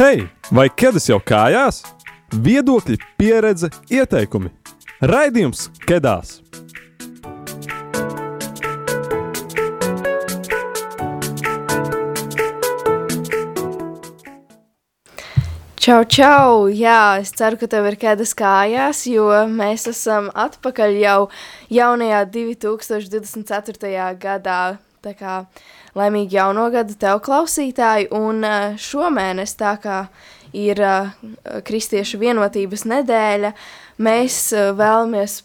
Hei, 0.00 0.22
vai 0.56 0.62
ķēdes 0.80 1.10
jau 1.10 1.18
kājās? 1.20 1.82
Viedokļi, 2.32 2.94
pieredze, 3.20 3.68
ieteikumi. 3.92 4.48
Raidījums 5.04 5.66
Kedās! 5.84 6.38
Čau, 15.76 15.98
čau! 16.08 16.70
Jā, 16.72 17.20
es 17.20 17.34
ceru, 17.36 17.60
ka 17.60 17.68
tev 17.68 17.90
ir 17.90 17.98
kādas 18.00 18.32
kājās, 18.32 19.04
jo 19.12 19.28
mēs 19.52 19.84
esam 19.92 20.32
atpakaļ 20.32 20.96
jau 21.02 21.18
jaunajā 21.76 22.24
2024. 22.38 24.08
gadā. 24.24 24.62
Tā 25.04 25.12
kā 25.16 25.42
laimīgi 25.98 26.38
jauno 26.38 26.68
gadu 26.72 26.96
tev 27.00 27.22
klausītāji, 27.24 28.10
un 28.14 28.44
šomēnes 28.80 29.56
tā 29.58 29.76
kā 29.82 30.00
ir 30.56 30.80
Kristiešu 31.66 32.18
vienotības 32.20 32.84
nedēļa, 32.90 33.52
mēs 34.02 34.38
vēlamies 34.54 35.40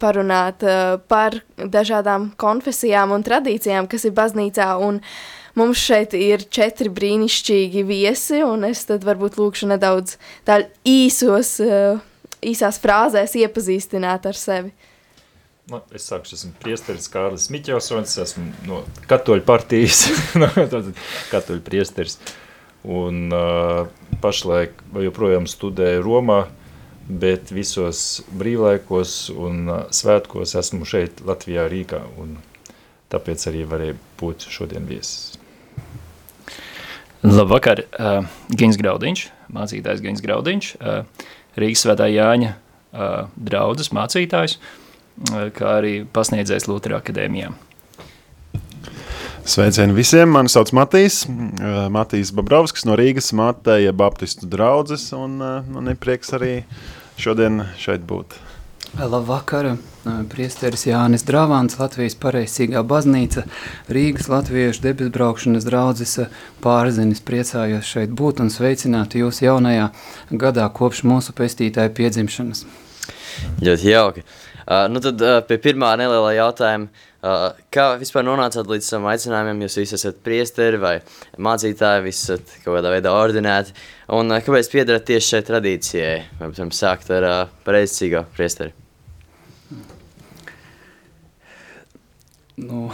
parunāt 0.00 0.64
par 1.10 1.40
dažādām 1.58 2.32
konfesijām 2.40 3.14
un 3.14 3.26
tradīcijām, 3.26 3.88
kas 3.90 4.08
ir 4.08 4.16
baznīcā, 4.18 4.70
mums 5.58 5.82
šeit 5.82 6.14
ir 6.18 6.46
četri 6.50 6.90
brīnišķīgi 6.94 7.84
viesi, 7.86 8.42
un 8.46 8.66
es 8.70 8.84
tad 8.88 9.06
varbūt 9.06 9.38
lūkšu 9.38 9.70
nedaudz 9.74 10.18
tā 10.48 10.62
īsos, 10.86 11.58
īsās 12.42 12.82
frāzēs 12.82 13.38
iepazīstināt 13.42 14.28
ar 14.30 14.38
sevi. 14.38 14.74
Nu, 15.68 15.82
es 15.92 16.06
sāku, 16.08 16.24
esmu 16.32 16.54
priesteris 16.62 17.10
Kārlis 17.12 17.50
Miķelsons, 17.52 18.14
esmu 18.22 18.46
no 18.64 18.78
katoļu 19.10 19.42
partijas, 19.44 20.06
katoļu 21.32 21.60
priesteris. 21.66 22.16
Un 22.88 23.26
uh, 23.36 23.82
pašlaik 24.22 24.80
joprojām 25.04 25.44
studēju 25.50 26.06
Romā, 26.06 26.38
bet 27.04 27.52
visos 27.52 28.22
brīvlaikos 28.40 29.18
un 29.34 29.60
uh, 29.68 29.82
svētkos 29.92 30.56
esmu 30.56 30.88
šeit 30.88 31.20
Latvijā 31.28 31.68
Rīgā, 31.68 32.00
un 32.16 32.38
tāpēc 33.12 33.46
arī 33.52 33.68
varēja 33.68 34.00
būt 34.22 34.48
šodien 34.48 34.88
viesis. 34.88 35.36
Labvakar, 37.28 37.84
uh, 38.00 38.24
Gins 38.56 38.80
Graudiņš, 38.80 39.28
mācītājs 39.52 40.00
Gins 40.00 40.24
Graudiņš, 40.24 40.74
uh, 40.80 41.30
Rīgas 41.60 41.84
svētā 41.84 42.08
Jāņa 42.08 42.54
uh, 42.56 43.24
draudzes 43.36 43.92
mācītājs, 43.92 44.56
uh, 44.56 44.84
kā 45.26 45.78
arī 45.78 45.94
pasniedzējs 46.12 46.68
Lutera 46.70 47.00
akadēmijā. 47.02 47.52
Sveicieni 49.48 49.94
visiem! 49.96 50.28
Mani 50.28 50.50
sauc 50.52 50.74
Matīs, 50.76 51.22
Matīs 51.94 52.34
Babrovskis 52.36 52.84
no 52.84 52.98
Rīgas 53.00 53.30
Mateja 53.32 53.94
Baptistu 53.96 54.48
draudzes, 54.50 55.06
un 55.16 55.38
man 55.40 55.88
ir 55.88 55.96
prieks 55.96 56.34
arī 56.36 56.52
šodien 57.16 57.62
šeit 57.80 58.04
būt. 58.04 58.36
Labvakar! 58.98 59.76
Priesteris 60.28 60.86
Jānis 60.88 61.24
Dravāns, 61.28 61.78
Latvijas 61.80 62.14
pareizsīgā 62.20 62.80
baznīca, 62.88 63.46
Rīgas 63.92 64.28
latviešu 64.32 64.84
debesbraukšanas 64.84 65.66
draudzes 65.68 66.14
pārzinis. 66.64 67.24
Priecājos 67.24 67.88
šeit 67.88 68.12
būt 68.16 68.44
un 68.44 68.52
sveicināt 68.52 69.16
jūs 69.16 69.42
jaunajā 69.44 69.90
gadā 70.44 70.68
kopš 70.72 71.04
mūsu 71.08 71.36
pestītāja 71.36 71.92
piedzimšanas. 71.96 72.64
Ļoti 73.64 73.92
jauki. 73.92 74.24
Uh, 74.24 74.57
nu 74.68 75.00
tad 75.00 75.22
uh, 75.24 75.38
pie 75.48 75.56
pirmā 75.64 75.94
nelielā 75.96 76.34
jautājuma. 76.36 76.90
Uh, 77.18 77.46
kā 77.72 77.86
vispār 77.98 78.22
nonācāt 78.26 78.68
līdz 78.68 78.90
savam 78.92 79.08
aicinājumam? 79.10 79.62
Jūs 79.64 79.78
visi 79.80 79.94
esat 79.96 80.18
priesteri 80.24 80.78
vai 80.78 80.98
mācītāji, 81.40 82.04
visi 82.04 82.26
esat 82.26 82.52
kaut 82.60 82.76
kādā 82.76 82.92
veidā 82.92 83.14
ordinēti. 83.16 83.72
Un 84.18 84.28
uh, 84.28 84.42
kāpēc 84.44 84.68
piedarat 84.74 85.06
tieši 85.08 85.32
šai 85.32 85.40
tradīcijai? 85.48 86.18
Vai 86.40 86.50
pirms 86.52 86.82
sākt 86.84 87.08
ar 87.16 87.26
uh, 87.26 87.38
pareizcīgo 87.64 88.26
priesteri? 88.36 88.76
Nu, 92.58 92.90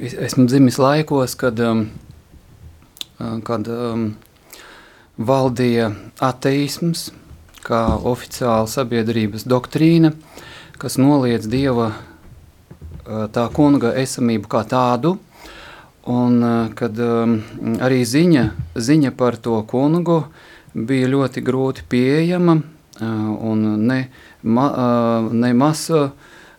es, 0.00 0.18
esmu 0.28 0.48
dzimis 0.48 0.80
laikos, 0.80 1.36
kad, 1.38 1.60
um, 1.62 1.86
kad 3.46 3.70
um, 3.70 4.10
valdīja 5.20 5.92
ateisms 6.24 7.10
kā 7.62 7.84
oficiāla 8.08 8.66
sabiedrības 8.70 9.46
doktrīna. 9.46 10.10
Uh, 10.16 10.44
kas 10.78 10.94
noliedz 11.00 11.48
Dieva 11.50 11.88
tā 13.34 13.46
kunga 13.50 13.90
esamību 13.98 14.50
kā 14.52 14.60
tādu, 14.68 15.16
un 16.06 16.38
kad 16.78 17.00
arī 17.82 17.98
ziņa, 18.06 18.44
ziņa 18.78 19.10
par 19.18 19.38
to 19.42 19.58
kungu 19.68 20.20
bija 20.74 21.08
ļoti 21.10 21.42
grūti 21.42 21.86
pieejama, 21.90 22.54
un 23.50 23.64
ne, 23.88 23.98
ma, 24.42 24.68
ne 25.32 25.50
masa 25.56 26.12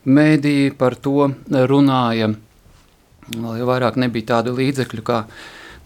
mēdī 0.03 0.58
par 0.75 0.97
to 1.00 1.29
runāja, 1.47 2.34
vēl 3.29 3.66
vairāk 3.72 4.00
nebija 4.03 4.34
tādu 4.35 4.58
līdzekļu 4.59 5.06
kā 5.06 5.24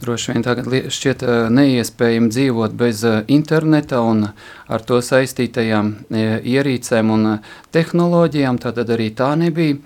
droši 0.03 0.33
vien 0.33 0.43
tagad 0.45 0.67
šķiet 0.93 1.23
neiespējami 1.53 2.29
dzīvot 2.31 2.75
bez 2.77 3.03
interneta 3.31 4.01
un 4.03 4.25
ar 4.27 4.85
to 4.87 4.99
saistītajām 5.03 5.93
ierīcēm 6.13 7.13
un 7.13 7.29
tehnoloģijām, 7.75 8.59
tad 8.63 8.83
arī 8.83 9.09
tā 9.17 9.33
nebija. 9.39 9.79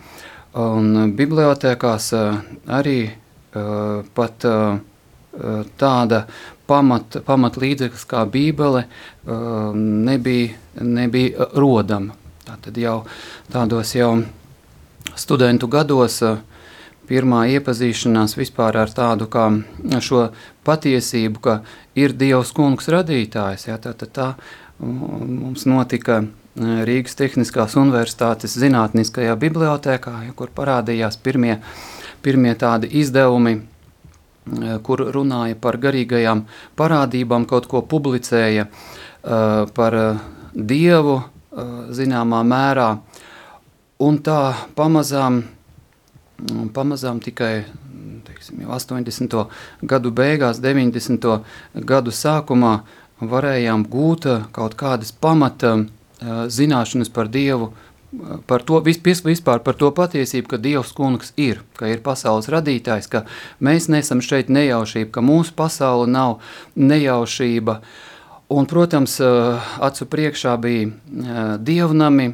Un 0.57 1.13
bibliotēkās 1.13 2.11
arī 2.73 2.99
pat 4.17 4.47
tāda 5.77 6.21
pamat, 6.67 7.19
pamat 7.27 7.59
līdzeklis 7.61 8.07
kā 8.09 8.25
bībele 8.25 8.87
nebija, 9.27 10.57
nebija 10.81 11.51
rodama. 11.53 12.17
Tātad 12.47 12.77
jau 12.79 13.01
tādos 13.51 13.93
jau 13.95 14.13
studentu 15.17 15.67
gados 15.67 16.21
uh, 16.23 16.37
pirmā 17.07 17.45
iepazīšanās 17.55 18.35
vispār 18.37 18.77
ar 18.81 18.91
tādu 18.91 19.27
kā 19.31 19.47
šo 20.03 20.27
patiesību, 20.67 21.41
ka 21.43 21.59
ir 21.97 22.15
Dievs 22.17 22.51
kungs 22.55 22.89
radītājs. 22.91 23.67
Ja, 23.69 23.77
tā, 23.81 23.93
tā, 23.97 24.09
tā 24.11 24.27
mums 24.79 25.65
notika 25.69 26.19
e, 26.21 26.27
Rīgas 26.87 27.17
Tehniskās 27.19 27.77
universitātes 27.79 28.57
zinātniskajā 28.59 29.37
bibliotēkā, 29.39 30.13
ja, 30.27 30.35
kur 30.37 30.51
parādījās 30.55 31.19
pirmie, 31.23 31.57
pirmie 32.25 32.53
tādi 32.59 32.91
izdevumi, 33.01 33.55
e, 33.57 34.77
kur 34.83 35.07
runāja 35.15 35.57
par 35.61 35.79
garīgajām 35.81 36.45
parādībām, 36.79 37.47
kaut 37.47 37.69
ko 37.71 37.81
publicēja 37.81 38.67
uh, 38.67 39.65
par 39.75 39.95
Dievu 40.53 41.17
zināmā 41.93 42.43
mērā, 42.45 42.87
un 44.03 44.19
tā 44.23 44.41
pamazām 44.77 45.41
Un 46.37 46.69
pamazām 46.69 47.19
tikai 47.23 47.65
teiksim, 48.27 48.61
80. 48.69 49.35
gadu 49.81 50.11
beigās, 50.13 50.61
90. 50.61 51.41
gadu 51.73 52.13
sākumā 52.13 52.79
varējām 53.21 53.87
gūt 53.89 54.29
uh, 54.29 54.47
kaut 54.53 54.77
kādas 54.77 55.11
pamata 55.11 55.73
uh, 55.81 56.45
zināšanas 56.53 57.09
par 57.13 57.31
Dievu, 57.33 57.71
uh, 57.71 58.37
par 58.49 58.61
to 58.67 58.81
vispār 58.85 59.63
par 59.65 59.77
to 59.79 59.89
patiesību, 59.91 60.51
ka 60.53 60.61
Dievs 60.61 60.93
kungs 60.93 61.33
ir, 61.37 61.63
ka 61.77 61.89
ir 61.89 62.03
pasaules 62.05 62.49
radītājs, 62.53 63.09
ka 63.09 63.25
mēs 63.59 63.89
nesam 63.89 64.21
šeit 64.21 64.53
nejaušība, 64.53 65.11
ka 65.17 65.25
mūsu 65.25 65.55
pasaule 65.57 66.07
nav 66.07 66.37
nejaušība. 66.75 67.81
Un, 68.47 68.63
protams, 68.63 69.17
acu 69.19 70.05
priekšā 70.07 70.53
bija 70.63 71.57
dievnami, 71.59 72.29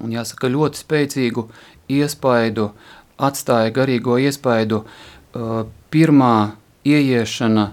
un 0.00 0.14
jāsaka 0.14 0.48
ļoti 0.48 0.80
spēcīgu 0.80 1.44
iespaidu, 1.90 2.70
atstāja 3.18 3.72
garīgo 3.74 4.18
iespaidu 4.20 4.82
uh, 4.82 5.64
pirmā 5.90 6.54
ieiešana 6.86 7.72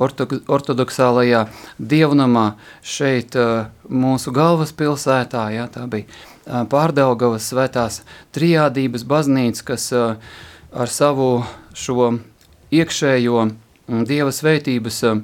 ortodoksālajā 0.00 1.44
dievnamā 1.78 2.46
šeit 2.82 3.36
uh, 3.36 3.68
mūsu 3.88 4.32
galvaspilsētā, 4.36 5.44
jā, 5.56 5.66
tā 5.72 5.86
bija 5.90 6.08
uh, 6.08 6.64
Pārdaugavas 6.70 7.50
svētās 7.52 8.00
trijādības 8.36 9.04
baznīca, 9.04 9.66
kas 9.72 9.90
ar 9.92 10.88
savu 10.90 11.44
šo 11.74 12.14
iekšējo 12.72 13.46
dieva 14.08 14.32
svētības 14.34 15.02
uh, 15.10 15.22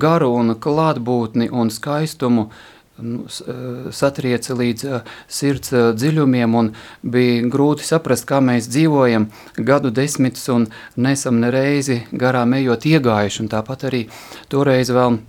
garu 0.00 0.32
un 0.36 0.56
klātbūtni 0.56 1.50
un 1.52 1.72
skaistumu 1.72 2.48
uh, 2.48 2.66
nu, 3.02 3.24
eh, 3.26 3.90
satrieca 3.92 4.54
līdz 4.56 4.84
uh, 4.88 5.00
sirds 5.28 5.72
uh, 5.72 5.90
dziļumiem 5.96 6.54
un 6.54 6.70
bija 7.02 7.42
grūti 7.52 7.86
saprast, 7.86 8.26
kā 8.28 8.40
mēs 8.44 8.68
dzīvojam 8.70 9.28
gadu 9.56 9.90
desmitus 9.90 10.48
un 10.52 10.68
nesam 10.96 11.40
nereizi 11.42 12.02
garām 12.12 12.54
ejot 12.58 12.86
iegājuši. 12.90 13.42
Un 13.44 13.52
tāpat 13.52 13.86
arī 13.90 14.06
toreiz 14.52 14.92
vēl 14.94 15.20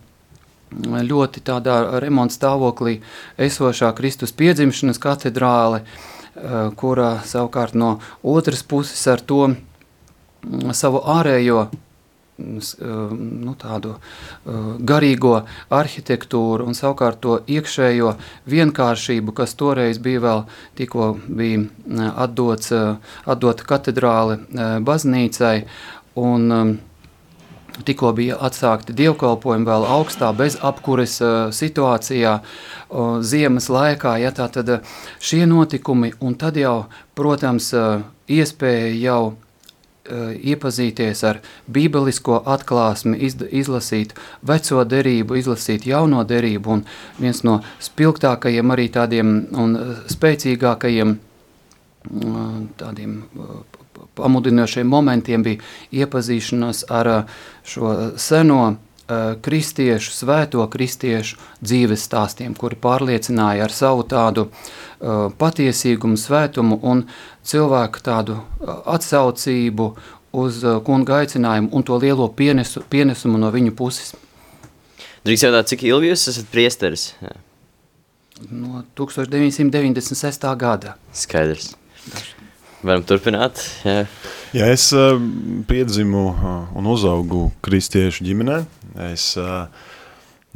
ļoti 1.11 1.43
tādā 1.43 1.99
remonta 1.99 2.37
stāvoklī 2.37 3.01
esošā 3.37 3.91
Kristus 3.97 4.31
piedzimšanas 4.31 5.01
katedrāle, 5.03 5.83
kurā 6.79 7.17
savukārt 7.27 7.75
no 7.75 7.97
otras 8.23 8.63
puses 8.63 9.01
ar 9.11 9.19
to 9.19 9.49
mm, 9.51 10.71
savu 10.71 11.01
ārējo 11.03 11.65
nu, 12.41 13.55
tādu 13.61 13.95
garīgo 14.91 15.33
arhitektūru 15.69 16.67
un 16.67 16.77
savukārt 16.77 17.21
to 17.23 17.39
iekšējo 17.47 18.15
vienkāršību, 18.51 19.35
kas 19.37 19.55
toreiz 19.59 20.01
bija 20.03 20.23
vēl 20.27 20.45
tikko 20.79 21.11
bija 21.27 21.65
atdots, 22.25 22.71
atdota 23.25 23.67
katedrāle 23.73 24.39
baznīcai 24.85 25.57
un 26.21 26.79
Tikko 27.83 28.11
bija 28.13 28.37
atsākti 28.45 28.93
dievkalpojumi 28.97 29.65
vēl 29.65 29.85
augstā 29.95 30.31
bezapkures 30.37 31.15
uh, 31.23 31.35
situācijā, 31.55 32.33
uh, 32.41 33.13
ziemas 33.23 33.69
laikā. 33.71 34.17
Ja, 34.21 34.33
tad 34.35 34.69
uh, 34.69 34.97
šie 35.23 35.45
notikumi 35.49 36.11
un 36.19 36.35
tad 36.41 36.59
jau, 36.59 36.75
protams, 37.17 37.71
uh, 37.73 38.03
iespēja 38.27 38.91
jau 38.99 39.21
uh, 39.29 39.50
iepazīties 40.09 41.23
ar 41.29 41.41
bībelisko 41.71 42.41
atklāsmi, 42.49 43.17
iz, 43.27 43.35
izlasīt 43.51 44.15
veco 44.47 44.83
derību, 44.83 45.37
izlasīt 45.37 45.85
jauno 45.85 46.23
derību 46.27 46.73
un 46.77 46.85
viens 47.19 47.43
no 47.45 47.59
spilgtākajiem 47.79 48.73
arī 48.73 48.87
tādiem 48.93 49.35
un 49.61 49.77
spēcīgākajiem 50.09 51.17
tādiem 52.81 53.19
pamudinošiem 54.17 54.87
momentiem 54.89 55.43
bija 55.45 55.61
iepazīšanās 56.03 56.85
ar 56.89 57.11
šo 57.63 58.17
seno 58.17 58.61
kristiešu, 59.43 60.13
svēto 60.15 60.63
kristiešu 60.71 61.37
dzīves 61.61 62.05
stāstiem, 62.07 62.55
kuri 62.57 62.77
pārliecināja 62.79 63.67
ar 63.67 63.75
savu 63.75 64.05
tādu 64.07 64.47
uh, 64.47 65.29
patiesīgumu, 65.37 66.19
svētumu 66.19 66.79
un 66.83 67.05
cilvēku 67.47 68.03
tādu 68.05 68.39
atsaucību 68.85 69.91
uz 70.41 70.61
kunga 70.87 71.21
aicinājumu 71.21 71.71
un 71.75 71.83
to 71.83 71.97
lielo 71.99 72.27
pienesu, 72.31 72.83
pienesumu 72.89 73.41
no 73.41 73.51
viņu 73.51 73.75
puses. 73.75 74.13
Drīkst 75.25 75.45
jautāt, 75.45 75.69
cik 75.73 75.85
ilgi 75.89 76.13
jūs 76.13 76.27
esat 76.31 76.47
priesteris? 76.53 77.11
No 78.49 78.81
1996. 78.97 80.47
gada. 80.57 80.95
Skaidrs. 81.13 81.75
Daži. 82.07 82.40
Varam 82.81 83.03
turpināt. 83.05 83.59
Jā. 83.85 84.05
Ja 84.57 84.67
es 84.73 84.87
uh, 84.97 85.13
piedzimu 85.69 86.23
uh, 86.31 86.53
un 86.73 86.87
uzaugu 86.89 87.51
kristiešu 87.61 88.25
ģimenē. 88.25 88.55
Es 89.05 89.35
uh, 89.37 89.67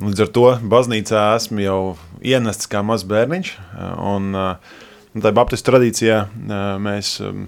līdz 0.01 0.23
ar 0.25 0.31
to 0.33 0.45
baznīcā 0.73 1.21
esmu 1.35 1.61
jau 1.61 1.77
ienests 2.25 2.71
kā 2.71 2.81
mazs 2.81 3.05
bērniņš. 3.11 3.51
Uh, 3.61 3.93
un, 4.15 4.31
uh, 4.33 4.81
tā 5.21 5.33
baptistu 5.37 5.69
tradīcijā 5.69 6.17
mēs 6.81 7.13
um, 7.21 7.45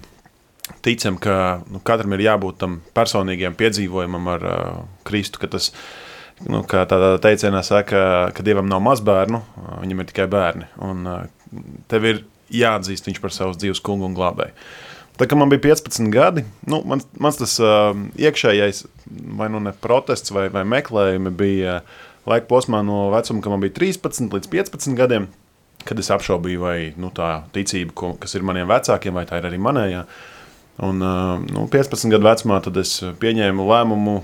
ticam, 0.86 1.18
ka 1.18 1.58
nu, 1.66 1.82
katram 1.82 2.14
ir 2.14 2.28
jābūt 2.28 2.62
tam 2.62 2.78
personīgiem 2.94 3.58
piedzīvojumam 3.58 4.30
ar 4.36 4.48
Kristu, 5.08 5.42
ka 5.42 5.50
tas 5.58 5.72
nu, 6.46 6.62
kā 6.70 6.86
tādā 6.86 7.16
teicienā 7.26 7.66
saka, 7.66 8.30
ka 8.30 8.46
Dievam 8.46 8.70
nav 8.70 8.86
mazbērnu, 8.86 9.42
viņam 9.82 10.00
ir 10.04 10.12
tikai 10.14 10.30
bērni. 10.30 10.70
Un 10.86 11.02
tev 11.90 12.08
ir 12.08 12.22
jāatzīst 12.54 13.08
viņš 13.08 13.22
par 13.22 13.34
savus 13.34 13.58
dzīves 13.60 13.82
kungu 13.84 14.08
un 14.08 14.16
glābēju. 14.16 14.54
Tā 15.18 15.26
kā 15.26 15.34
man 15.34 15.50
bija 15.50 15.64
15 15.74 16.12
gadi, 16.14 16.44
nu, 16.70 16.78
mans, 16.86 17.08
mans 17.18 17.40
tas 17.40 17.56
uh, 17.58 17.90
iekšējais, 18.22 18.84
vai 19.34 19.48
nu 19.50 19.58
ne 19.64 19.72
protests, 19.74 20.30
vai, 20.30 20.46
vai 20.54 20.62
meklējumi 20.68 21.32
bija 21.34 21.80
uh, 21.80 21.96
laika 22.28 22.48
posmā 22.50 22.80
no 22.86 23.08
vecuma, 23.12 23.42
kad 23.42 23.54
man 23.54 23.62
bija 23.64 23.76
13 23.78 24.32
līdz 24.34 24.50
15 24.52 24.96
gadiem, 24.98 25.28
kad 25.88 26.00
es 26.00 26.10
apšaubīju, 26.12 26.62
vai 26.62 26.76
nu, 27.00 27.12
tā 27.14 27.44
ticība, 27.54 27.94
ko, 27.96 28.12
kas 28.20 28.34
ir 28.36 28.44
maniem 28.46 28.68
vecākiem, 28.70 29.16
vai 29.16 29.24
tā 29.28 29.40
ir 29.40 29.48
arī 29.48 29.60
manējā. 29.62 30.04
Un, 30.86 31.02
uh, 31.02 31.36
nu, 31.42 31.66
15 31.70 32.12
gadu 32.12 32.28
vecumā 32.28 32.60
tad 32.62 32.78
es 32.78 32.98
pieņēmu 33.22 33.66
lēmumu 33.66 34.18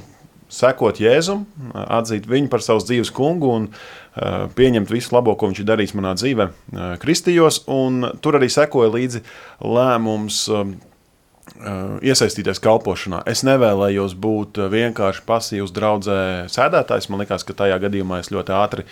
sekot 0.52 1.00
Jēzum, 1.02 1.44
atzīt 1.72 2.28
viņu 2.30 2.50
par 2.52 2.62
savas 2.64 2.86
dzīves 2.88 3.12
kungu 3.14 3.50
un 3.54 3.68
uh, 3.70 4.46
pieņemt 4.54 4.92
visu 4.92 5.14
labo, 5.14 5.34
ko 5.38 5.50
viņš 5.50 5.62
ir 5.62 5.68
darījis 5.70 5.94
manā 5.98 6.14
dzīvē, 6.18 6.48
uh, 6.48 6.84
kristījos, 7.02 7.62
un 7.70 8.04
tur 8.24 8.38
arī 8.38 8.50
sekoja 8.52 8.92
līdzi 8.94 9.24
lēmums 9.64 10.44
um, 10.52 10.76
uh, 10.76 11.98
iesaistīties 12.04 12.62
kalpošanā. 12.64 13.24
Es 13.30 13.44
nevēlējos 13.46 14.16
būt 14.20 14.62
vienkārši 14.74 15.26
pasīvs 15.28 15.74
draudzē 15.74 16.22
sēdētājs, 16.52 17.10
man 17.10 17.24
likās, 17.24 17.46
ka 17.46 17.56
tajā 17.64 17.80
gadījumā 17.88 18.22
es 18.24 18.32
ļoti 18.34 18.58
ātri 18.60 18.88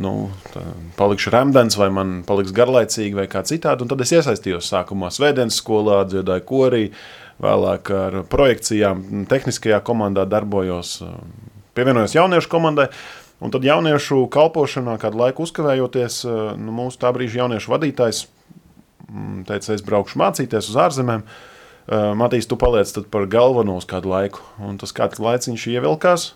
nu, 0.00 0.10
palikšu 0.96 1.30
remdens, 1.30 1.76
vai 1.78 1.90
man 1.92 2.14
paliks 2.26 2.50
garlaicīgi, 2.56 3.12
vai 3.14 3.26
kā 3.30 3.42
citādi. 3.46 3.84
Un 3.84 3.90
tad 3.92 4.00
es 4.02 4.10
iesaistījos 4.16 4.70
sākumā 4.72 5.10
Svētdienas 5.14 5.58
skolā, 5.60 5.98
dziedāju 6.08 6.46
korī, 6.48 6.80
uh, 6.88 7.23
vēlāk 7.44 7.90
ar 7.94 8.16
projekcijām, 8.30 9.26
tehniskajā 9.30 9.80
komandā 9.84 10.24
darbojos, 10.28 10.98
pievienojos 11.76 12.16
jauniešu 12.16 12.50
komandai. 12.52 12.88
Un 13.44 13.52
tad 13.52 13.66
jauniešu 13.66 14.22
kalpošanā, 14.32 14.94
kādu 15.02 15.20
laiku 15.20 15.44
uzkavējoties, 15.44 16.22
nu, 16.60 16.72
mūsu 16.72 17.00
tā 17.02 17.10
brīža 17.12 17.42
jauniešu 17.42 17.72
vadītājs 17.72 18.22
mm, 19.08 19.42
teica, 19.50 19.74
es 19.74 19.84
braukšu 19.84 20.20
mācīties 20.22 20.70
uz 20.70 20.78
ārzemēm. 20.86 21.26
Matīs, 22.16 22.48
tu 22.48 22.56
paliec 22.56 22.88
par 23.12 23.26
galveno 23.28 23.74
uz 23.76 23.84
kādu 23.90 24.08
laiku. 24.14 24.40
Un 24.64 24.78
tas 24.80 24.94
kāds 24.96 25.20
laiciņš 25.20 25.66
ievilkās, 25.74 26.30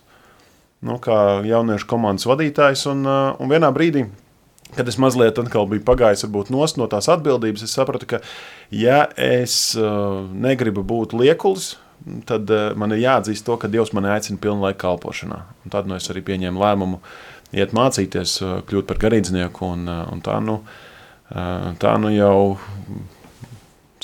nu, 0.85 0.99
kā 1.01 1.41
jauniešu 1.49 1.89
komandas 1.89 2.29
vadītājs. 2.29 2.85
Un, 2.93 3.07
un 3.09 3.55
vienā 3.55 3.71
brīdī 3.73 4.05
Kad 4.77 4.89
es 4.89 4.99
mazliet 5.01 5.39
biju 5.41 5.83
pagājis 5.85 6.27
varbūt, 6.27 6.51
no 6.53 6.87
tās 6.91 7.09
atbildības, 7.09 7.65
es 7.65 7.75
sapratu, 7.75 8.07
ka, 8.07 8.21
ja 8.71 9.07
es 9.17 9.77
uh, 9.79 10.27
negribu 10.29 10.85
būt 10.85 11.17
liekulis, 11.17 11.77
tad 12.29 12.51
uh, 12.53 12.71
man 12.77 12.93
ir 12.93 13.03
jāatzīst 13.07 13.47
to, 13.47 13.57
ka 13.57 13.71
Dievs 13.73 13.95
mani 13.97 14.13
aicina 14.13 14.39
pilnu 14.41 14.67
laiku 14.67 14.83
kalpošanā. 14.85 15.41
Un 15.65 15.75
tad 15.75 15.89
nu, 15.89 15.97
es 15.97 16.11
arī 16.13 16.23
pieņēmu 16.27 16.63
lēmumu 16.63 17.01
iet 17.57 17.73
mācīties, 17.77 18.39
uh, 18.45 18.59
kļūt 18.69 18.91
par 18.91 19.01
garīdznieku. 19.07 19.73
Un, 19.73 19.89
uh, 19.89 20.05
un 20.13 20.23
tā, 20.25 20.37
nu, 20.45 20.61
uh, 21.33 21.71
tā 21.81 21.97
nu 22.03 22.13
jau 22.13 22.57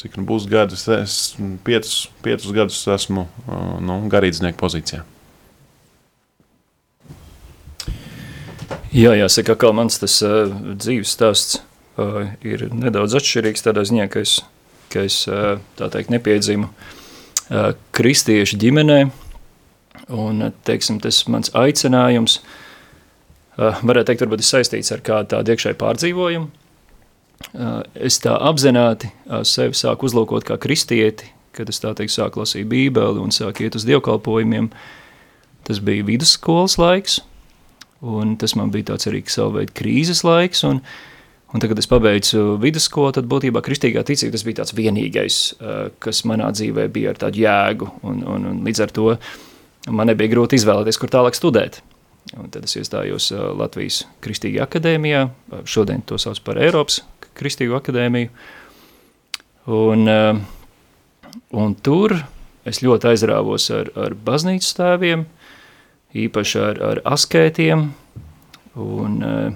cik 0.00 0.16
nu 0.18 0.26
būs 0.28 0.48
gadus, 0.50 0.88
es 0.90 1.18
piecus, 1.66 2.08
piecus 2.24 2.54
gadus 2.56 2.80
esmu 2.96 3.28
uh, 3.28 3.76
nu, 3.84 4.00
garīdznieku 4.10 4.58
pozīcijā. 4.64 5.04
Jā, 8.94 9.10
jāsaka, 9.18 9.56
ka 9.58 9.72
mans 9.74 9.96
tas 9.98 10.20
uh, 10.22 10.46
dzīves 10.78 11.16
stāsts 11.16 11.56
uh, 11.98 12.28
ir 12.46 12.68
nedaudz 12.70 13.16
atšķirīgs 13.18 13.64
tādā 13.66 13.82
ziņā, 13.88 14.04
ka 14.12 14.22
es, 14.22 14.36
ka 14.92 15.02
es 15.08 15.16
uh, 15.26 15.56
tā 15.74 15.88
teikt 15.90 16.12
nepiedzimu 16.14 16.68
uh, 16.68 17.72
kristiešu 17.98 18.60
ģimenē, 18.62 19.00
un, 20.14 20.46
teiksim, 20.70 21.00
tas 21.02 21.24
mans 21.26 21.50
aicinājums, 21.58 22.38
uh, 22.38 23.82
varētu 23.82 24.12
teikt, 24.12 24.22
varbūt 24.28 24.46
ir 24.46 24.50
saistīts 24.52 24.94
ar 24.94 25.02
kādu 25.10 25.32
tādu 25.34 25.56
iekšēju 25.56 25.80
pārdzīvojumu. 25.82 26.48
Uh, 27.50 27.82
es 27.98 28.22
tā 28.22 28.38
apzināti 28.46 29.10
uh, 29.10 29.42
sevi 29.42 29.74
sāku 29.74 30.06
uzlūkot 30.06 30.46
kā 30.46 30.62
kristieti, 30.62 31.32
kad 31.58 31.66
es 31.66 31.82
tā 31.82 31.96
teikt 31.98 32.14
sāku 32.14 32.46
lasīt 32.46 32.70
bībeli 32.70 33.26
un 33.26 33.34
sāku 33.34 33.66
iet 33.66 33.74
uz 33.74 33.90
dievkalpojumiem. 33.90 34.70
Tas 35.66 35.82
bija 35.82 36.06
vidusskolas 36.06 36.78
laiks, 36.78 37.24
Un 38.02 38.34
tas 38.40 38.54
man 38.58 38.72
bija 38.74 38.92
tāds 38.92 39.08
arī 39.08 39.22
savu 39.30 39.58
veidu 39.58 39.74
krīzes 39.78 40.24
laiks. 40.26 40.64
Un, 40.66 40.80
un 41.52 41.62
tad, 41.62 41.70
kad 41.70 41.80
es 41.80 41.88
pabeidzu 41.90 42.58
vidusskolu, 42.62 43.14
tad 43.16 43.28
būtībā 43.30 43.62
kristīgā 43.64 44.04
ticība 44.06 44.34
tas 44.34 44.44
bija 44.46 44.60
tāds 44.62 44.74
vienīgais, 44.76 45.40
kas 46.02 46.24
manā 46.28 46.50
dzīvē 46.54 46.88
bija 46.92 47.14
ar 47.14 47.20
tādu 47.24 47.44
jēgu. 47.44 47.90
Un, 48.04 48.22
un, 48.28 48.48
un 48.50 48.62
līdz 48.66 48.84
ar 48.84 48.94
to 48.94 49.14
man 49.94 50.10
nebija 50.10 50.34
grūti 50.34 50.58
izvēlēties, 50.60 51.00
kur 51.00 51.12
tālāk 51.12 51.38
studēt. 51.38 51.80
Un 52.40 52.48
tad 52.50 52.64
es 52.66 52.76
iestājos 52.80 53.30
Latvijas 53.32 54.02
Kristīgajā 54.24 54.64
akadēmijā, 54.64 55.26
šodien 55.68 56.02
to 56.08 56.18
sauc 56.18 56.40
par 56.44 56.58
Eiropas 56.60 57.02
Kristīgo 57.36 57.76
akadēmiju. 57.78 58.32
Un, 59.74 60.08
un 61.56 61.74
tur 61.84 62.16
es 62.68 62.80
ļoti 62.84 63.12
aizrāvos 63.12 63.68
ar, 63.76 63.90
ar 64.00 64.16
baznīcas 64.24 64.72
tēviem, 64.76 65.24
uh, 65.24 65.43
īpaši 66.14 66.60
ar, 66.62 66.80
ar 66.82 67.00
askētiem. 67.14 67.88
Un, 68.80 69.16
uh, 69.22 69.54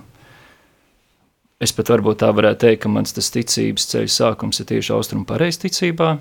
es 1.62 1.74
pat 1.74 1.92
varbūt 1.94 2.20
tā 2.22 2.32
varētu 2.34 2.66
teikt, 2.66 2.82
ka 2.84 2.92
mans 2.92 3.14
tas 3.14 3.30
ticības 3.34 3.88
ceļš 3.92 4.18
sākums 4.20 4.60
ir 4.62 4.68
tieši 4.72 4.94
austrumu 4.94 5.26
pareizticībā. 5.28 6.16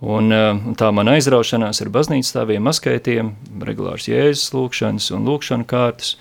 Un, 0.00 0.32
uh, 0.32 0.54
un 0.56 0.76
tā 0.80 0.88
man 0.96 1.12
aizraušanās 1.12 1.82
ar 1.84 1.92
baznīcas 1.92 2.32
stāviem, 2.32 2.68
askētiem, 2.70 3.34
regulārs 3.66 4.08
jēzus 4.08 4.54
lūkšanas 4.56 5.10
un 5.16 5.28
lūkšanu 5.28 5.68
kārtas. 5.68 6.14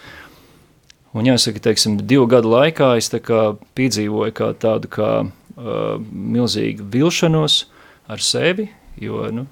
Un 1.15 1.25
jāsaka, 1.25 1.63
teiksim, 1.69 1.98
divu 2.05 2.27
gadu 2.29 2.51
laikā 2.51 2.93
es 3.00 3.09
kā 3.09 3.55
piedzīvoju 3.79 4.36
kā 4.36 4.51
tādu 4.62 4.91
kā 4.93 5.12
uh, 5.24 5.95
milzīgu 6.12 6.86
vilšanos 6.91 7.63
ar 8.09 8.21
sevi, 8.21 8.67
jo, 9.01 9.24
nu, 9.33 9.48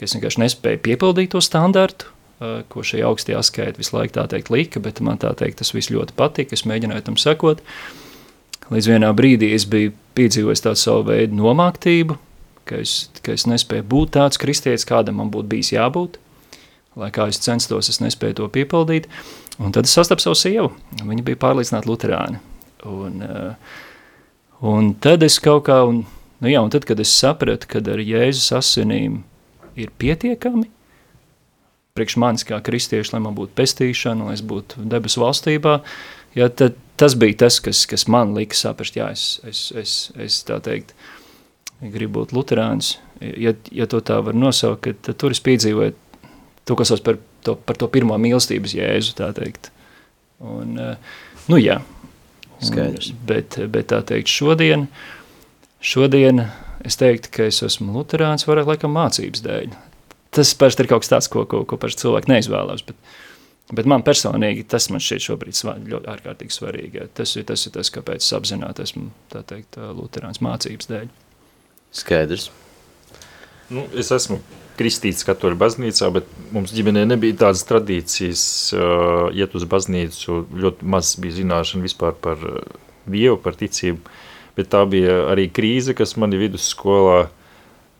es 0.00 0.14
vienkārši 0.14 0.42
nespēju 0.44 0.82
piepildīt 0.84 1.32
to 1.34 1.42
standartu, 1.44 2.12
ko 2.40 2.84
šī 2.86 3.02
augstie 3.04 3.34
askaita 3.36 3.80
visu 3.80 3.96
laiku 3.96 4.16
tā 4.16 4.24
teikt 4.32 4.48
lika, 4.52 4.80
bet 4.80 5.02
man 5.04 5.20
tā 5.20 5.32
teikt 5.36 5.60
tas 5.60 5.74
viss 5.76 5.92
ļoti 5.92 6.16
patika, 6.16 6.56
es 6.56 6.64
mēģināju 6.68 7.04
tam 7.10 7.18
sekot. 7.20 7.60
Līdz 8.70 8.88
vienā 8.92 9.10
brīdī 9.16 9.50
es 9.56 9.66
biju 9.68 9.92
piedzīvojis 10.16 10.64
tādu 10.64 10.80
savu 10.80 11.04
veidu 11.10 11.36
nomāktību, 11.36 12.16
ka 12.68 12.80
es, 12.80 13.10
ka 13.24 13.34
es 13.36 13.44
nespēju 13.50 13.84
būt 13.90 14.14
tāds 14.16 14.40
kristietis, 14.40 14.86
kādam 14.88 15.20
man 15.20 15.32
būtu 15.34 15.50
bijis 15.52 15.74
jābūt. 15.74 16.20
lai 16.96 17.10
kā 17.14 17.28
es 17.30 17.38
censtos, 17.38 17.88
es 17.88 18.00
nespēju 18.00 18.34
to 18.40 18.48
piepildīt. 18.48 19.06
Un 19.60 19.72
tad 19.72 19.86
es 19.86 19.94
sastapu 19.94 20.22
savu 20.24 20.36
sievu. 20.36 20.72
Viņa 21.04 21.22
bija 21.24 21.38
pārliecināta 21.38 21.88
luterāni. 21.88 22.40
Un, 22.88 23.22
un 24.60 24.94
tad 25.00 25.22
es 25.22 25.38
kaut 25.38 25.66
kā, 25.68 25.82
un, 25.86 26.02
nu 26.40 26.50
jā, 26.50 26.60
un 26.64 26.72
tad, 26.72 26.84
kad 26.88 27.00
es 27.00 27.12
sapratu, 27.14 27.68
kad 27.70 27.88
ar 27.88 28.00
Jēzus 28.00 28.50
asinīm 28.56 29.20
ir 29.76 29.92
pietiekami, 30.00 30.66
priekš 31.96 32.16
manis 32.22 32.46
kā 32.48 32.60
kristieši, 32.64 33.14
lai 33.14 33.22
man 33.24 33.36
būtu 33.38 33.56
pestīšana, 33.58 34.30
lai 34.30 34.36
es 34.38 34.44
būtu 34.46 34.86
debesu 34.90 35.22
valstībā, 35.24 35.80
jā, 36.38 36.48
tad 36.48 36.78
tas 37.00 37.16
bija 37.16 37.46
tas, 37.46 37.60
kas, 37.64 37.86
kas 37.88 38.06
man 38.12 38.34
lika 38.36 38.56
saprast, 38.56 38.98
jā, 38.98 39.08
es, 39.14 39.40
es, 39.48 39.64
es, 39.76 39.94
es 40.20 40.42
tā 40.48 40.60
teikt, 40.64 40.92
gribu 41.80 42.20
būt 42.20 42.34
luterāns, 42.36 42.98
ja, 43.20 43.54
ja 43.72 43.88
to 43.90 44.02
tā 44.04 44.20
var 44.24 44.36
nosaukt, 44.36 44.90
tad 45.06 45.18
tur 45.20 45.32
es 45.32 45.40
piedzīvoju 45.44 45.96
to, 46.68 46.76
kas 46.76 46.92
sauc 46.92 47.04
par 47.06 47.20
to, 47.46 47.56
par 47.56 47.78
to 47.80 47.88
pirmo 47.92 48.18
mīlestības 48.20 48.76
jēzu, 48.76 49.16
tā 49.18 49.30
teikt. 49.36 49.72
Un, 50.40 50.76
nu 51.48 51.60
jā. 51.60 51.80
Skaidrs. 52.60 53.14
Bet, 53.26 53.56
bet 53.72 53.88
tā 53.92 54.02
teikt, 54.04 54.28
šodien, 54.28 54.86
šodien 55.80 56.44
es 56.84 57.00
teiktu, 57.00 57.32
ka 57.32 57.48
es 57.48 57.62
esmu 57.64 57.94
luterāns 57.96 58.44
vairāk 58.48 58.74
laikam 58.74 58.92
mācības 58.96 59.44
dēļ. 59.44 59.72
Tas 60.30 60.52
parasti 60.54 60.84
ir 60.84 60.90
kaut 60.90 61.02
kas 61.02 61.10
tāds, 61.10 61.28
ko, 61.30 61.42
ko, 61.50 61.64
ko 61.66 61.76
parasti 61.80 62.04
cilvēki 62.04 62.30
neizvēlās, 62.30 62.84
bet, 62.86 62.98
bet 63.74 63.88
man 63.90 64.04
personīgi 64.06 64.62
tas 64.70 64.86
man 64.94 65.02
šķiet 65.02 65.26
šobrīd 65.26 65.58
ļoti 65.90 66.10
ārkārtīgi 66.12 66.54
svarīgi. 66.54 67.08
Tas 67.18 67.34
ir 67.34 67.48
tas, 67.48 67.66
ir 67.66 67.74
tas 67.74 67.90
kāpēc 67.90 68.22
es 68.22 68.36
apzināti 68.38 68.86
esmu, 68.86 69.08
tā 69.32 69.42
teikt, 69.46 69.80
luterāns 69.98 70.42
mācības 70.44 70.90
dēļ. 70.92 71.08
Skaidrs. 72.00 72.50
Nu, 73.70 73.88
es 73.98 74.10
esmu 74.14 74.38
kristīts 74.78 75.26
katoļu 75.26 75.58
baznīcā, 75.58 76.12
bet 76.14 76.30
mums 76.54 76.70
ģimenē 76.74 77.04
nebija 77.10 77.40
tādas 77.42 77.66
tradīcijas 77.66 78.44
uh, 78.74 79.26
iet 79.34 79.54
uz 79.58 79.66
baznīcu. 79.70 80.44
Ļoti 80.62 80.86
maz 80.94 81.12
bija 81.20 81.40
zināšana 81.42 81.86
vispār 81.86 82.14
par 82.22 82.38
Dievu, 83.10 83.36
par 83.42 83.58
ticību. 83.58 84.14
Bet 84.54 84.70
tā 84.70 84.84
bija 84.90 85.24
arī 85.32 85.48
krīze, 85.54 85.94
kas 85.98 86.16
mani 86.18 86.38
vidusskolā 86.38 87.18
uh, 87.26 87.36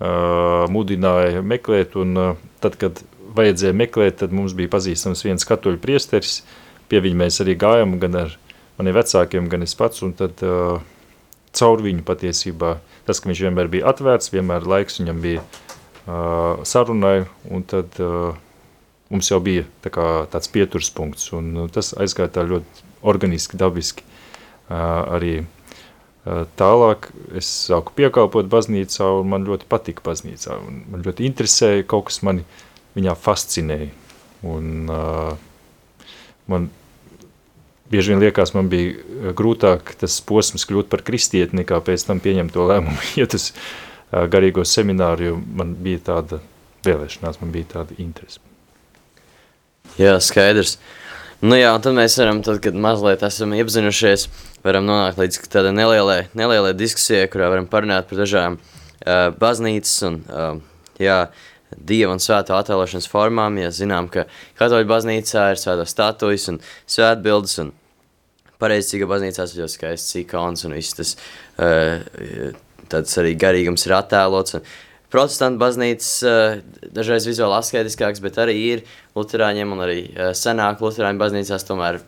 mudināja 0.01 1.43
meklēt. 1.45 1.97
Un, 2.01 2.17
tad, 2.63 2.77
kad 2.81 3.03
vajadzēja 3.37 3.77
meklēt, 3.77 4.21
tad 4.23 4.35
mums 4.35 4.55
bija 4.57 4.73
pazīstams 4.73 5.25
viens 5.27 5.47
katoļu 5.47 5.81
priesteris. 5.83 6.41
Pie 6.91 7.03
viņa 7.05 7.21
mēs 7.21 7.41
arī 7.45 7.55
gājām 7.61 7.99
gan 8.03 8.17
ar 8.25 8.37
maniem 8.79 8.97
vecākiem, 8.97 9.49
gan 9.53 9.67
es 9.67 9.77
pats. 9.79 10.03
Un 10.07 10.15
tad 10.19 10.43
uh, 10.47 10.81
caur 11.57 11.85
viņu 11.85 12.05
patiesībā 12.07 12.77
tas, 13.07 13.21
ka 13.21 13.31
viņš 13.31 13.45
vienmēr 13.47 13.71
bija 13.73 13.91
atvērts, 13.93 14.33
vienmēr 14.35 14.67
laiks 14.69 15.01
viņam 15.01 15.23
bija 15.23 15.45
uh, 15.45 16.63
sarunai, 16.67 17.27
un 17.51 17.65
tad 17.69 18.01
uh, 18.03 18.33
mums 19.11 19.31
jau 19.31 19.41
bija 19.43 19.67
tā 19.85 19.93
kā, 19.95 20.07
tāds 20.33 20.51
pieturs 20.53 20.91
punkts, 20.95 21.31
un 21.37 21.53
uh, 21.65 21.71
tas 21.73 21.93
aizgāja 21.99 22.39
tā 22.39 22.47
ļoti 22.49 22.89
organiski, 23.11 23.59
dabiski. 23.61 24.07
Uh, 24.71 24.77
arī 25.17 25.33
uh, 25.43 25.60
tālāk 26.25 27.09
es 27.39 27.49
sāku 27.69 27.95
piekalpot 27.97 28.49
baznīcā, 28.53 29.07
un 29.21 29.31
man 29.33 29.47
ļoti 29.49 29.69
patika 29.71 30.05
baznīcā, 30.05 30.59
man 30.93 31.07
ļoti 31.07 31.25
interesēja, 31.29 31.87
kaut 31.89 32.11
kas 32.11 32.21
mani 32.27 32.45
viņā 32.97 33.15
fascinēja, 33.17 33.89
un 34.51 34.91
uh, 34.93 35.33
man 36.51 36.69
bieži 37.91 38.13
vien 38.13 38.23
liekas, 38.23 38.53
man 38.55 38.69
bija 38.71 39.33
grūtāk 39.37 39.95
tas 40.01 40.21
posms 40.27 40.67
kļūt 40.69 40.91
par 40.93 41.05
kristieti, 41.07 41.57
nekā 41.57 41.81
pēc 41.87 42.05
tam 42.11 42.21
pieņemt 42.23 42.55
to 42.55 42.69
lēmumu, 42.69 43.01
ja 43.21 43.29
tas 43.31 43.51
uh, 43.55 44.27
garīgo 44.31 44.67
semināru, 44.69 45.33
jo 45.33 45.41
man 45.57 45.75
bija 45.81 46.05
tāda 46.13 46.43
vēlēšanās, 46.87 47.41
man 47.41 47.53
bija 47.55 47.77
tāda 47.79 47.97
interese. 48.03 48.43
Jā, 49.99 50.15
skaidrs. 50.23 50.79
Nu 51.41 51.57
jā, 51.57 51.71
un 51.73 51.81
tad 51.81 51.95
mēs 51.97 52.19
varam, 52.21 52.43
tad, 52.45 52.59
kad 52.61 52.75
mazliet 52.77 53.23
esam 53.25 53.55
iepazinušies, 53.57 54.27
varam 54.61 54.85
nonākt 54.85 55.17
līdz 55.17 55.39
tādai 55.49 55.71
nelielai, 55.73 56.19
nelielai 56.37 56.75
diskusijai, 56.77 57.31
kurā 57.33 57.47
varam 57.49 57.65
parunāt 57.71 58.11
par 58.11 58.21
dažām 58.21 58.59
uh, 58.61 59.31
baznīcas 59.41 59.95
un, 60.05 60.19
uh, 60.29 60.91
jā, 61.01 61.17
dieva 61.73 62.13
un 62.13 62.21
svēto 62.21 62.53
attēlošanas 62.59 63.09
formām, 63.09 63.57
ja 63.57 63.71
zinām, 63.73 64.11
ka 64.13 64.27
katoļu 64.61 64.91
baznīcā 64.91 65.47
ir 65.55 65.63
svēto 65.63 65.89
statujas 65.89 66.45
un 66.53 66.61
svētbildes 66.85 67.57
un 67.65 67.73
pareizīga 68.61 69.09
baznīcās 69.09 69.57
ir 69.57 69.63
ļoti 69.63 69.79
skaists 69.79 70.21
ikons 70.21 70.69
un 70.69 70.77
viss 70.77 70.99
tas 70.99 71.17
uh, 71.57 72.05
tāds 72.93 73.17
arī 73.23 73.33
garīgums 73.41 73.89
ir 73.89 73.97
attēlots. 73.97 74.61
Un, 74.61 74.69
Protestantu 75.11 75.59
baznīcas 75.59 76.11
uh, 76.23 76.61
dažreiz 76.95 77.27
vizuāli 77.27 77.57
asketiskāks, 77.59 78.23
bet 78.23 78.39
arī 78.39 78.57
ir 78.69 78.83
luterāņiem 79.19 79.75
un 79.75 79.85
arī 79.87 80.01
uh, 80.07 80.31
senāk 80.39 80.83
luterāņu 80.85 81.23
baznīcās 81.23 81.67
tomēr 81.67 82.01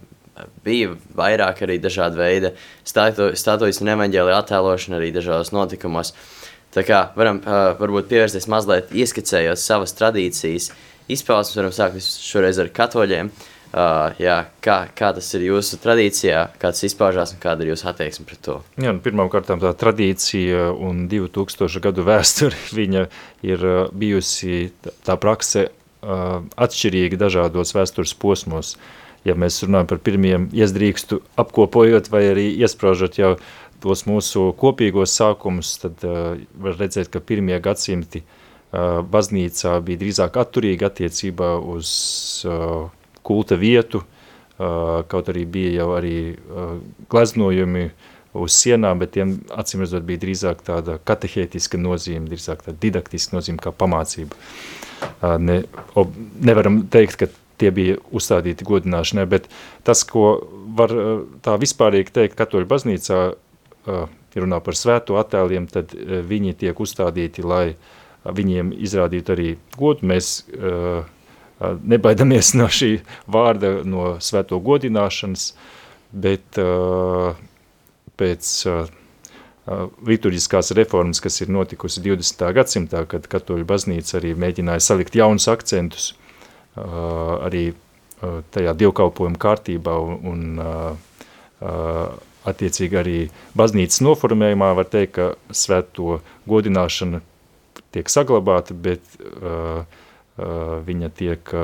bija 0.65 0.95
vairāk 1.19 1.65
arī 1.67 1.77
dažāda 1.83 2.17
veida 2.17 2.53
statujas 2.89 3.83
un 3.83 3.93
evaņģēlija 3.93 4.39
attēlošana 4.43 4.99
arī 4.99 5.11
dažādos 5.15 5.53
notikumos. 5.53 6.15
Tā 6.73 6.87
kā 6.89 7.03
varam 7.19 7.43
uh, 7.43 7.73
varbūt 7.81 8.09
pievērsties 8.11 8.49
mazliet 8.49 8.95
ieskicējot 8.97 9.61
savas 9.61 9.93
tradīcijas 9.99 10.71
izpausmes, 11.13 11.59
varam 11.59 11.75
sākt 11.75 12.01
šoreiz 12.01 12.63
ar 12.63 12.71
katoļiem. 12.73 13.29
Uh, 13.29 13.52
Uh, 13.73 14.13
jā, 14.21 14.35
kā, 14.61 14.83
kā 14.93 15.15
tas 15.17 15.31
ir 15.33 15.47
jūsu 15.47 15.79
tradīcijā, 15.81 16.43
kā 16.61 16.75
tas 16.75 16.85
izpaužās 16.85 17.31
un 17.33 17.39
kāda 17.41 17.65
ir 17.65 17.71
jūsu 17.71 17.87
attieksme 17.89 18.27
pret 18.29 18.43
to? 18.45 18.59
Jā, 18.77 18.93
nu, 18.93 19.01
pirmkārt, 19.01 19.49
tā 19.49 19.71
tradīcija 19.81 20.67
un 20.77 21.07
2000 21.09 21.81
gadu 21.81 22.05
vēsture 22.05 22.59
viņa 22.79 23.07
ir 23.49 23.65
bijusi 23.97 24.67
tā 25.09 25.17
prakse 25.17 25.71
uh, 25.71 26.45
atšķirīga 26.53 27.23
dažādos 27.25 27.73
vēstures 27.73 28.13
posmos. 28.13 28.77
Ja 29.25 29.39
mēs 29.41 29.63
runājam 29.65 29.89
par 29.89 30.05
pirmiem 30.05 30.51
iezdrīkstu 30.53 31.23
apkopojot 31.41 32.13
vai 32.13 32.27
arī 32.29 32.49
iespraužot 32.61 33.21
jau 33.23 33.35
tos 33.81 34.05
mūsu 34.05 34.51
kopīgos 34.59 35.17
sākumus, 35.17 35.79
tad 35.81 36.05
uh, 36.05 36.35
var 36.61 36.77
redzēt, 36.77 37.09
ka 37.09 37.25
pirmie 37.25 37.57
gadsimti 37.65 38.21
uh, 38.21 39.01
baznīcā 39.01 39.79
bija 39.87 40.05
drīzāk 40.05 40.43
atturīgi 40.45 40.93
attiecībā 40.93 41.55
uz 41.73 41.95
uh, 42.45 42.91
kulta 43.27 43.59
vietu, 43.61 44.03
kaut 44.59 45.31
arī 45.33 45.45
bija 45.49 45.77
jau 45.81 45.93
arī 45.97 46.17
gleznojumi 47.11 47.91
uz 48.33 48.57
sienām, 48.57 49.01
bet 49.03 49.13
tiem 49.17 49.37
acīm 49.53 49.83
redzot 49.85 50.05
bija 50.09 50.23
drīzāk 50.23 50.63
tāda 50.65 50.97
katehētiska 51.05 51.81
nozīme, 51.81 52.31
drīzāk 52.31 52.65
tāda 52.65 52.79
didaktiska 52.81 53.37
nozīme 53.37 53.61
kā 53.61 53.75
pamācība. 53.77 54.37
Ne, 55.43 55.63
ob, 55.99 56.15
nevaram 56.41 56.83
teikt, 56.93 57.19
ka 57.21 57.29
tie 57.61 57.71
bija 57.75 57.99
uzstādīti 58.15 58.67
godināšanai, 58.67 59.27
bet 59.31 59.49
tas, 59.87 60.05
ko 60.09 60.35
var 60.79 60.95
tā 61.45 61.57
vispārīgi 61.61 62.15
teikt 62.15 62.39
katoļu 62.39 62.71
baznīcā, 62.71 63.21
ja 63.87 64.45
runā 64.45 64.61
par 64.65 64.79
svēto 64.79 65.19
attēliem, 65.21 65.69
tad 65.71 65.93
viņi 66.29 66.57
tiek 66.65 66.81
uzstādīti, 66.81 67.45
lai 67.45 67.75
viņiem 68.23 68.73
izrādītu 68.79 69.35
arī 69.35 69.49
godu. 69.77 70.07
Mēs 70.09 70.35
uh, 70.55 71.03
nebaidamies 71.83 72.55
no 72.59 72.69
šī 72.73 72.97
vārda, 73.31 73.83
no 73.85 74.17
svēto 74.23 74.59
godināšanas, 74.63 75.53
bet 76.13 76.59
pēc 78.21 78.51
liturģiskās 80.09 80.73
reformas, 80.79 81.23
kas 81.23 81.41
ir 81.45 81.53
notikusi 81.55 82.03
20. 82.03 82.43
gadsimtā, 82.57 83.05
kad 83.11 83.29
katoļu 83.31 83.67
baznīca 83.69 84.19
arī 84.19 84.35
mēģināja 84.35 84.83
salikt 84.83 85.17
jaunus 85.17 85.47
akcentus 85.53 86.13
arī 86.75 87.71
tajā 88.55 88.75
dievkalpojuma 88.79 89.39
kārtībā 89.39 89.95
un 90.33 90.61
attiecīgi 92.49 92.99
arī 92.99 93.19
baznīcas 93.59 94.03
noformējumā 94.03 94.73
var 94.79 94.89
teikt, 94.91 95.15
ka 95.15 95.55
svēto 95.55 96.21
godināšana 96.51 97.23
tiek 97.95 98.09
saglabāta, 98.11 98.75
bet 98.75 99.05
uh, 99.21 99.85
viņa 100.37 101.11
tiek 101.17 101.55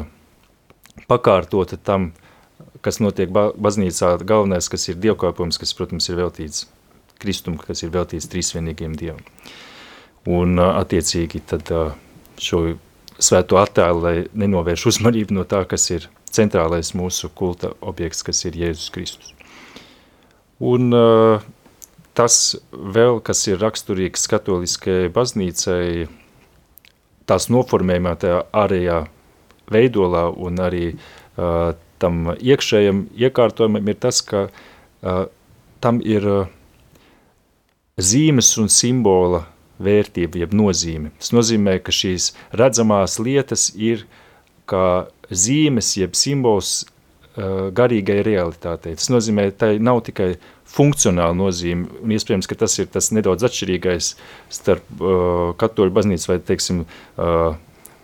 pakārtota 1.08 1.78
tam, 1.80 2.10
kas 2.82 3.00
notiek 3.00 3.30
baznīcā, 3.32 4.16
galvenais, 4.26 4.68
kas 4.68 4.88
ir 4.90 4.98
dievkalpojums, 5.02 5.60
kas, 5.60 5.75
protams, 5.78 6.08
ir 6.10 6.18
veltīts 6.20 6.66
kristumu, 7.22 7.58
kas 7.62 7.82
ir 7.82 7.94
veltīts 7.94 8.28
trīsvienīgiem 8.30 8.94
dievam. 8.98 9.25
Un 10.28 10.60
attiecīgi 10.60 11.40
tad 11.48 11.70
šo 12.38 12.62
svēto 13.18 13.58
attēlu, 13.58 14.02
lai 14.04 14.16
nenovērš 14.38 14.87
uzmanību 14.92 15.38
no 15.38 15.46
tā, 15.48 15.64
kas 15.68 15.88
ir 15.94 16.08
centrālais 16.30 16.92
mūsu 16.94 17.30
kulta 17.34 17.72
objekts, 17.80 18.22
kas 18.26 18.44
ir 18.46 18.58
Jēzus 18.58 18.92
Kristus. 18.94 19.32
Un 20.58 20.90
tas 22.18 22.37
vēl, 22.72 23.20
kas 23.25 23.44
ir 23.48 23.60
raksturīgs 23.62 24.26
katoliskajai 24.30 25.10
baznīcai, 25.14 26.08
tās 27.28 27.49
noformējumā, 27.52 28.14
tajā 28.20 28.42
ārējā 28.56 29.02
veidolā 29.73 30.28
un 30.32 30.62
arī 30.64 30.85
uh, 30.94 31.75
tam 32.02 32.32
iekšējam 32.35 33.06
iekārtojumam 33.18 33.90
ir 33.90 33.99
tas, 34.00 34.23
ka 34.25 34.47
uh, 34.49 35.26
tam 35.85 36.00
ir 36.04 36.26
uh, 36.28 36.50
zīmes 37.99 38.52
un 38.62 38.70
simbola 38.73 39.44
vērtība, 39.82 40.42
jeb 40.42 40.54
nozīme. 40.56 41.12
Tas 41.18 41.32
nozīmē, 41.35 41.78
ka 41.82 41.94
šīs 41.94 42.32
redzamās 42.56 43.18
lietas 43.23 43.68
ir 43.75 44.06
kā 44.68 45.08
zīmes, 45.30 45.94
jeb 45.99 46.16
simbols 46.18 46.82
garīgai 47.38 48.18
realitātei. 48.26 48.97
Tas 48.99 49.11
nozīmē, 49.12 49.49
ka 49.52 49.64
tai 49.64 49.71
nav 49.83 50.02
tikai 50.07 50.33
funkcionāla 50.68 51.37
nozīme, 51.37 51.87
un 52.02 52.12
iespējams, 52.16 52.49
ka 52.50 52.59
tas 52.64 52.75
ir 52.80 52.88
tas 52.92 53.11
nedaudz 53.14 53.47
atšķirīgais 53.49 54.11
starp 54.52 54.88
uh, 54.99 55.54
katoļu 55.61 55.95
baznīcu 55.97 56.33
vai, 56.33 56.38
teiksim, 56.50 56.83
uh, 57.16 57.54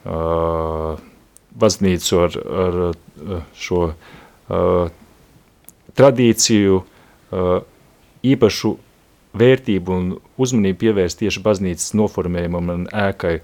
uh, 0.07 1.03
baznīcu 1.61 2.23
ar, 2.25 2.39
ar 2.65 2.81
uh, 2.87 3.37
šo 3.59 3.83
uh, 3.91 4.89
tradīciju 5.99 6.81
uh, 6.81 7.55
īpašu 8.25 8.75
vērtību 9.35 9.95
un 9.99 10.11
uzmanību 10.41 10.81
pievērst 10.87 11.21
tieši 11.21 11.43
baznīcas 11.45 11.95
noformējumam 11.99 12.75
un 12.75 12.85
ēkai, 12.89 13.39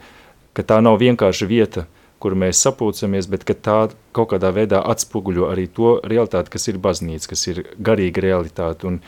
ka 0.55 0.67
tā 0.67 0.79
nav 0.85 1.01
vienkārši 1.03 1.49
vieta, 1.51 1.87
kur 2.21 2.37
mēs 2.39 2.61
sapulcamies, 2.63 3.29
bet 3.33 3.47
ka 3.49 3.57
tā 3.57 3.79
kaut 4.17 4.33
kādā 4.35 4.53
veidā 4.55 4.83
atspoguļo 4.93 5.49
arī 5.51 5.67
to 5.73 5.97
realitāti, 6.05 6.53
kas 6.53 6.69
ir 6.69 6.81
baznīca, 6.83 7.33
kas 7.33 7.47
ir 7.49 7.63
garīga 7.81 8.25
realitāte. 8.25 8.91
Un 8.91 9.01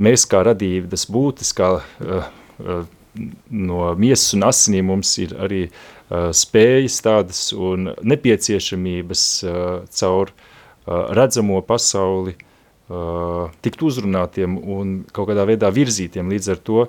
mēs 0.00 0.24
kā 0.30 0.42
radības 0.48 1.08
būtis, 1.12 1.52
kā 1.56 1.74
uh, 1.78 2.30
uh, 2.64 2.82
no 3.50 3.92
miesas 3.98 4.34
un 4.36 4.46
asinīm 4.48 4.90
mums 4.92 5.12
ir 5.22 5.34
arī 5.38 5.62
uh, 5.68 6.30
spējas 6.34 7.00
tādas 7.04 7.42
un 7.52 7.92
nepieciešamības 8.00 9.24
uh, 9.44 9.54
caur 10.00 10.32
uh, 10.32 11.08
redzamo 11.18 11.60
pasauli 11.66 12.36
uh, 12.36 13.50
tikt 13.64 13.84
uzrunātiem 13.84 14.58
un 14.58 14.98
kaut 15.12 15.30
kādā 15.32 15.46
veidā 15.48 15.72
virzītiem 15.74 16.30
līdz 16.32 16.52
ar 16.54 16.62
to 16.70 16.86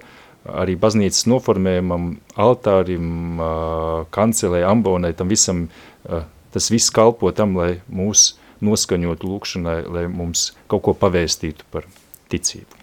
arī 0.48 0.76
baznīcas 0.80 1.26
noformējumam, 1.30 2.12
altārim, 2.40 3.40
uh, 3.40 4.06
kancelē, 4.16 4.64
ambonai, 4.68 5.14
tam 5.18 5.32
visam, 5.32 5.68
uh, 6.08 6.24
tas 6.54 6.70
viss 6.72 6.94
kalpo 6.94 7.32
tam, 7.36 7.58
lai 7.60 7.80
mūs 7.92 8.34
noskaņotu 8.66 9.30
lūkšanai, 9.30 9.80
lai 9.88 10.06
mums 10.12 10.52
kaut 10.72 10.86
ko 10.88 10.96
pavēstītu 10.98 11.68
par 11.72 11.88
ticību. 12.32 12.78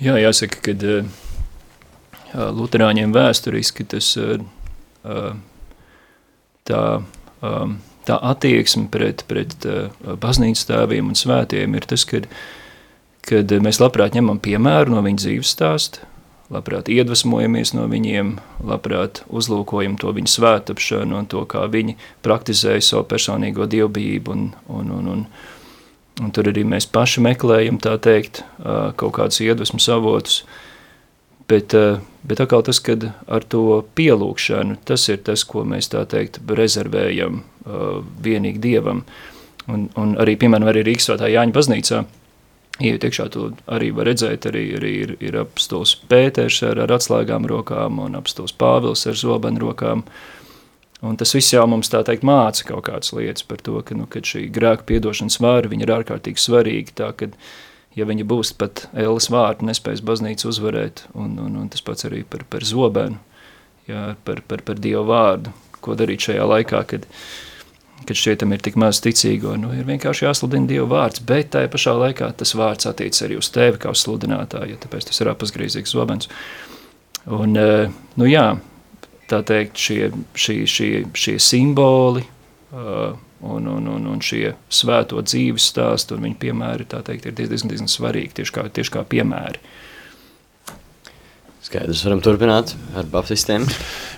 Jā, 0.00 0.16
jāsaka, 0.16 0.62
ka 0.64 0.74
uh, 1.02 1.10
Lutāņiem 2.56 3.12
vēsturiski 3.12 3.84
tas 3.90 4.14
uh, 4.16 4.40
tā, 6.64 6.82
tā 8.08 8.16
attieksme 8.32 8.88
pret, 8.92 9.26
pret 9.28 9.66
uh, 9.68 9.90
baznīcas 10.20 10.68
tēviem 10.70 11.10
un 11.12 11.18
svētiem 11.18 11.76
ir 11.76 11.88
tas, 11.90 12.06
ka 12.08 12.22
kad 13.28 13.52
mēs 13.62 13.80
labprāt 13.82 14.16
ņemam 14.16 14.40
piemēru 14.42 14.94
no 14.94 15.02
viņa 15.04 15.24
dzīves 15.24 15.52
stāsta, 15.54 16.06
labprāt 16.50 16.90
iedvesmojamies 16.90 17.74
no 17.76 17.86
viņiem, 17.90 18.34
labprāt 18.66 19.22
uzlūkojam 19.30 19.96
to 20.00 20.10
viņu 20.16 20.32
svētapšanu 20.32 21.20
un 21.20 21.28
to, 21.30 21.44
kā 21.50 21.62
viņi 21.70 21.96
praktizēja 22.26 22.82
savu 22.84 23.06
personīgo 23.12 23.68
dievbijību 23.70 24.34
un, 24.34 24.48
un, 24.66 24.90
un, 24.96 25.12
un, 25.14 25.22
un 26.20 26.34
tur 26.34 26.50
arī 26.50 26.66
mēs 26.66 26.88
paši 26.90 27.22
meklējam, 27.28 27.78
tā 27.82 27.94
teikt, 28.02 28.42
kaut 28.60 29.14
kādus 29.20 29.40
iedvesmas 29.46 29.86
avotus, 29.94 30.42
bet, 31.50 31.74
bet 32.26 32.42
atkal 32.42 32.66
tas, 32.66 32.82
kad 32.82 33.12
ar 33.30 33.46
to 33.46 33.82
pielūkšanu, 33.98 34.80
tas 34.90 35.06
ir 35.12 35.22
tas, 35.26 35.46
ko 35.46 35.62
mēs 35.68 35.92
tā 35.94 36.02
teikt 36.10 36.42
rezervējam 36.50 37.44
vienīgi 38.26 38.62
Dievam, 38.62 39.04
un, 39.70 39.86
un 40.00 40.16
arī, 40.18 40.34
piemēram, 40.40 40.72
arī 40.72 40.82
Rīgas 40.88 41.12
svētā 41.12 41.30
Jāņa 41.30 41.54
baznīcā, 41.54 42.02
Iet 42.80 43.04
iekšā, 43.04 43.26
to 43.34 43.50
arī 43.68 43.90
var 43.92 44.08
redzēt. 44.08 44.46
Arī, 44.48 44.64
arī 44.78 44.90
ir, 45.02 45.14
ir 45.20 45.36
apstāsts 45.42 46.00
Pēters 46.08 46.62
ar, 46.64 46.80
ar 46.86 46.94
atslēgām 46.96 47.48
rokām 47.50 48.00
un 48.00 48.16
apstāsts 48.16 48.56
Pāvils 48.56 49.04
ar 49.10 49.18
zobenu 49.20 49.66
rokām. 49.66 50.04
Un 51.04 51.16
tas 51.20 51.32
viss 51.36 51.52
jau 51.52 51.66
mums 51.68 51.92
tā 51.92 52.02
teikt 52.04 52.24
māca 52.28 52.64
kaut 52.68 52.86
kādas 52.88 53.12
lietas 53.16 53.44
par 53.48 53.60
to, 53.64 53.78
ka, 53.84 53.96
nu, 53.96 54.06
ka 54.08 54.20
šī 54.24 54.46
grēka 54.52 54.86
piedošanas 54.88 55.38
vāra 55.40 55.68
ir 55.76 55.92
ārkārtīgi 55.96 56.40
svarīga. 56.40 56.96
Tā, 57.02 57.10
kad, 57.16 57.36
ja 57.96 58.08
viņa 58.08 58.24
būs 58.28 58.52
pat 58.56 58.86
Ēlas 58.96 59.28
vārta, 59.32 59.68
nespēs 59.68 60.04
baznīcu 60.04 60.48
uzvarēt, 60.52 61.04
un, 61.12 61.36
un, 61.40 61.60
un 61.60 61.68
tas 61.72 61.84
pats 61.84 62.08
arī 62.08 62.24
par, 62.24 62.44
par 62.48 62.64
zobenu, 62.68 63.20
jā, 63.88 64.10
par, 64.24 64.44
par, 64.48 64.64
par 64.64 64.80
Dievu 64.80 65.04
vārdu, 65.08 65.52
ko 65.80 65.96
darīt 65.96 66.28
šajā 66.28 66.48
laikā, 66.48 66.84
kad, 66.92 67.08
uh, 67.08 67.49
kad 68.08 68.16
šķietam 68.16 68.54
ir 68.54 68.64
tik 68.64 68.78
maz 68.80 69.02
ticīgo, 69.04 69.54
nu, 69.60 69.72
ir 69.76 69.86
vienkārši 69.88 70.26
jāsludina 70.26 70.70
Dieva 70.70 70.88
vārds, 70.90 71.22
bet 71.26 71.52
tajā 71.54 71.70
pašā 71.72 71.94
laikā 71.98 72.32
tas 72.40 72.54
vārds 72.58 72.88
attiec 72.90 73.16
arī 73.26 73.38
uz 73.40 73.50
tevi 73.54 73.80
kā 73.82 73.92
uz 73.94 74.02
sludinātāju, 74.04 74.74
ja 74.74 74.80
tāpēc 74.80 75.10
tas 75.10 75.22
ir 75.22 75.32
apasgrīzīgs 75.34 75.94
zobens. 75.94 76.30
Un, 77.30 77.56
eh, 77.60 77.90
nu 78.16 78.28
jā, 78.28 78.46
tā 79.30 79.42
teikt, 79.46 79.78
šie, 79.78 80.10
šie, 80.34 80.62
šie, 80.66 80.92
šie 81.14 81.36
simboli 81.42 82.24
uh, 82.72 83.12
un, 83.40 83.66
un, 83.66 83.86
un, 83.86 84.08
un 84.14 84.24
šie 84.24 84.54
svēto 84.72 85.20
dzīves 85.24 85.70
stāsti 85.72 86.16
un 86.16 86.26
viņa 86.26 86.40
piemēri, 86.42 86.88
tā 86.90 87.02
teikt, 87.06 87.28
ir 87.30 87.36
diezgan, 87.38 87.70
diezgan 87.72 87.90
svarīgi, 87.90 88.40
tieši 88.40 88.56
kā, 88.56 88.66
tieši 88.80 88.94
kā 88.96 89.04
piemēri. 89.08 89.62
Skaidrs, 91.64 92.02
varam 92.06 92.22
turpināt 92.24 92.74
ar 92.98 93.06
baptistiem. 93.12 93.66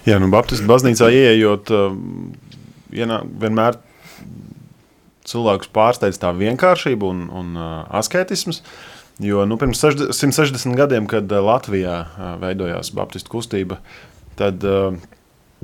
Jā, 0.09 0.17
nu 0.23 0.31
baptistu 0.33 0.67
baznīcā 0.71 1.11
ieejot, 1.13 1.73
ienā, 2.93 3.23
vienmēr 3.43 3.79
cilvēkus 5.29 5.71
pārsteidz 5.75 6.19
tā 6.23 6.33
vienkāršība 6.37 7.09
un, 7.09 7.25
un 7.31 7.55
uh, 7.59 7.71
asketisms. 7.99 8.63
Jo 9.23 9.45
nu, 9.47 9.59
pirms 9.61 9.83
60, 9.83 10.15
160 10.17 10.79
gadiem, 10.79 11.07
kad 11.11 11.31
Latvijā 11.31 11.97
uh, 12.03 12.31
veidojās 12.43 12.91
Baptistu 12.97 13.37
kustība, 13.37 13.79
tad 14.39 14.65
uh, 14.67 14.97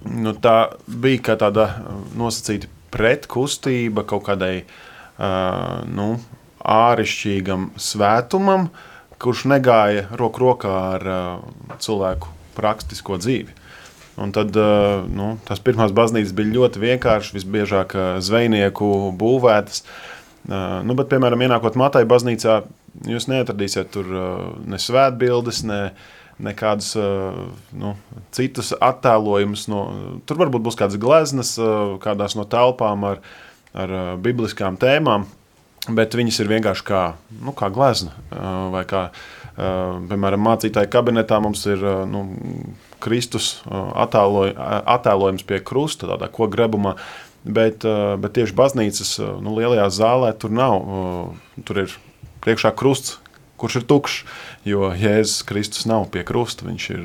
nu, 0.05 0.35
tā 0.39 0.57
bija 0.87 1.39
tāda 1.41 1.71
nosacīta 2.19 2.71
pretkustība 2.95 4.05
kaut 4.09 4.27
kādai 4.29 4.55
uh, 4.63 5.85
nu, 5.89 6.15
ārišķīgam 6.69 7.73
svētumam, 7.81 8.69
kurš 9.19 9.47
negāja 9.51 10.07
roku 10.19 10.45
rokā 10.45 10.75
ar 10.95 11.09
uh, 11.11 11.79
cilvēku 11.83 12.31
praktisko 12.59 13.19
dzīvi. 13.21 13.58
Un 14.19 14.33
tad 14.35 14.57
eh, 14.59 15.07
nu, 15.15 15.33
tās 15.47 15.61
pirmās 15.63 15.95
baznīcas 15.95 16.35
bija 16.37 16.55
ļoti 16.57 16.83
vienkāršas, 16.83 17.35
visbiežāk 17.37 17.95
eh, 17.95 18.07
zvejnieku 18.25 18.91
būvētas. 19.19 19.85
Eh, 19.85 20.55
nu, 20.87 20.97
bet, 20.99 21.11
piemēram, 21.13 21.45
ienākot 21.47 21.79
Matai 21.79 22.03
baznīcā, 22.09 22.61
jūs 23.07 23.29
neatradīsiet 23.31 23.93
tur 23.95 24.09
ne 24.67 24.81
svētbildes, 24.83 25.63
ne, 25.69 25.83
nekādus 26.43 26.93
nu, 27.79 27.93
citus 28.35 28.73
attēlojumus. 28.75 29.67
No, 29.71 29.83
tur 30.27 30.39
varbūt 30.41 30.65
būs 30.67 30.79
kādas 30.79 30.99
gleznas, 31.03 31.53
kādās 32.03 32.35
no 32.39 32.47
telpām 32.49 33.07
ar, 33.07 33.21
ar 33.75 33.95
bibliskām 34.23 34.79
tēmām, 34.81 35.27
bet 35.95 36.15
viņas 36.19 36.41
ir 36.43 36.51
vienkārši 36.55 36.87
kā, 36.87 37.03
nu, 37.43 37.55
kā 37.59 37.71
glezna 37.75 38.15
vai 38.73 38.85
kā, 38.89 39.09
piemēram, 39.59 40.43
mācītāja 40.45 40.91
kabinetā 40.93 41.39
mums 41.43 41.65
ir 41.67 41.83
nu, 42.11 42.25
Kristus 43.03 43.59
attēloj, 43.69 44.55
attēlojums 44.59 45.47
pie 45.47 45.61
krusta, 45.65 46.11
tādā 46.13 46.31
ko 46.33 46.49
grebumā. 46.51 46.97
Bet, 47.49 47.85
bet 48.21 48.35
tieši 48.37 48.55
baznīcas 48.59 49.13
nu, 49.43 49.55
lielajā 49.57 49.87
zālē 49.95 50.33
tur 50.37 50.53
nav. 50.53 50.83
Tur 51.65 51.85
ir 51.85 51.95
priekšā 52.45 52.75
krusts, 52.77 53.17
kurš 53.59 53.81
ir 53.81 53.87
tukšs. 53.89 54.19
Jo 54.69 54.91
Jēzus 54.93 55.47
Kristus 55.49 55.87
nav 55.89 56.09
pie 56.13 56.27
krusta. 56.29 56.67
Viņš 56.69 56.89
ir 56.95 57.05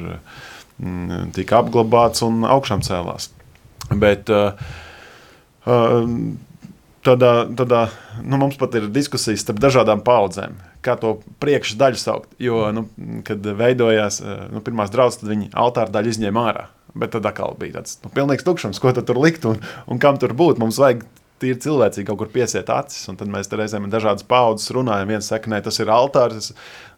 mm, 0.81 1.31
tika 1.37 1.61
apglabāts 1.61 2.25
un 2.25 2.43
augšām 2.49 2.83
cēlās. 2.85 3.29
Bet, 3.93 4.29
tādā, 7.05 7.31
tādā 7.61 7.81
nu, 8.25 8.37
mums 8.41 8.57
pat 8.59 8.77
ir 8.79 8.91
diskusijas 8.91 9.45
starp 9.45 9.61
dažādām 9.63 10.03
paudzēm 10.05 10.57
kā 10.83 10.95
to 10.99 11.15
priekšdaļu 11.43 11.99
saukt. 11.99 12.31
Jo, 12.41 12.67
nu, 12.75 12.87
kad 13.27 13.45
veidojās 13.63 14.21
eh, 14.23 14.45
nu, 14.53 14.63
pirmās 14.65 14.93
draudzes, 14.93 15.21
tad 15.23 15.33
viņi 15.33 15.51
altāra 15.57 15.93
daļu 15.93 16.15
izņēma 16.15 16.47
ārā. 16.51 16.69
Bet 16.93 17.15
tad 17.15 17.25
atkal 17.25 17.55
bija 17.57 17.79
tāds 17.79 17.97
nu, 18.03 18.11
pilnīgs 18.13 18.45
tukšums, 18.45 18.81
ko 18.81 18.93
tur 18.99 19.17
likt 19.23 19.47
un, 19.49 19.61
un 19.89 20.01
kam 20.01 20.19
tur 20.21 20.35
būt. 20.37 20.61
Mums 20.61 20.77
vajag 20.81 21.01
tīri 21.43 21.59
cilvēcīgi 21.63 22.07
kaut 22.07 22.19
kur 22.21 22.31
piesiet 22.33 22.69
acis. 22.71 23.05
Un 23.11 23.19
tad 23.19 23.31
mēs 23.31 23.51
reizēm 23.51 23.89
dažādas 23.91 24.25
paudzes 24.27 24.71
runājam. 24.75 25.11
Viens 25.11 25.29
saka, 25.31 25.51
nē, 25.51 25.61
tas 25.65 25.79
ir 25.81 25.91
altārs. 25.93 26.51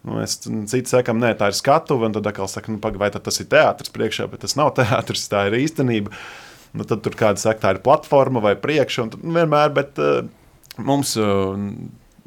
Nu, 0.06 0.18
mēs 0.20 0.38
citi 0.44 0.92
sakām, 0.92 1.20
nē, 1.22 1.34
tā 1.40 1.50
ir 1.50 1.58
skatuve. 1.58 2.08
Un 2.08 2.16
tad 2.16 2.28
atkal 2.30 2.50
saka, 2.50 2.72
nu, 2.72 2.80
paga, 2.82 3.00
vai 3.02 3.10
tas 3.14 3.42
ir 3.42 3.50
teātris 3.52 3.94
priekšā, 3.94 4.28
bet 4.32 4.44
tas 4.46 4.56
nav 4.58 4.74
teātris, 4.78 5.28
tā 5.32 5.48
ir 5.50 5.60
īstenība. 5.62 6.14
Nu, 6.76 6.86
tad 6.88 7.02
tur 7.04 7.16
kāds 7.18 7.46
saka, 7.46 7.62
tā 7.62 7.76
ir 7.76 7.84
platforma 7.84 8.42
vai 8.44 8.56
priekšā. 8.60 9.06
Un 9.06 9.14
tad, 9.14 9.24
nu, 9.24 9.36
vienmēr, 9.38 9.72
bet 9.76 10.02
uh, 10.02 10.26
mums. 10.82 11.16
Uh, 11.20 11.56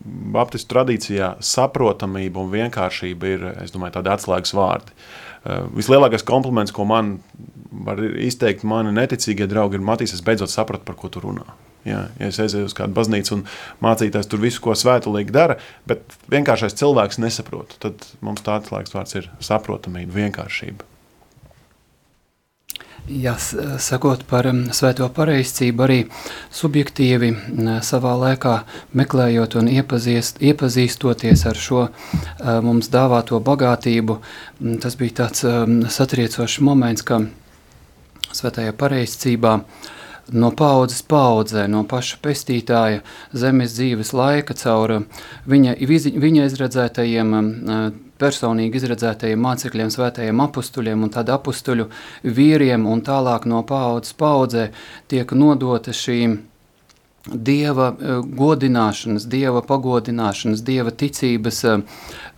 Baptistu 0.05 0.73
tradīcijā 0.73 1.33
saprotamība 1.43 2.43
un 2.43 2.53
vienkāršība 2.53 3.33
ir 3.33 3.47
domāju, 3.73 3.97
tādi 3.97 4.13
atslēgas 4.13 4.53
vārdi. 4.55 4.93
Uh, 4.93 5.65
vislielākais 5.75 6.25
kompliments, 6.27 6.73
ko 6.75 6.85
man 6.88 7.17
var 7.71 8.01
izteikt, 8.01 8.65
mani 8.67 8.93
neticīgie 8.95 9.47
draugi, 9.49 9.77
ir 9.79 9.85
Matīs, 9.85 10.13
es 10.15 10.23
beidzot 10.25 10.51
sapratu, 10.51 10.85
par 10.88 10.97
ko 10.99 11.12
tu 11.12 11.23
runā. 11.23 11.45
Jā, 11.88 12.01
ja 12.19 12.27
es 12.27 12.39
aizēju 12.43 12.67
uz 12.67 12.75
kādu 12.75 12.95
baznīcu 12.97 13.38
un 13.38 13.45
mācīties 13.83 14.27
tur 14.29 14.41
visu, 14.43 14.59
ko 14.65 14.75
svētulīgi 14.75 15.35
dara, 15.35 15.55
bet 15.88 16.17
vienkāršais 16.31 16.75
cilvēks 16.79 17.21
nesaprot, 17.23 17.77
tad 17.83 18.03
mums 18.25 18.43
tā 18.43 18.57
atslēgas 18.59 18.95
vārds 18.95 19.15
ir 19.21 19.29
saprotamība, 19.43 20.17
vienkāršība. 20.17 20.88
Jā, 23.09 23.31
sakot 23.81 24.21
par 24.29 24.45
svēto 24.77 25.07
pareizcību, 25.09 25.81
arī 25.81 25.97
subjektīvi 26.53 27.31
savā 27.81 28.11
laikā 28.21 28.51
meklējot 28.93 29.55
un 29.57 29.69
iepazīst, 29.71 30.37
iepazīstoties 30.45 31.45
ar 31.49 31.57
šo 31.57 31.87
mums 32.61 32.91
dāvāto 32.93 33.39
bagātību, 33.41 34.19
tas 34.83 34.97
bija 34.99 35.23
tāds 35.23 35.41
satriecošs 35.95 36.59
moments, 36.61 37.01
ka 37.01 37.23
svētajā 38.29 38.77
pareizcībā 38.77 39.55
no 40.33 40.51
paudzes 40.51 41.01
paudzē, 41.07 41.67
no 41.71 41.83
paša 41.89 42.19
pestītāja 42.23 43.01
zemes 43.33 43.77
dzīves 43.77 44.13
laika 44.13 44.55
caur 44.57 44.99
viņa, 45.49 45.77
viņa 45.79 46.45
izredzētajiem 46.49 47.33
personīgi 48.19 48.79
izredzētajiem 48.81 49.41
mācekļiem, 49.45 49.91
svētajiem 49.93 50.43
apustuļiem 50.43 51.03
un 51.05 51.13
tādu 51.13 51.33
apustuļu 51.37 51.87
vīriem 52.23 52.87
un 52.89 53.03
tālāk 53.05 53.47
no 53.49 53.63
paudzes 53.67 54.15
paudzē 54.19 54.69
tiek 55.11 55.35
nodota 55.37 55.95
šī 55.95 56.21
Dieva 57.29 57.91
eh, 57.91 58.21
godināšanas, 58.23 59.27
Dieva 59.29 59.61
pagodināšanas, 59.67 60.63
Dieva 60.65 60.93
ticības 60.95 61.63
eh, 61.67 61.81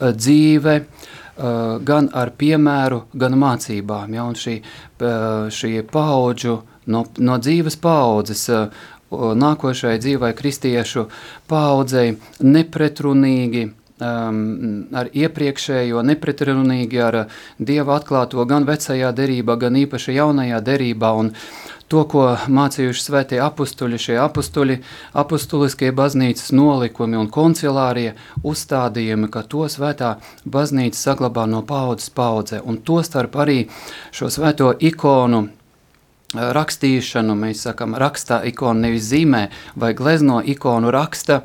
dzīve, 0.01 0.75
eh, 0.81 1.45
gan 1.87 2.09
ar 2.13 2.33
piemēru, 2.37 3.03
gan 3.13 3.37
mācībām. 3.39 4.17
Ja, 4.17 4.25
un 4.25 4.35
šī, 4.35 4.57
šī 5.53 5.71
paudžu, 5.89 6.59
no, 6.85 7.05
no 7.17 7.37
dzīves 7.41 7.77
paudzes 7.81 8.47
nākošai 9.11 9.97
dzīvai 9.99 10.31
kristiešu 10.37 11.05
paudzei 11.51 12.15
nepretrunīgi 12.39 13.65
um, 14.01 14.87
ar 14.95 15.11
iepriekšējo, 15.13 16.01
nepretrunīgi 16.07 17.03
ar 17.03 17.19
Dieva 17.59 17.99
atklāto 17.99 18.45
gan 18.49 18.65
vecajā 18.67 19.11
derībā, 19.15 19.57
gan 19.59 19.77
īpaši 19.83 20.17
jaunajā 20.17 20.61
derībā. 20.65 21.11
Un 21.17 21.33
to, 21.91 22.05
ko 22.07 22.25
mācījuši 22.47 23.03
svētie 23.03 23.39
apustuļi, 23.43 23.99
šie 23.99 24.17
apustuļi, 24.23 24.79
apustuliskie 25.21 25.91
baznīcas 25.95 26.53
nolikumi 26.55 27.19
un 27.19 27.27
koncilārie 27.27 28.13
uzstādījumi, 28.47 29.27
ka 29.31 29.43
to 29.43 29.67
svētā 29.71 30.15
baznīca 30.47 30.97
saglabā 30.97 31.47
no 31.51 31.65
paudzes 31.67 32.13
paudzē. 32.15 32.63
Un 32.63 32.79
to 32.87 33.01
starp 33.03 33.35
arī 33.43 33.65
šo 34.15 34.31
svēto 34.31 34.71
ikonu 34.79 35.49
rakstīšanu, 36.33 37.35
mēs 37.35 37.65
sakam, 37.65 37.95
rakstā 37.99 38.41
ikonu 38.47 38.85
nevis 38.85 39.09
zīmē 39.09 39.41
vai 39.75 39.91
glezno 39.97 40.39
ikonu 40.45 40.91
raksta, 40.93 41.41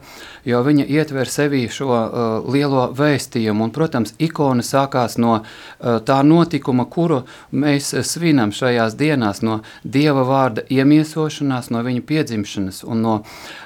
jo 0.47 0.61
viņa 0.63 0.87
ietver 0.87 1.31
sevī 1.31 1.65
šo 1.73 1.89
uh, 1.91 2.47
lielo 2.53 2.87
vēstījumu. 2.95 3.67
Un, 3.67 3.73
protams, 3.75 4.15
ikona 4.23 4.63
sākās 4.67 5.19
no 5.19 5.41
uh, 5.41 5.99
tā 6.07 6.21
notikuma, 6.23 6.87
kuru 6.87 7.25
mēs 7.51 7.93
svinam 8.07 8.55
šajās 8.55 8.95
dienās, 8.99 9.43
no 9.43 9.61
Dieva 9.83 10.23
vārda 10.29 10.67
iemiesošanās, 10.71 11.73
no 11.75 11.83
viņa 11.83 12.07
piedzimšanas 12.07 12.83
un 12.87 13.03
no, 13.03 13.19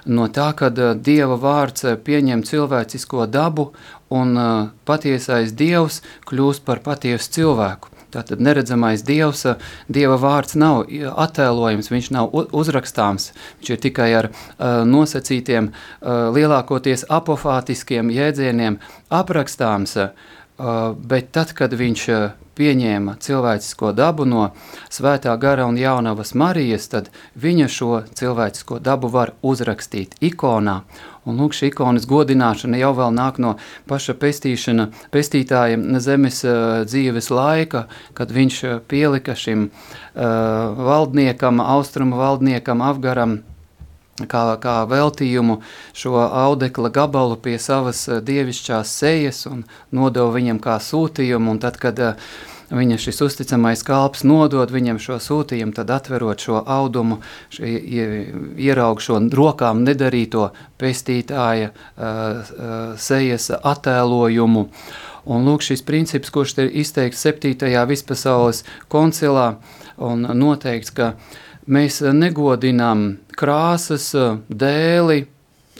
no 0.06 0.28
tā, 0.32 0.50
kad 0.56 0.78
uh, 0.80 0.94
Dieva 0.96 1.36
vārds 1.40 1.84
pieņem 2.04 2.46
cilvēcisko 2.48 3.28
dabu 3.28 3.70
un 4.10 4.36
uh, 4.40 4.68
patiesais 4.88 5.52
Dievs 5.52 6.00
kļūst 6.30 6.64
par 6.64 6.80
patiesu 6.86 7.36
cilvēku. 7.36 7.89
Tātad 8.10 8.42
neredzamais 8.42 9.04
dievs, 9.06 9.44
dieva 9.88 10.16
vārds 10.20 10.56
nav 10.58 10.88
attēlojams, 10.90 11.90
viņš 11.92 12.10
nav 12.16 12.34
uzrakstāms, 12.34 13.30
viņš 13.60 13.70
ir 13.70 13.82
tikai 13.86 14.08
ar 14.18 14.30
uh, 14.30 14.82
nosacītiem, 14.88 15.70
uh, 15.70 16.28
lielākoties 16.34 17.06
apofātiskiem 17.12 18.10
jēdzieniem 18.14 18.80
aprakstāms, 19.20 19.96
uh, 20.00 20.36
bet 21.10 21.30
tad, 21.32 21.54
kad 21.56 21.72
viņš 21.72 22.06
pieņēma 22.60 23.14
cilvēcisko 23.24 23.94
dabu 23.96 24.26
no 24.28 24.50
svētā 24.92 25.32
gara 25.40 25.64
un 25.70 25.78
jaunavas 25.80 26.34
Marijas, 26.36 26.90
tad 26.92 27.08
viņa 27.40 27.68
šo 27.72 28.02
cilvēcisko 28.18 28.80
dabu 28.84 29.08
var 29.08 29.32
uzrakstīt 29.40 30.18
ikonā, 30.20 30.80
Un 31.28 31.36
lūk, 31.36 31.52
šī 31.52 31.68
ikonas 31.68 32.06
godināšana 32.08 32.78
jau 32.80 32.94
vēl 32.96 33.12
nāk 33.12 33.36
no 33.44 33.52
paša 33.90 34.14
pestīšana, 34.22 34.86
pestītāja 35.12 35.76
zemes 36.00 36.40
uh, 36.48 36.80
dzīves 36.88 37.28
laika, 37.34 37.84
kad 38.16 38.32
viņš 38.32 38.60
pielika 38.88 39.36
šim 39.36 39.66
uh, 39.68 40.24
valdniekam, 40.80 41.60
austrumu 41.60 42.16
valdniekam, 42.22 42.80
Afgaram, 42.80 43.42
kā, 44.28 44.44
kā 44.60 44.76
veltījumu 44.90 45.60
šo 45.96 46.16
audekla 46.26 46.92
gabalu 46.92 47.40
pie 47.40 47.58
savas 47.58 48.06
dievišķās 48.08 48.94
sejas 49.02 49.44
un 49.50 49.64
nodeva 49.92 50.32
viņam 50.36 50.60
kā 50.62 50.80
sūtījumu, 50.82 51.58
tad, 51.62 51.78
kad 51.80 52.00
uh, 52.00 52.32
viņa 52.70 52.98
šis 53.02 53.20
uzticamais 53.24 53.82
kalps 53.86 54.22
nodod 54.26 54.70
viņam 54.70 55.00
šo 55.02 55.18
sūtījumu, 55.22 55.74
tad 55.74 55.90
atverot 55.94 56.42
šo 56.42 56.62
audumu, 56.62 57.20
šī, 57.54 57.74
ieraug 58.60 59.02
šo 59.02 59.18
rokām 59.34 59.82
nedarīto 59.86 60.50
pestītāja 60.80 61.72
uh, 61.72 61.76
uh, 62.00 62.80
sejas 63.00 63.50
attēlojumu. 63.50 64.66
Un 65.30 65.44
lūk 65.44 65.62
šis 65.66 65.82
princips, 65.84 66.30
kurš 66.32 66.56
ir 66.62 66.70
izteikts 66.80 67.26
7. 67.26 67.52
vispasaules 67.90 68.64
koncilā 68.88 69.52
un 70.00 70.24
noteikts, 70.24 70.94
ka 70.96 71.12
mēs 71.66 72.00
negodinām 72.14 73.04
krāsas, 73.36 74.10
dēli, 74.48 75.24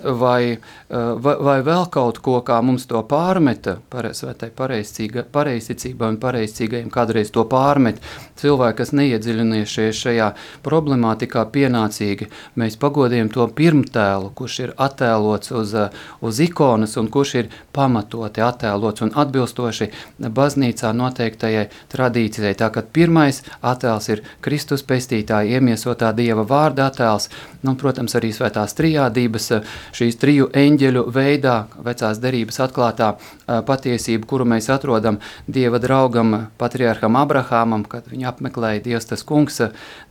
vai, 0.05 0.59
vai, 0.91 1.37
vai 1.39 1.61
vēl 1.63 1.85
kaut 1.93 2.19
ko, 2.19 2.41
kā 2.43 2.57
mums 2.67 2.87
to 2.91 2.99
pārmeta, 3.07 3.77
pareizsvētai 3.93 4.51
pareizticībai 4.57 6.09
un 6.11 6.17
pareizcīgajiem 6.19 6.89
kādreiz 6.91 7.31
to 7.31 7.45
pārmet, 7.47 8.01
cilvēki, 8.41 8.77
kas 8.81 8.91
neiedziļinājušies 8.99 10.01
šajā 10.05 10.29
problemātikā 10.67 11.45
pienācīgi, 11.55 12.27
mēs 12.59 12.79
pagodījam 12.81 13.31
to 13.31 13.47
pirmtēlu, 13.55 14.33
kurš 14.35 14.59
ir 14.65 14.73
attēlots 14.83 15.55
uz, 15.55 15.75
eh, 15.75 16.01
uz 16.27 16.41
ikonas 16.43 16.97
un 16.99 17.09
kurš 17.09 17.35
ir 17.39 17.51
pamatoti 17.73 18.43
attēlots 18.43 19.07
un 19.07 19.15
atbilstoši 19.15 19.91
baznīcā 20.19 20.91
noteiktajai 20.97 21.69
tradīcijai. 21.93 22.55
Tā, 22.59 22.73
kad 22.73 22.91
pirmais 22.91 23.43
attēls 23.63 24.11
ir 24.11 24.25
Kristus 24.41 24.83
pestītāja 24.83 25.61
iemiesotā 25.61 26.11
Dieva 26.17 26.43
vārda 26.43 26.91
attēls, 26.91 27.29
nu, 27.63 27.77
protams, 27.77 28.15
arī 28.19 28.33
svētās 28.35 28.75
trijādības 28.75 29.51
šīs 29.95 30.19
triju 30.19 30.51
eņģeļu 30.51 30.80
veidā, 30.89 31.69
vecās 31.85 32.19
derības 32.23 32.61
atklātā 32.65 33.13
patiesība, 33.47 34.27
kuru 34.27 34.47
mēs 34.49 34.71
atrodam 34.73 35.21
Dieva 35.47 35.79
draugam, 35.79 36.49
patriarham 36.59 37.17
Abrahamam, 37.21 37.85
kad 37.85 38.09
viņu 38.11 38.29
apmeklēja 38.33 38.85
Dievs 38.85 39.11
tas 39.11 39.23
kungs, 39.23 39.61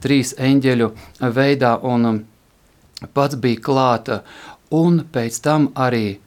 trīs 0.03 0.35
eņģeļu 0.37 0.91
veidā 1.33 1.75
un 1.83 2.23
pats 3.13 3.35
bija 3.35 3.61
klāta, 3.65 4.21
un 4.71 5.03
pēc 5.11 5.41
tam 5.43 5.69
arī 5.75 6.19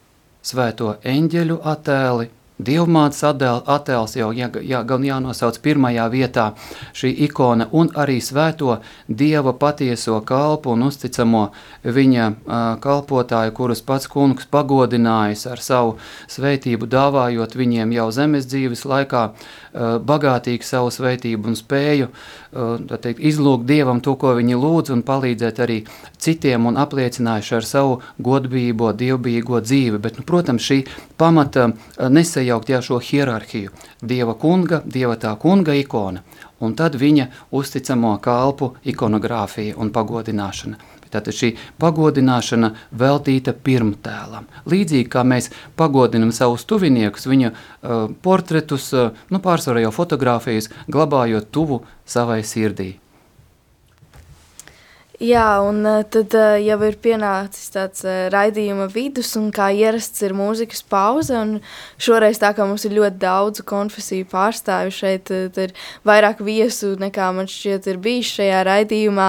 svēto 0.42 0.96
eņģeļu 1.06 1.58
attēli, 1.62 2.30
Dievmātes 2.66 3.22
attēls 3.26 4.16
jau 4.16 4.30
jā, 4.36 4.50
jā, 4.62 4.82
gan 4.88 5.04
jānosauc 5.06 5.58
pirmajā 5.64 6.08
vietā 6.12 6.46
šī 6.96 7.12
ikona 7.28 7.68
un 7.72 7.90
arī 7.98 8.20
svēto 8.22 8.78
Dieva 9.08 9.52
patieso 9.52 10.20
kalpu 10.26 10.74
un 10.76 10.86
uzticamo 10.88 11.44
viņa 11.84 12.28
uh, 12.28 12.60
kalpotāju, 12.82 13.56
kurus 13.56 13.82
pats 13.86 14.08
kungs 14.10 14.48
pagodinājis 14.52 15.46
ar 15.50 15.62
savu 15.62 15.98
svētību, 16.30 16.86
dāvājot 16.86 17.56
viņiem 17.58 17.92
jau 17.98 18.10
zemes 18.14 18.48
dzīves 18.50 18.86
laikā. 18.88 19.26
uh, 19.32 19.61
bagātīgu 19.74 20.66
savu 20.66 20.92
svētību 20.92 21.48
un 21.50 21.58
spēju 21.58 22.08
uh, 22.08 22.76
teikt, 22.92 23.18
izlūgt 23.18 23.66
Dievam 23.68 24.02
to, 24.04 24.14
ko 24.20 24.34
viņi 24.38 24.58
lūdz 24.60 24.92
un 24.94 25.04
palīdzēt 25.06 25.62
arī 25.64 25.78
citiem 26.22 26.68
un 26.68 26.78
apliecinājuši 26.80 27.56
ar 27.58 27.68
savu 27.68 27.98
godbīgo, 28.22 28.92
dievbijīgo 28.92 29.62
dzīvi. 29.64 30.00
Bet, 30.02 30.20
nu, 30.20 30.26
protams, 30.28 30.62
šī 30.68 30.82
pamata 31.18 31.70
nesajauta 31.98 32.52
sajaukt 32.52 32.70
jā, 32.70 32.80
šo 32.82 32.98
hierarhiju. 33.00 33.70
Dieva 34.02 34.34
kunga, 34.34 34.82
dieva 34.84 35.16
tā 35.16 35.34
kunga 35.38 35.74
ikona, 35.74 36.22
un 36.60 36.74
tad 36.74 36.96
viņa 36.96 37.28
uzticamo 37.50 38.18
kalpu 38.22 38.74
ikonogrāfija 38.84 39.76
un 39.76 39.90
pagodināšana. 39.90 40.91
Tātad 41.12 41.36
šī 41.36 41.52
pagodināšana 41.82 42.72
veltīta 42.98 43.52
pirmtēlam. 43.52 44.48
Līdzīgi 44.68 45.10
kā 45.12 45.26
mēs 45.28 45.50
pagodinam 45.78 46.32
savus 46.32 46.66
tuviniekus, 46.68 47.28
viņa 47.28 47.52
uh, 47.52 48.08
portretus, 48.24 48.90
uh, 48.96 49.12
nu 49.32 49.42
pārsvarā 49.44 49.84
jau 49.84 49.94
fotografijas, 49.94 50.72
glabājot 50.88 51.52
tuvu 51.52 51.82
savai 52.08 52.42
sirdī. 52.46 52.94
Jā, 55.22 55.60
un 55.62 55.84
uh, 55.86 56.00
tad 56.10 56.34
uh, 56.34 56.56
jau 56.58 56.76
ir 56.82 56.96
pienācis 56.98 57.70
tāds 57.70 58.00
uh, 58.02 58.26
raidījuma 58.32 58.88
vidus, 58.90 59.28
un 59.38 59.52
kā 59.54 59.68
ierasts 59.70 60.24
ir 60.26 60.34
mūzikas 60.34 60.82
pauze, 60.90 61.36
un 61.38 61.60
šoreiz 62.02 62.40
tā 62.42 62.50
kā 62.56 62.66
mums 62.66 62.82
ir 62.88 62.96
ļoti 62.96 63.20
daudz 63.22 63.62
konfesiju 63.62 64.26
pārstāvju 64.32 64.96
šeit, 64.96 65.30
tad 65.30 65.60
ir 65.62 65.76
vairāk 66.08 66.42
viesu 66.42 66.96
nekā 66.98 67.28
man 67.36 67.46
šķiet 67.46 67.86
ir 67.92 68.02
bijis 68.02 68.32
šajā 68.40 68.64
raidījumā, 68.66 69.28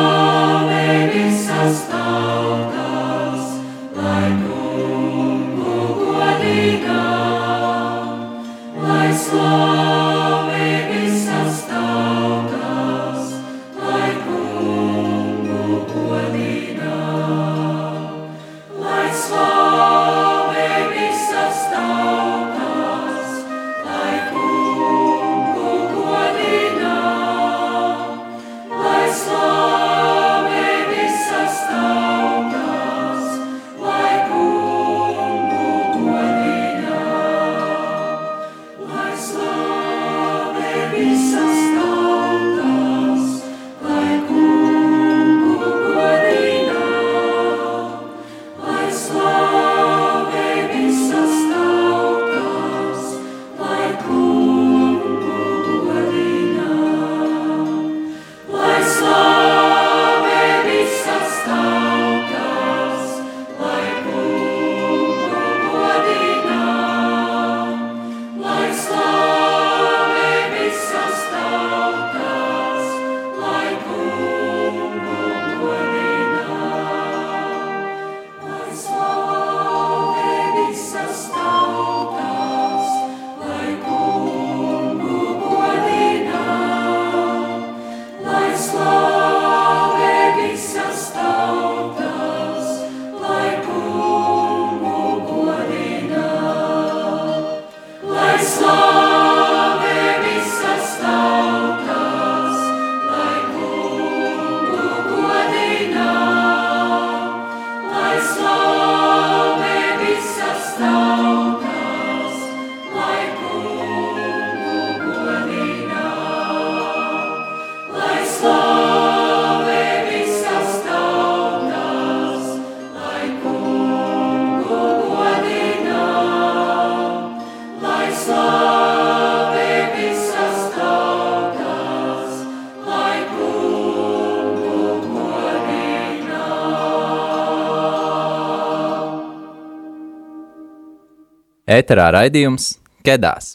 Ēterā 141.71 142.09
raidījums 142.11 142.75
Kedās. 143.05 143.53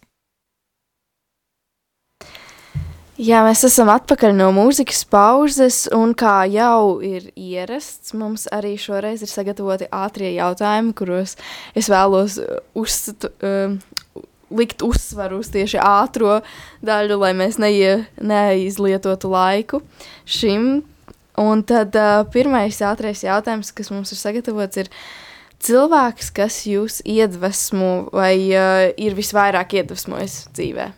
Jā, 3.16 3.40
mēs 3.46 3.62
esam 3.64 3.88
atpakaļ 3.92 4.35
no 4.37 4.50
mūzikas 4.52 5.02
pauzes, 5.09 5.83
un 5.96 6.12
kā 6.16 6.44
jau 6.52 6.98
ir 7.05 7.31
ierasts, 7.33 8.12
mums 8.16 8.44
arī 8.52 8.74
šoreiz 8.81 9.24
ir 9.24 9.31
sagatavoti 9.31 9.88
ātrie 9.88 10.35
jautājumi, 10.35 10.92
kuros 10.96 11.37
es 11.76 11.88
vēlos 11.92 12.37
uzst, 12.76 13.24
um, 13.40 13.79
likt 14.52 14.85
uzsvaru 14.85 15.40
uz 15.40 15.48
tieši 15.52 15.81
ātro 15.81 16.42
daļu, 16.85 17.20
lai 17.24 17.33
mēs 17.37 17.57
neie, 17.61 18.02
neizlietotu 18.20 19.33
laiku 19.33 19.81
šim. 20.24 20.85
Un 21.40 21.64
tad 21.68 21.96
uh, 21.96 22.20
pirmais 22.33 22.81
ātrais 22.85 23.24
jautājums, 23.24 23.72
kas 23.76 23.92
mums 23.92 24.12
ir 24.12 24.20
sagatavots, 24.20 24.85
ir, 24.85 24.92
uh, 24.92 25.26
cilvēks, 25.64 26.31
kas 26.37 26.61
jūs 26.69 27.01
iedvesmo 27.07 28.09
vai 28.14 28.35
uh, 28.53 28.87
ir 29.01 29.16
visvairāk 29.19 29.77
iedvesmojis 29.81 30.47
dzīvē? 30.57 30.90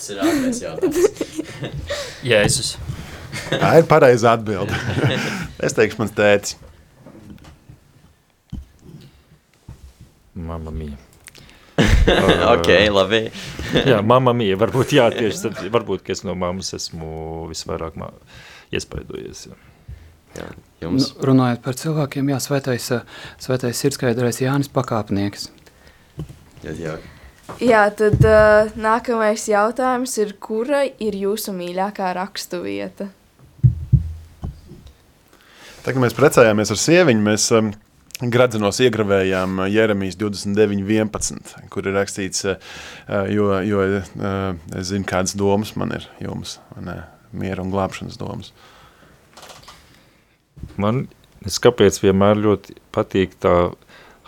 Tas 0.00 0.14
ir 0.14 0.22
ārpēc 0.24 0.62
jautājums. 0.64 1.68
Jēzus. 2.30 2.72
Tā 3.50 3.74
ir 3.78 3.86
pareizā 3.90 4.34
atbilde. 4.38 4.76
es 5.66 5.76
teikšu, 5.76 6.00
mans 6.00 6.14
tētis. 6.16 6.56
Mamma 10.40 10.72
mia. 10.72 10.96
ok, 12.54 12.68
labi. 12.92 13.20
jā, 13.76 14.00
mamma 14.00 14.32
mia. 14.36 14.56
Varbūt, 14.60 14.94
jā, 14.96 15.10
tieši 15.12 15.44
tad, 15.46 15.60
varbūt, 15.72 16.04
ka 16.06 16.14
es 16.16 16.24
no 16.24 16.36
mammas 16.38 16.72
esmu 16.76 17.48
visvairāk 17.50 17.98
iespaidojies. 18.72 19.50
Jā. 19.50 19.69
Jā, 20.38 20.46
jums. 20.84 21.10
Nu, 21.14 21.26
runājot 21.30 21.62
par 21.64 21.78
cilvēkiem, 21.78 22.28
jā, 22.30 22.38
svētais, 22.42 22.90
svētais 23.42 23.80
sirdskaidrais 23.82 24.38
Jānis 24.42 24.70
Pakāpnieks. 24.72 25.48
Jā, 26.64 26.74
jā. 26.76 26.98
Jā, 27.58 27.82
tad 27.98 28.22
uh, 28.22 28.70
nākamais 28.78 29.48
jautājums 29.50 30.14
ir, 30.22 30.36
kura 30.38 30.84
ir 31.02 31.16
jūsu 31.18 31.54
mīļākā 31.56 32.12
rakstu 32.14 32.62
vieta? 32.62 33.08
Tā 35.80 35.94
kā 35.96 36.02
mēs 36.02 36.14
precējāmies 36.14 36.70
ar 36.70 36.78
sieviņu, 36.78 37.24
mēs 37.26 37.48
um, 37.56 37.72
Gradzenos 38.20 38.78
iegravējām 38.84 39.64
Jeremijas 39.72 40.18
29.11, 40.20 41.54
kur 41.72 41.88
ir 41.88 41.96
rakstīts, 41.96 42.44
uh, 42.52 42.74
jo, 43.32 43.50
jo 43.66 43.86
uh, 43.88 44.02
es 44.76 44.92
zinu, 44.92 45.08
kādas 45.08 45.34
domas 45.34 45.74
man 45.80 45.96
ir 45.96 46.06
jums, 46.22 46.60
ne, 46.78 47.00
miera 47.34 47.64
un 47.64 47.72
glābšanas 47.74 48.20
domas. 48.20 48.52
Uh, 48.52 48.69
Man, 50.80 51.06
kāpēc 51.44 52.00
vienmēr 52.02 52.40
ļoti 52.40 52.76
patīk 52.94 53.36
tā 53.40 53.72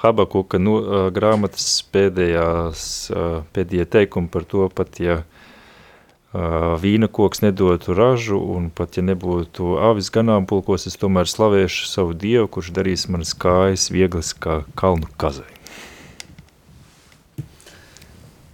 Habakuka 0.02 0.58
no, 0.58 0.78
uh, 0.80 1.04
grāmatas 1.14 1.66
pēdējās, 1.94 2.86
uh, 3.14 3.42
pēdējie 3.54 3.86
teikumi 3.86 4.30
par 4.32 4.46
to, 4.50 4.66
pat 4.74 4.98
ja 4.98 5.20
uh, 5.22 6.74
vīna 6.82 7.06
koks 7.06 7.44
nedotu 7.44 7.94
ražu 7.94 8.40
un 8.56 8.66
pat 8.74 8.98
ja 8.98 9.06
nebūtu 9.06 9.76
avis 9.78 10.10
ganāmpulkos, 10.10 10.88
es 10.90 10.98
tomēr 10.98 11.30
slavēšu 11.30 11.86
savu 11.86 12.18
Dievu, 12.18 12.50
kurš 12.50 12.72
darīs 12.74 13.06
manas 13.06 13.36
kājas 13.38 13.90
vieglas 13.94 14.34
kā 14.34 14.64
kalnu 14.74 15.06
kazai. 15.22 15.46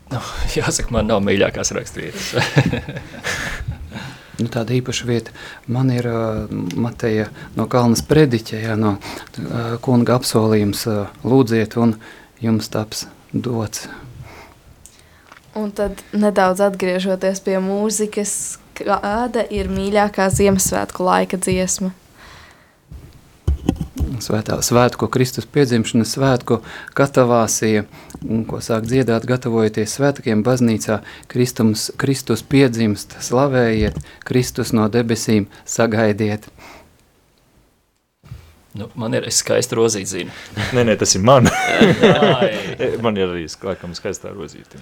Nu, 0.09 0.21
jāsaka, 0.57 0.93
man 0.93 1.09
nav 1.09 1.25
mīļākās 1.25 1.73
raksturvietas. 1.77 2.33
Nu, 4.39 4.47
tāda 4.47 4.77
īpaša 4.77 5.07
vieta 5.09 5.35
man 5.67 5.91
ir 5.91 6.07
uh, 6.07 6.47
Mateja 6.79 7.27
no 7.59 7.67
Kalnas 7.71 8.05
prediķa, 8.07 8.61
jā, 8.63 8.77
no 8.79 8.95
uh, 8.99 9.73
kunga 9.83 10.19
apsolījums 10.19 10.85
uh, 10.87 11.09
lūdziet 11.27 11.75
un 11.81 11.97
jums 12.43 12.71
taps 12.71 13.09
dots. 13.33 13.89
Un 15.59 15.73
tad 15.75 16.05
nedaudz 16.15 16.63
atgriežoties 16.63 17.43
pie 17.43 17.57
mūzikas, 17.63 18.33
kāda 18.79 19.43
ir 19.51 19.71
mīļākā 19.73 20.29
Ziemassvētku 20.31 21.03
laika 21.03 21.41
dziesma? 21.43 21.91
Svētā, 24.25 24.59
svētku 24.65 25.09
Kristus 25.13 25.47
piedzimšanas 25.51 26.15
svētku 26.17 26.61
katavāsija, 26.99 27.85
un 28.25 28.45
ko 28.49 28.63
sāk 28.65 28.89
dziedāt, 28.89 29.27
gatavojoties 29.29 29.99
svētkiem 29.99 30.43
baznīcā, 30.47 31.01
Kristums, 31.31 31.89
Kristus 32.01 32.43
piedzimst, 32.43 33.19
slavējiet, 33.25 34.01
Kristus 34.29 34.75
no 34.77 34.89
debesīm 34.93 35.49
sagaidiet. 35.69 36.51
Nu, 38.79 38.87
man 38.95 39.17
ir 39.17 39.25
skaista 39.35 39.79
rozīta 39.79 40.13
zina. 40.13 40.35
Nē, 40.77 40.85
nē, 40.87 40.99
tas 41.01 41.17
ir 41.17 41.25
man. 41.25 41.49
Man 43.03 43.17
ir 43.19 43.31
arī 43.33 43.47
laikam 43.65 43.95
skaistā 43.97 44.31
rozīte. 44.31 44.79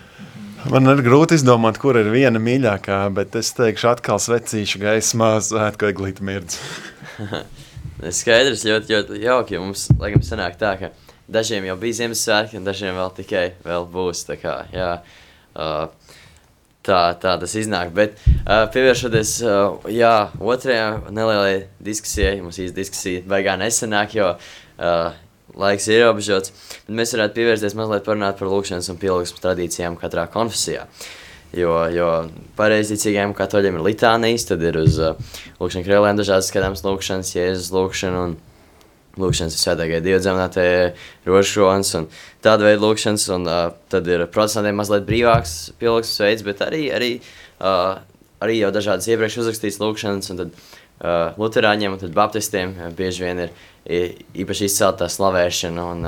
Man 0.68 0.88
ir 0.90 1.01
grūti 1.07 1.38
izdomāt, 1.38 1.79
kur 1.81 1.96
ir 2.01 2.11
viena 2.12 2.40
mīļākā, 2.42 2.99
bet 3.16 3.37
es 3.38 3.53
teikšu, 3.57 3.88
atkal 3.94 4.20
svecīšu 4.20 4.83
gaismā 4.83 5.37
svētku 5.44 5.88
eglīta 5.88 6.27
mirdz. 6.27 6.59
Skaidrs, 7.97 8.67
ļoti, 8.69 8.93
ļoti 8.93 9.21
jauki, 9.23 9.61
mums, 9.61 9.87
laikam, 10.01 10.25
sanāk 10.25 10.59
tā, 10.61 10.75
ka 10.81 10.91
dažiem 11.33 11.65
jau 11.69 11.77
bija 11.81 12.03
Ziemassvētki, 12.03 12.59
un 12.61 12.67
dažiem 12.67 12.97
vēl 12.99 13.13
tikai 13.17 13.47
vēl 13.65 13.87
būs, 13.93 14.27
tā 14.29 14.37
kā, 14.41 14.57
jā, 14.75 14.91
uh, 15.57 16.13
tā, 16.87 17.01
tā 17.23 17.37
tas 17.41 17.57
iznāk, 17.59 17.93
bet 17.97 18.19
uh, 18.45 18.67
pievēršoties, 18.75 19.35
uh, 19.49 19.89
jā, 19.93 20.15
otrajā 20.37 20.89
nelielai 21.09 21.67
diskusijai, 21.89 22.39
mums 22.45 22.61
īsti 22.63 22.77
diskusija 22.77 23.25
baigā 23.33 23.57
nesanāk, 23.61 24.17
jo 24.19 24.33
uh, 24.37 25.17
laiks 25.57 25.89
ir 25.89 26.03
ierobežots, 26.03 26.53
mēs 26.89 27.17
varētu 27.17 27.41
pievērsties 27.41 27.77
mazliet 27.79 28.05
parunāt 28.07 28.37
par 28.39 28.53
lūkšanas 28.53 28.93
un 28.93 29.01
pielūgsmas 29.01 29.45
tradīcijām 29.45 29.97
katrā 30.01 30.29
konfesijā. 30.33 30.85
Jo, 31.55 31.73
jo 31.95 32.09
pareizīgākajiem 32.59 33.33
katoļiem 33.37 33.79
ir 33.79 33.85
litānijas, 33.87 34.49
tad 34.49 34.65
ir 34.67 34.81
uz 34.81 34.99
uh, 34.99 35.15
lūkšanas 35.61 35.87
krēlēm 35.87 36.19
dažādas 36.19 36.51
skatāmas 36.51 36.83
lūkšanas, 36.85 37.31
jēzus 37.37 37.71
lūkšana 37.73 38.25
un 38.27 38.35
lūkšanas 39.21 39.57
svētākajai 39.63 40.03
dievdzēmnātājai 40.05 40.89
rožkronas 41.29 41.93
un 42.01 42.09
tāda 42.45 42.67
veida 42.67 42.83
lūkšanas, 42.83 43.29
un 43.37 43.47
uh, 43.49 43.63
tad 43.93 44.11
ir 44.11 44.27
protestantiem 44.33 44.77
mazliet 44.77 45.07
brīvāks 45.09 45.55
pielūgsmes 45.81 46.25
veids, 46.27 46.45
bet 46.47 46.65
arī, 46.67 46.83
arī, 46.99 47.13
uh, 47.61 48.03
arī 48.45 48.59
jau 48.59 48.73
dažādas 48.75 49.09
iepriekš 49.09 49.41
uzrakstītas 49.45 49.81
lūkšanas, 49.81 50.35
un 50.35 50.43
tad 50.43 50.53
uh, 50.59 51.39
luterāņiem 51.41 51.97
un 51.97 52.03
tad 52.03 52.17
baptistiem 52.17 52.75
uh, 52.75 52.91
bieži 52.97 53.25
vien 53.25 53.47
ir 53.47 53.57
īpaši 53.87 54.66
izcelta 54.66 55.09
slavēšana 55.11 55.85
un 55.92 56.07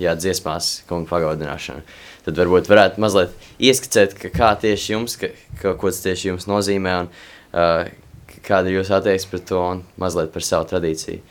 jā, 0.00 0.14
dziesmās 0.18 0.82
kungu 0.88 1.08
pagodināšana. 1.10 1.82
Tad 2.26 2.38
varbūt 2.38 2.70
varētu 2.70 3.02
mazliet 3.02 3.34
ieskicēt, 3.62 4.16
ka 4.18 4.30
kā 4.34 4.50
tieši 4.62 4.92
jums, 4.92 5.16
ka, 5.20 5.30
ka, 5.60 5.74
ko 5.78 5.90
tas 5.90 6.02
tieši 6.04 6.32
jums 6.32 6.48
nozīmē 6.50 6.94
un 7.04 7.10
kāda 8.46 8.70
ir 8.70 8.80
jūsu 8.80 8.96
attieksme 8.98 9.34
pret 9.34 9.48
to 9.50 9.62
un 9.62 9.82
mazliet 10.00 10.32
par 10.34 10.46
savu 10.46 10.68
tradīciju. 10.70 11.22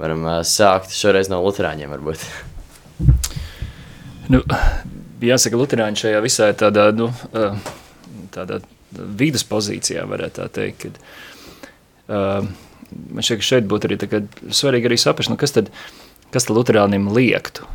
Varam 0.00 0.24
sākt 0.46 0.94
šoreiz 0.96 1.28
no 1.30 1.42
luterāņiem 1.44 1.92
varbūt. 1.92 2.24
Nu, 4.30 4.40
jāsaka, 5.24 5.58
Lutāņi 5.58 6.04
šajā 6.04 6.22
visā 6.24 6.50
tādā, 6.56 6.90
nu, 6.96 7.10
tādā 8.34 8.60
vidas 8.90 9.44
pozīcijā, 9.48 10.06
varētu 10.08 10.40
tā 10.40 10.46
teikt. 10.54 10.86
Kad, 10.86 11.00
uh, 12.08 12.69
man 12.90 13.26
šķiet, 13.26 13.40
ka 13.40 13.48
šeit 13.52 13.68
būtu 13.70 13.90
arī 13.90 13.98
svarīgi 14.54 14.90
arī 14.90 15.00
saprast, 15.00 15.32
nu, 15.32 15.38
kas 15.40 15.56
tad 15.56 15.70
kas 16.30 16.46
tad 16.46 16.56
Lutāniem 16.56 17.08
liektu, 17.14 17.66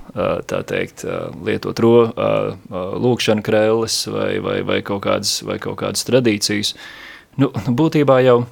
teikt, 0.69 1.04
lietot 1.45 1.80
ro, 1.84 1.93
lūkšanu 3.04 3.43
krēles 3.45 4.06
vai, 4.12 4.32
vai, 4.43 4.60
vai, 4.67 4.80
kaut 4.86 5.04
kādas, 5.06 5.38
vai 5.47 5.58
kaut 5.62 5.80
kādas 5.82 6.08
tradīcijas. 6.08 6.73
Nu, 7.41 7.51
būtībā 7.51 8.21
jau, 8.23 8.45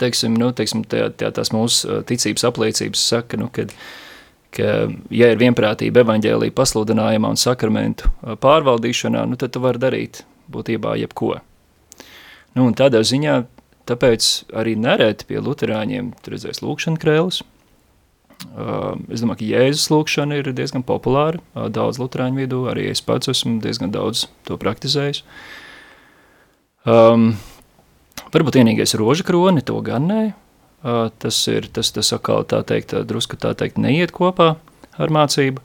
teiksim, 0.00 0.36
nu, 0.40 0.50
teiksim 0.56 0.84
tā, 0.88 1.08
tā, 1.16 1.32
tās 1.34 1.54
mūsu 1.56 2.02
ticības 2.08 2.44
apliecības 2.50 3.06
saka, 3.14 3.40
nu, 3.40 3.48
kad, 3.54 3.72
ka, 4.54 4.74
ja 5.14 5.32
ir 5.32 5.40
vienprātība 5.40 6.04
evaņģēlīja 6.04 6.56
pasludinājumā 6.56 7.32
un 7.32 7.40
sakramentu 7.40 8.12
pārvaldīšanā, 8.44 9.24
nu, 9.30 9.40
tad 9.40 9.56
tu 9.56 9.64
vari 9.64 9.80
darīt 9.80 10.24
būtībā 10.52 10.98
jebko. 11.00 11.38
Nu, 12.54 12.68
tādā 12.76 13.00
ziņā, 13.02 13.40
tāpēc 13.90 14.30
arī 14.56 14.76
nereti 14.80 15.28
pie 15.28 15.42
luterāņiem 15.44 16.14
tu 16.22 16.34
redzēs 16.34 16.62
lūkšana 16.64 17.00
krēles, 17.02 17.42
Es 19.10 19.22
domāju, 19.22 19.40
ka 19.40 19.46
Jēzus 19.48 19.88
lūkšana 19.90 20.38
ir 20.38 20.50
diezgan 20.54 20.84
populāra 20.86 21.40
daudz 21.72 21.98
luterāņu 22.02 22.44
vidū, 22.44 22.60
arī 22.70 22.86
es 22.92 23.02
pats 23.04 23.30
esmu 23.32 23.56
diezgan 23.64 23.92
daudz 23.94 24.26
to 24.46 24.58
praktizējis. 24.60 25.22
Um, 26.84 27.32
varbūt 28.34 28.60
vienīgais 28.60 28.94
roža 29.00 29.26
kroni, 29.26 29.64
to 29.64 29.80
gan 29.86 30.06
nē. 30.10 30.22
Uh, 30.84 31.08
tas 31.18 31.38
ir, 31.48 31.70
tas, 31.72 31.90
tas 31.96 32.12
atkal 32.12 32.44
tā 32.46 32.60
teikt, 32.68 32.92
drusku 33.08 33.38
tā 33.40 33.54
teikt 33.56 33.80
neiet 33.80 34.12
kopā 34.14 34.54
ar 35.00 35.14
mācību. 35.16 35.64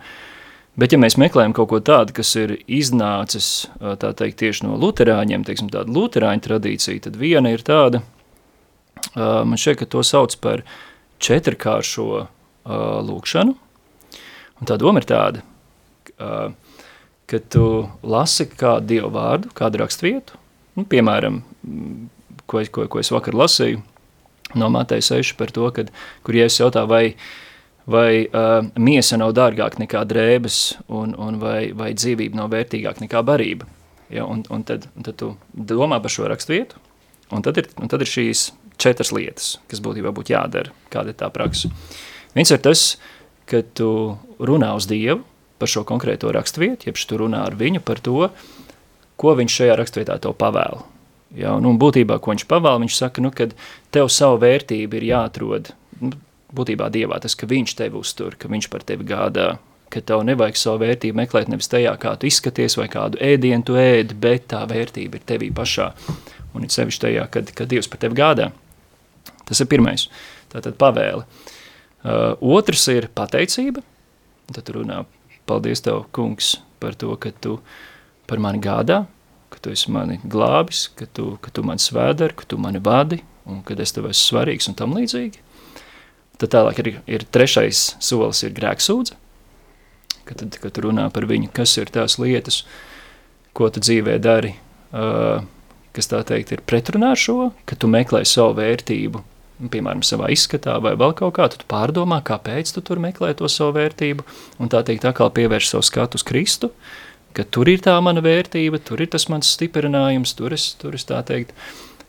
Bet 0.80 0.94
ja 0.94 1.00
mēs 1.02 1.18
meklējam 1.20 1.52
kaut 1.58 1.68
ko 1.74 1.80
tādu, 1.84 2.14
kas 2.16 2.30
ir 2.40 2.54
iznācis, 2.72 3.68
teikt, 4.00 4.38
tieši 4.40 4.64
no 4.64 4.78
luterāņiem, 4.80 5.44
teiksim 5.48 5.68
tāda 5.74 5.92
luterāņu 5.92 6.46
tradīcija, 6.46 7.02
tad 7.04 7.18
viena 7.20 7.52
ir 7.52 7.64
tāda, 7.68 8.00
man 9.18 9.60
šķiet, 9.60 9.82
ka 9.82 9.88
to 9.92 10.04
sauc 10.08 10.38
par 10.40 10.64
četrkāršo 11.20 12.08
lūkšanu. 13.10 13.58
Un 14.60 14.68
tā 14.68 14.78
doma 14.80 15.04
ir 15.04 15.08
tāda, 15.10 15.44
ka 17.30 17.42
tu 17.52 17.66
lasi 18.04 18.48
kādu 18.48 18.94
dievu 18.94 19.12
vārdu, 19.16 19.52
kādu 19.56 19.84
rakstvietu, 19.84 20.40
nu, 20.80 20.88
piemēram, 20.88 21.42
ko, 22.48 22.64
ko, 22.72 22.88
ko 22.92 23.04
es 23.04 23.12
vakar 23.12 23.36
lasīju 23.36 23.84
no 24.60 24.72
Mateja 24.74 25.06
6 25.12 25.36
par 25.40 25.52
to, 25.54 25.68
kad, 25.76 25.92
kur 26.26 26.40
Jēzus 26.40 26.64
jautā, 26.64 26.88
vai, 26.90 27.18
vai 27.90 28.28
uh, 28.28 28.68
miesa 28.78 29.18
nav 29.18 29.34
dārgāka 29.38 29.82
nekā 29.82 30.04
drēbes 30.10 30.60
un, 30.94 31.16
un 31.18 31.40
vai, 31.42 31.72
vai 31.74 31.92
dzīvība 31.98 32.38
nav 32.38 32.52
vērtīgāka 32.54 33.06
nekā 33.06 33.24
barība. 33.26 33.68
Ja, 34.14 34.26
un, 34.26 34.44
un, 34.50 34.64
tad, 34.66 34.88
un 34.98 35.06
tad 35.06 35.18
tu 35.22 35.34
domā 35.54 36.00
par 36.02 36.14
šo 36.14 36.30
rakstvietu, 36.30 36.78
un 37.34 37.46
tad 37.46 37.58
ir, 37.62 37.70
un 37.82 37.90
tad 37.92 38.02
ir 38.06 38.10
šīs 38.10 38.50
četras 38.80 39.12
lietas, 39.14 39.58
kas 39.70 39.82
būtībā 39.86 40.14
būtu 40.16 40.34
jādara, 40.34 40.74
kāda 40.94 41.14
ir 41.14 41.20
tā 41.20 41.30
praksa. 41.34 41.70
Viens 42.34 42.54
ir 42.54 42.62
tas, 42.64 42.86
ka 43.50 43.62
tu 43.76 43.90
runā 44.40 44.72
uz 44.78 44.88
Dievu 44.90 45.22
par 45.60 45.70
šo 45.70 45.84
konkrēto 45.88 46.32
raksturvietu, 46.34 46.90
jeb 46.90 47.02
tu 47.10 47.20
runā 47.20 47.44
ar 47.50 47.58
viņu 47.60 47.84
par 47.86 48.02
to, 48.02 48.30
ko 49.20 49.36
viņš 49.36 49.60
šajā 49.60 49.76
raksturvietā 49.78 50.18
tev 50.24 50.38
pavēl. 50.40 50.80
Ja, 51.38 51.58
nu, 51.62 51.76
būtībā, 51.78 52.18
ko 52.18 52.34
viņš 52.34 52.48
pavēl, 52.50 52.80
viņš 52.86 52.96
saka, 52.98 53.22
nu, 53.22 53.30
ka 53.36 53.50
tev 53.94 54.10
savu 54.14 54.40
vērtību 54.42 54.98
ir 54.98 55.10
jāatrod 55.12 55.74
nu, 56.02 56.16
būtībā 56.56 56.90
Dievā, 56.94 57.20
tas, 57.22 57.36
ka 57.38 57.50
viņš 57.50 57.76
tevi 57.80 58.00
uztur, 58.00 58.38
ka 58.40 58.50
viņš 58.52 58.70
par 58.72 58.86
tevi 58.88 59.06
gādā, 59.08 59.52
ka 59.90 60.02
tev 60.06 60.24
nevajag 60.28 60.58
savu 60.58 60.84
vērtību 60.84 61.18
meklēt 61.18 61.50
nevis 61.50 61.70
tajā, 61.72 61.96
kā 62.02 62.14
tu 62.20 62.30
izskaties 62.30 62.78
vai 62.78 62.88
kādu 62.92 63.20
ēdienu 63.26 63.66
tu 63.66 63.78
ēdi, 63.80 64.18
bet 64.18 64.50
tā 64.54 64.64
vērtība 64.70 65.20
ir 65.20 65.28
tevī 65.30 65.50
pašā. 65.56 65.92
Un 66.54 66.66
ir 66.66 66.74
sevišķi 66.74 67.06
tajā, 67.06 67.28
kad, 67.34 67.54
kad 67.58 67.70
Dievs 67.70 67.90
par 67.90 68.02
tevi 68.02 68.18
gādā. 68.18 68.50
Tas 69.50 69.62
ir 69.62 69.70
pirmais. 69.70 70.08
Tātad 70.50 70.78
pavēle. 70.82 71.26
Uh, 72.00 72.34
otrs 72.58 72.86
ir 72.94 73.10
pateicība. 73.14 73.84
Tad 74.50 74.66
tu 74.66 74.78
runā, 74.80 75.04
paldies 75.50 75.84
tev, 75.86 76.06
kungs, 76.16 76.56
par 76.82 76.96
to, 76.98 77.14
ka 77.22 77.34
tu 77.42 77.60
par 78.30 78.42
mani 78.42 78.62
gādā, 78.62 79.04
ka 79.50 79.62
tu 79.62 79.74
esi 79.74 79.92
mani 79.94 80.20
glābis, 80.24 80.88
ka 80.98 81.06
tu, 81.06 81.34
ka 81.42 81.54
tu 81.54 81.66
mani 81.66 81.82
svēdari, 81.82 82.38
ka 82.38 82.48
tu 82.50 82.58
mani 82.62 82.82
vadi, 82.82 83.20
un 83.50 83.62
kad 83.66 83.82
es 83.82 83.94
tev 83.94 84.10
esmu 84.10 84.22
svarīgs 84.22 84.70
un 84.70 84.78
tam 84.78 84.94
līdzīgi. 84.98 85.42
Tad 86.40 86.54
tālāk 86.56 86.80
ir, 86.84 86.92
ir 87.10 87.26
trešais 87.36 87.96
solis 88.04 88.44
ir 88.48 88.54
grēksūdze, 88.56 89.18
kad, 90.24 90.38
tad, 90.40 90.60
kad 90.64 90.78
runā 90.86 91.10
par 91.12 91.28
viņu, 91.28 91.52
kas 91.56 91.76
ir 91.82 91.92
tās 91.92 92.20
lietas, 92.22 92.62
ko 93.58 93.68
tu 93.74 93.84
dzīvē 93.84 94.16
dari, 94.24 94.54
uh, 94.94 95.44
kas 95.96 96.08
tā 96.12 96.22
teikt 96.28 96.54
ir 96.56 96.64
pretrunā 96.64 97.12
ar 97.16 97.20
šo, 97.20 97.52
ka 97.68 97.76
tu 97.76 97.92
meklē 97.92 98.24
savu 98.28 98.56
vērtību 98.62 99.26
piemēram, 99.68 100.04
savā 100.06 100.30
izskatā 100.32 100.78
vai 100.84 100.94
vēl 101.00 101.12
kaut 101.20 101.36
kā, 101.36 101.50
tad 101.52 101.66
pārdomā, 101.68 102.22
kāpēc 102.24 102.72
tu 102.76 102.84
tur 102.86 103.02
meklē 103.04 103.34
to 103.36 103.50
savu 103.52 103.76
vērtību, 103.76 104.24
un 104.62 104.72
tā 104.72 104.84
teikt, 104.88 105.08
atkal 105.10 105.34
pievērš 105.36 105.74
savu 105.74 105.84
skatu 105.84 106.20
uz 106.20 106.24
Kristu, 106.28 106.72
ka 107.36 107.44
tur 107.44 107.70
ir 107.72 107.84
tā 107.84 107.98
mana 108.04 108.24
vērtība, 108.24 108.80
tur 108.86 109.04
ir 109.04 109.12
tas 109.12 109.28
mans 109.32 109.52
stiprinājums, 109.58 110.36
tur 110.40 110.56
es, 110.56 110.72
tur 110.80 110.96
es 110.96 111.04
tā 111.10 111.20
teikt, 111.28 111.52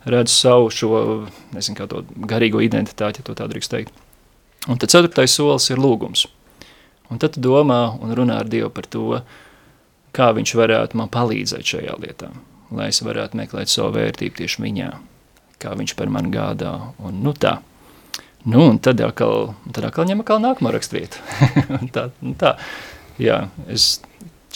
redzu 0.07 0.37
savu 0.37 0.71
šo, 0.75 1.01
nezinu, 1.57 1.81
kā 1.81 1.89
to 1.91 2.05
garīgo 2.31 2.63
identitāti, 2.63 3.21
ja 3.21 3.27
to 3.27 3.37
tā 3.39 3.51
drīkst 3.51 3.75
teikt. 3.75 3.99
Un 4.69 4.81
tad 4.81 4.93
ceturtais 4.93 5.33
solis 5.33 5.71
ir 5.73 5.81
lūgums. 5.81 6.27
Un 7.11 7.19
tad 7.19 7.35
tu 7.35 7.43
domā 7.45 7.87
un 8.01 8.13
runā 8.15 8.41
ar 8.43 8.51
Dievu 8.51 8.69
par 8.75 8.87
to, 8.87 9.23
kā 10.15 10.31
viņš 10.37 10.57
varētu 10.59 10.99
man 11.01 11.09
palīdzēt 11.11 11.75
šajā 11.75 11.97
lietā, 12.03 12.29
lai 12.75 12.91
es 12.93 13.01
varētu 13.03 13.39
meklēt 13.41 13.73
savu 13.73 13.97
vērtību 13.97 14.43
tieši 14.43 14.67
viņā 14.67 14.91
kā 15.61 15.75
viņš 15.77 15.97
par 15.99 16.11
mani 16.13 16.33
gādā. 16.35 16.73
Un, 17.05 17.21
nu, 17.25 17.35
tā. 17.37 17.59
Nu, 18.49 18.65
un 18.71 18.81
tad 18.83 19.01
atkal, 19.05 19.53
tad 19.69 19.91
atkal 19.91 20.09
ņem 20.09 20.23
atkal 20.23 20.41
nākamo 20.43 20.73
rakstvietu. 20.73 21.21
tā, 21.95 22.09
tā. 22.41 22.55
Jā, 23.21 23.43
es, 23.69 23.93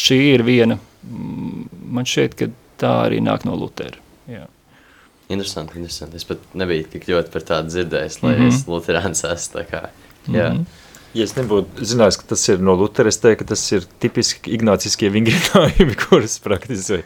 šī 0.00 0.20
ir 0.32 0.44
viena, 0.46 0.78
man 1.04 2.08
šķiet, 2.08 2.36
ka 2.38 2.48
tā 2.80 2.94
arī 3.10 3.20
nāk 3.24 3.44
no 3.44 3.58
Lutera. 3.60 4.00
Jā. 4.30 4.46
Interesanti, 5.28 5.78
interesanti. 5.80 6.16
Es 6.20 6.26
pat 6.28 6.42
nebiju 6.52 6.88
tik 6.92 7.06
ļoti 7.08 7.32
par 7.32 7.44
tādu 7.48 7.72
dzirdējis, 7.72 8.22
lai 8.22 8.34
mm 8.36 8.40
-hmm. 8.40 8.48
es 8.48 8.66
luterāns 8.68 9.24
esmu. 9.24 9.62
Mm 10.26 10.34
-hmm. 10.34 10.64
Ja 11.14 11.22
es 11.22 11.36
nebūtu 11.36 11.86
zinājis, 11.86 12.16
ka 12.18 12.26
tas 12.32 12.42
ir 12.50 12.58
no 12.58 12.74
Lutera, 12.74 13.08
es 13.08 13.20
teiktu, 13.22 13.44
ka 13.44 13.52
tas 13.52 13.62
ir 13.76 13.84
tipiski 14.02 14.50
ignāciskie 14.56 15.10
vingrinājumi, 15.14 15.94
kurus 16.02 16.40
praktizē 16.42 17.04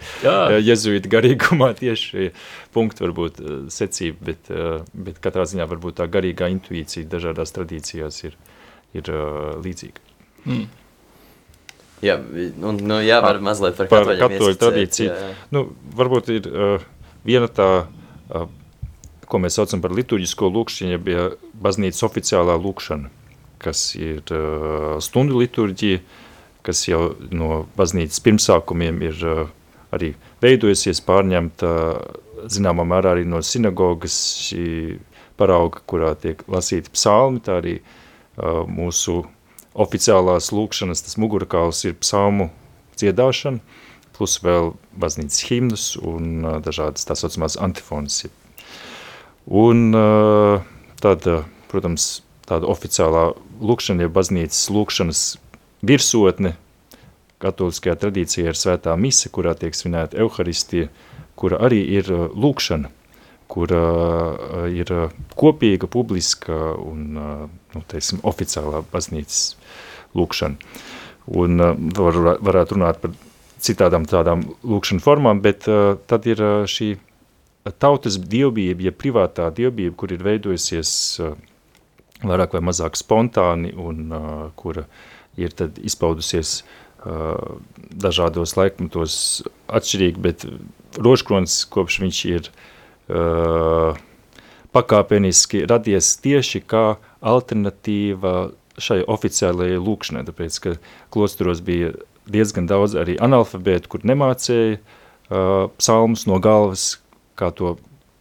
jezuīti 0.65 1.13
garīgumā 1.13 1.75
tieši 1.83 2.31
punktu 2.73 3.05
varbūt 3.05 3.43
secība, 3.75 4.31
bet, 4.31 4.51
bet 4.95 5.21
katrā 5.21 5.45
ziņā 5.45 5.69
varbūt 5.69 5.99
tā 6.01 6.09
garīgā 6.09 6.49
intuīcija 6.55 7.05
dažādās 7.05 7.53
tradīcijās 7.53 8.23
ir, 8.25 8.39
ir 8.97 9.13
līdzīga. 9.67 10.01
Mm. 10.47 10.65
Jā, 12.09 12.17
un, 12.63 12.81
nu, 12.89 13.03
jā, 13.03 13.19
var 13.21 13.43
mazliet 13.43 13.77
par, 13.77 13.91
Par 13.91 14.09
katoļu 14.17 14.57
tradīciju. 14.57 15.11
jā, 15.11 15.21
jā. 15.29 15.37
Nu, 15.53 15.67
varbūt 15.99 16.31
ir 16.31 16.49
uh, 16.49 16.85
viena 17.27 17.51
tā, 17.51 17.89
ko 19.29 19.41
mēs 19.43 19.59
saucam 19.59 19.83
par 19.85 19.95
liturģisko 19.97 20.51
lūkšanu, 20.55 20.95
ja 20.95 21.01
bija 21.03 21.29
baznīcas 21.61 22.05
oficiālā 22.07 22.57
lūkšana, 22.61 23.11
kas 23.63 23.93
ir 23.99 24.23
stundu 25.05 25.41
liturģija, 25.43 26.01
kas 26.67 26.85
jau 26.89 27.15
no 27.33 27.67
baznīcas 27.79 28.23
pirmsākumiem 28.25 29.03
ir 29.09 29.25
arī 29.95 30.13
veidojusies, 30.43 31.01
pārņemta 31.07 31.71
zināmā 32.53 32.85
mērā 32.89 33.17
arī 33.17 33.25
no 33.29 33.41
sinagogas 33.45 34.17
šī 34.47 34.99
parauga, 35.39 35.83
kurā 35.89 36.13
tiek 36.19 36.43
lasīti 36.51 36.93
psalmi, 36.93 37.43
tā 37.45 37.59
arī 37.63 37.79
mūsu 38.69 39.23
oficiālās 39.79 40.51
lūkšanas, 40.55 41.05
tas 41.07 41.19
mugurakauls 41.21 41.85
ir 41.87 41.99
psalmu 42.03 42.51
dziedāšana, 42.99 43.63
plus 44.19 44.39
vēl 44.43 44.73
baznīcas 44.99 45.45
himnus 45.49 45.89
un 46.03 46.43
uh, 46.43 46.59
dažādas 46.65 47.07
tā 47.09 47.17
saucamās 47.19 47.59
antifonas. 47.63 48.25
Un 49.49 49.95
uh, 49.97 50.65
tad, 51.01 51.27
protams, 51.71 52.19
tāda 52.49 52.69
oficiālā 52.69 53.31
lūkšana, 53.63 54.07
ja 54.07 54.13
baznīcas 54.13 54.69
lūkšanas 54.75 55.23
virsotne 55.87 56.57
katoliskajā 57.43 57.95
tradīcijā 58.03 58.51
ir 58.51 58.59
svētā 58.59 58.95
mise, 58.99 59.31
kurā 59.31 59.55
tiek 59.59 59.77
svinēta 59.77 60.19
Euharistija, 60.19 60.89
kura 61.39 61.61
arī 61.69 61.81
ir 62.01 62.11
lūkšana, 62.11 62.91
kura 63.49 63.83
ir 64.75 64.91
kopīga, 65.39 65.87
publiska 65.91 66.57
un, 66.83 67.05
nu, 67.15 67.85
teiksim, 67.93 68.21
oficiālā 68.27 68.83
baznīcas 68.91 69.55
lūkšana. 70.19 70.75
Un 71.39 71.63
var, 71.95 72.19
varētu 72.43 72.79
runāt 72.79 73.01
par 73.03 73.15
citādām 73.63 74.07
tādām 74.09 74.45
lūkšana 74.63 75.05
formām, 75.05 75.43
bet 75.45 75.69
uh, 75.71 75.97
tad 76.11 76.27
ir 76.31 76.43
uh, 76.43 76.65
šī 76.69 76.95
tautas 77.83 78.17
dievbība, 78.19 78.89
ja 78.89 78.95
privātā 78.95 79.51
dievbība, 79.55 79.97
kur 79.99 80.15
ir 80.15 80.25
veidojusies 80.25 80.91
uh, 81.25 81.37
vairāk 82.25 82.57
vai 82.57 82.65
mazāk 82.71 82.99
spontāni 82.99 83.75
un 83.77 84.11
uh, 84.11 84.27
kura 84.59 84.87
ir 85.39 85.55
tad 85.55 85.79
izpaudusies 85.79 86.63
uh, 86.63 87.59
dažādos 87.95 88.57
laikmetos 88.59 89.15
atšķirīgi, 89.69 90.23
bet 90.23 90.47
rožkrons, 90.99 91.61
kopš 91.71 92.01
viņš 92.03 92.23
ir 92.33 92.51
uh, 92.51 93.99
pakāpeniski 94.75 95.65
radies 95.69 96.17
tieši 96.25 96.63
kā 96.69 96.85
alternatīva 97.21 98.51
šai 98.79 99.01
oficiālajai 99.11 99.79
lūkšanai, 99.83 100.25
tāpēc, 100.29 100.59
ka 100.63 100.75
klosteros 101.15 101.63
bija 101.67 101.95
diezgan 102.33 102.69
daudz 102.69 102.97
arī 102.99 103.17
analfabētu, 103.23 103.91
kur 103.93 104.05
nemācēja 104.07 104.79
uh, 104.79 105.69
psalmus 105.79 106.27
no 106.29 106.39
galvas, 106.43 106.99
kā 107.39 107.51
to 107.55 107.77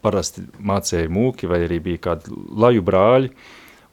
parasti 0.05 0.45
mācēja 0.59 1.09
mūki, 1.11 1.49
vai 1.49 1.63
arī 1.65 1.79
bija 1.83 2.03
kādi 2.09 2.33
laju 2.33 2.85
brāļi, 2.87 3.31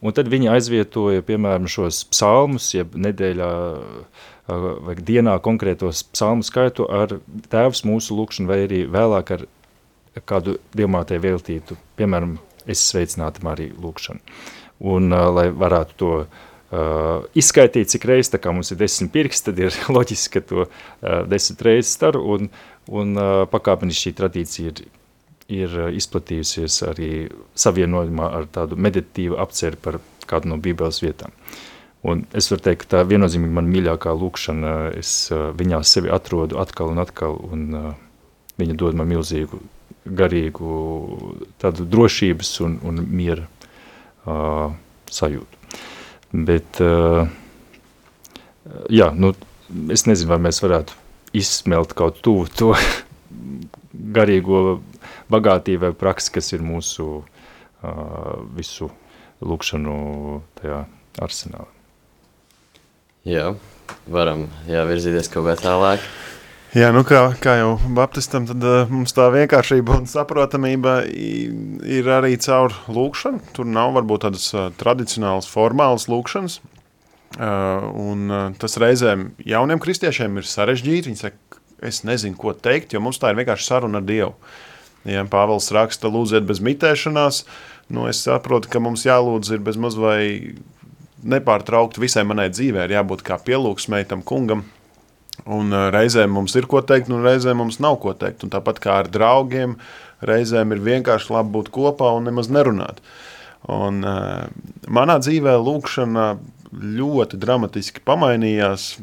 un 0.05 0.15
tad 0.15 0.29
viņi 0.31 0.51
aizvietoja, 0.53 1.25
piemēram, 1.25 1.67
šos 1.71 2.03
psalmus, 2.11 2.69
jeb 2.75 2.95
nedēļā 2.95 3.51
uh, 3.75 4.65
vai 4.85 4.97
dienā 5.01 5.37
konkrētos 5.43 6.05
psalmu 6.13 6.45
skaitu 6.45 6.87
ar 6.91 7.17
tēvs 7.51 7.85
mūsu 7.87 8.17
lūkšanu, 8.19 8.51
vai 8.51 8.63
arī 8.67 8.83
vēlāk 8.91 9.35
ar 9.37 9.47
kādu 10.23 10.59
dievmātei 10.77 11.19
veltītu, 11.19 11.77
piemēram, 11.99 12.37
es 12.69 12.81
sveicinātu 12.89 13.43
Mariju 13.45 13.79
lūkšanu. 13.83 14.35
Un, 14.91 15.09
uh, 15.11 15.29
lai 15.33 15.49
varētu 15.55 15.97
to 15.99 16.13
uh, 16.23 16.43
izskaitīt, 17.37 17.91
cik 17.93 18.07
reizes, 18.09 18.31
tā 18.33 18.39
kā 18.41 18.53
mums 18.55 18.71
ir 18.73 18.79
desmit 18.79 19.11
pirksti, 19.13 19.49
tad 19.49 19.61
ir 19.61 19.75
loģiski, 19.95 20.33
ka 20.37 20.43
to 20.49 20.65
uh, 20.65 21.21
desmit 21.29 21.63
reizes 21.65 21.93
staru, 21.97 22.23
un, 22.35 22.49
un 22.89 23.15
uh, 23.19 23.43
pakāpeniski 23.51 24.09
šī 24.09 24.15
tradīcija 24.19 24.73
ir, 24.73 24.81
ir 25.61 25.77
uh, 25.79 25.91
izplatījusies 25.95 26.81
arī 26.89 27.11
savienojumā 27.65 28.31
ar 28.39 28.49
tādu 28.57 28.79
meditatīvu 28.79 29.39
apceri 29.41 29.79
par 29.81 30.01
kādu 30.29 30.51
no 30.53 30.59
bībeles 30.61 31.03
vietām. 31.03 31.35
Un 32.05 32.21
es 32.37 32.51
varu 32.51 32.61
teikt, 32.67 32.85
ka 32.85 32.97
tā 32.97 33.05
viennozīmīgi 33.09 33.55
man 33.57 33.69
mīļākā 33.71 34.13
lūkšana, 34.13 34.73
es 34.97 35.13
uh, 35.33 35.49
viņā 35.57 35.81
sevi 35.87 36.11
atrodu 36.13 36.59
atkal 36.61 36.93
un 36.93 37.01
atkal, 37.01 37.39
un 37.49 37.65
uh, 37.73 37.87
viņa 38.61 38.77
dod 38.77 38.97
man 38.97 39.09
milzīgu 39.09 39.61
garīgu 40.05 40.71
tādu 41.61 41.85
drošības 41.89 42.51
un, 42.65 42.77
un 42.85 43.01
miera 43.09 43.47
uh, 44.25 44.75
sajūtu. 45.11 45.54
Bet, 46.35 46.81
uh, 46.83 47.29
jā, 48.91 49.11
nu, 49.15 49.31
es 49.93 50.03
nezinu, 50.09 50.33
vai 50.33 50.39
mēs 50.47 50.59
varētu 50.63 50.97
izsmelt 51.35 51.93
kaut 51.95 52.19
tuvu 52.25 52.49
to 52.51 52.73
garīgo 54.17 54.79
bagātību 55.31 55.87
vai 55.87 55.93
praksi, 55.95 56.33
kas 56.35 56.51
ir 56.55 56.65
mūsu 56.65 57.07
uh, 57.21 58.35
visu 58.57 58.89
lūkšanu 59.45 59.95
tajā 60.59 60.83
arsenālā. 61.23 61.71
Jā, 63.25 63.47
varam 64.11 64.45
jā, 64.69 64.83
virzīties 64.85 65.31
kaut 65.33 65.47
kā 65.49 65.55
tālāk. 65.57 66.03
Jā, 66.75 66.89
nu 66.91 67.05
kā, 67.07 67.29
kā 67.39 67.53
jau 67.55 67.77
Baptistam, 67.95 68.43
tad 68.49 68.63
uh, 68.67 68.89
mums 68.91 69.15
tā 69.15 69.29
vienkāršība 69.31 69.93
un 69.95 70.09
saprotamība 70.11 70.97
ir 71.07 72.09
arī 72.11 72.33
caur 72.43 72.75
lūkšanu. 72.91 73.39
Tur 73.55 73.69
nav 73.71 73.93
varbūt 73.95 74.25
tādas 74.25 74.49
uh, 74.51 74.65
tradicionālas, 74.75 75.47
formālas 75.47 76.09
lūkšanas. 76.11 76.57
Uh, 77.39 77.87
un 77.95 78.27
uh, 78.27 78.43
tas 78.59 78.75
reizēm 78.83 79.29
jauniem 79.47 79.79
kristiešiem 79.79 80.35
ir 80.43 80.51
sarežģīti. 80.51 81.13
Viņi 81.13 81.23
saka, 81.23 81.63
es 81.79 82.03
nezinu, 82.03 82.35
ko 82.43 82.51
teikt, 82.51 82.91
jo 82.91 82.99
mums 83.07 83.23
tā 83.23 83.31
ir 83.31 83.39
vienkārši 83.39 83.71
saruna 83.71 84.03
ar 84.03 84.11
Dievu. 84.11 84.35
Ja 85.07 85.23
Pāvils 85.31 85.71
raksta, 85.71 86.11
lūdziet 86.11 86.43
bez 86.43 86.59
mitēšanās, 86.59 87.45
nu 87.95 88.09
es 88.11 88.25
saprotu, 88.27 88.67
ka 88.67 88.83
mums 88.83 89.07
jālūdz 89.07 89.55
ir 89.55 89.63
bez 89.63 89.79
maz 89.79 89.95
vai 89.95 90.57
nepārtraukt 91.23 92.03
visai 92.03 92.27
manai 92.27 92.51
dzīvē, 92.51 92.83
ir 92.83 92.99
jābūt 92.99 93.23
kā 93.23 93.39
pielūgsmēji 93.47 94.11
tam 94.11 94.27
kungam. 94.27 94.67
Un 95.43 95.75
uh, 95.75 95.89
reizēm 95.93 96.31
mums 96.33 96.55
ir 96.55 96.67
ko 96.71 96.81
teikt, 96.81 97.11
un 97.13 97.25
reizēm 97.25 97.59
mums 97.59 97.81
nav 97.83 97.99
ko 98.03 98.15
teikt. 98.17 98.45
Un 98.47 98.53
tāpat 98.53 98.79
kā 98.83 98.99
ar 99.03 99.11
draugiem, 99.11 99.75
reizēm 100.25 100.73
ir 100.73 100.83
vienkārši 100.85 101.33
labi 101.35 101.57
būt 101.57 101.71
kopā 101.75 102.13
un 102.15 102.29
nemaz 102.29 102.49
nerunāt. 102.49 103.03
Un, 103.71 104.01
uh, 104.05 104.45
manā 104.87 105.19
dzīvē 105.21 105.57
lūkšana 105.59 106.29
ļoti 106.75 107.39
dramatiski 107.41 108.03
pamainījās. 108.05 108.95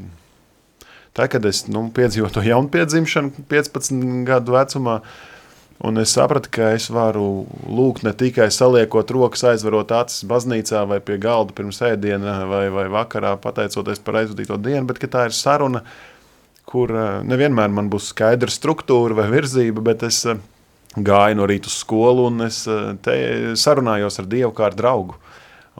Tā, 1.12 1.28
kad 1.28 1.44
es 1.44 1.66
nu, 1.68 1.84
piedzīvoju 1.92 2.32
to 2.32 2.44
jaunpiedzimšanu 2.46 3.44
15 3.50 4.24
gadu 4.28 4.54
vecumā, 4.54 5.00
un 5.84 6.00
es 6.00 6.14
sapratu, 6.16 6.48
ka 6.54 6.70
es 6.76 6.86
varu 6.92 7.44
lūgt 7.68 8.06
ne 8.06 8.14
tikai 8.16 8.46
saliekot 8.54 9.12
rokas, 9.12 9.44
aizverot 9.50 9.92
acis 9.92 10.24
baznīcā 10.28 10.86
vai 10.88 11.02
pie 11.04 11.18
galda 11.20 11.52
pirms 11.58 11.82
ēdiena 11.84 12.38
vai, 12.48 12.64
vai 12.72 12.86
vakarā, 12.92 13.34
pateicoties 13.44 14.00
par 14.00 14.22
aizvadīto 14.22 14.56
dienu, 14.62 14.86
bet 14.88 15.04
tā 15.12 15.26
ir 15.28 15.36
saruna, 15.36 15.84
kur 16.68 16.92
eh, 16.94 17.10
nevienmēr 17.26 17.72
man 17.74 17.90
būs 17.92 18.12
skaidra 18.12 18.52
struktūra 18.52 19.16
vai 19.18 19.28
virzība, 19.32 19.84
bet 19.84 20.06
es 20.08 20.22
eh, 20.28 20.40
gāju 20.96 21.40
no 21.40 21.48
rīta 21.48 21.70
uz 21.70 21.80
skolu 21.82 22.28
un 22.30 22.46
es 22.48 22.64
eh, 22.70 23.52
sarunājos 23.58 24.20
ar 24.22 24.30
Dievu 24.30 24.54
kā 24.56 24.70
ar 24.70 24.78
draugu. 24.78 25.18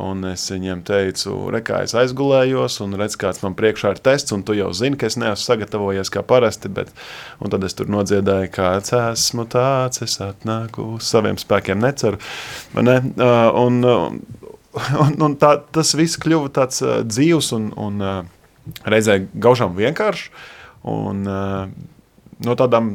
Un 0.03 0.23
es 0.25 0.47
viņiem 0.49 0.81
teicu, 0.89 1.35
re, 1.53 1.59
kā 1.61 1.83
es 1.85 1.93
aizgulējos, 2.01 2.79
un 2.81 2.97
redz, 2.97 3.13
kāds 3.21 3.43
man 3.43 3.53
priekšā 3.53 3.91
ir 3.93 3.99
tests, 4.01 4.33
un 4.33 4.41
tu 4.41 4.55
jau 4.57 4.71
zini, 4.73 4.97
ka 4.97 5.11
es 5.11 5.19
neesmu 5.21 5.45
sagatavojies 5.45 6.09
kā 6.15 6.23
parasti, 6.25 6.71
bet, 6.73 6.89
un 7.45 7.53
tad 7.53 7.67
es 7.69 7.77
tur 7.77 7.91
nodziedāju, 7.93 8.49
kāds 8.55 8.95
esmu 8.97 9.45
tāds, 9.53 10.01
es 10.01 10.17
atnāku 10.25 10.95
uz 10.95 11.11
saviem 11.13 11.37
spēkiem 11.37 11.85
neceru, 11.85 12.17
ne? 12.81 12.97
Un, 13.61 13.85
un, 13.85 15.13
un 15.29 15.37
tā, 15.37 15.53
tas 15.77 15.93
viss 16.01 16.17
kļuva 16.25 16.49
tāds 16.57 16.81
dzīvs 17.13 17.53
un, 17.59 17.69
un 17.77 18.03
reizē 18.89 19.21
gaužām 19.45 19.77
vienkāršs, 19.77 20.33
un 20.89 21.27
uh, 21.29 21.67
no 22.47 22.57
tādām 22.59 22.91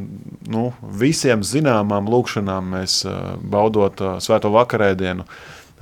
nu, 0.51 0.69
visiem 0.99 1.43
zināmām 1.45 2.09
lūkšanām 2.11 2.73
mēs 2.75 2.99
uh, 3.07 3.35
baudot 3.41 4.03
uh, 4.03 4.17
svēto 4.23 4.51
vakarēdienu, 4.53 5.25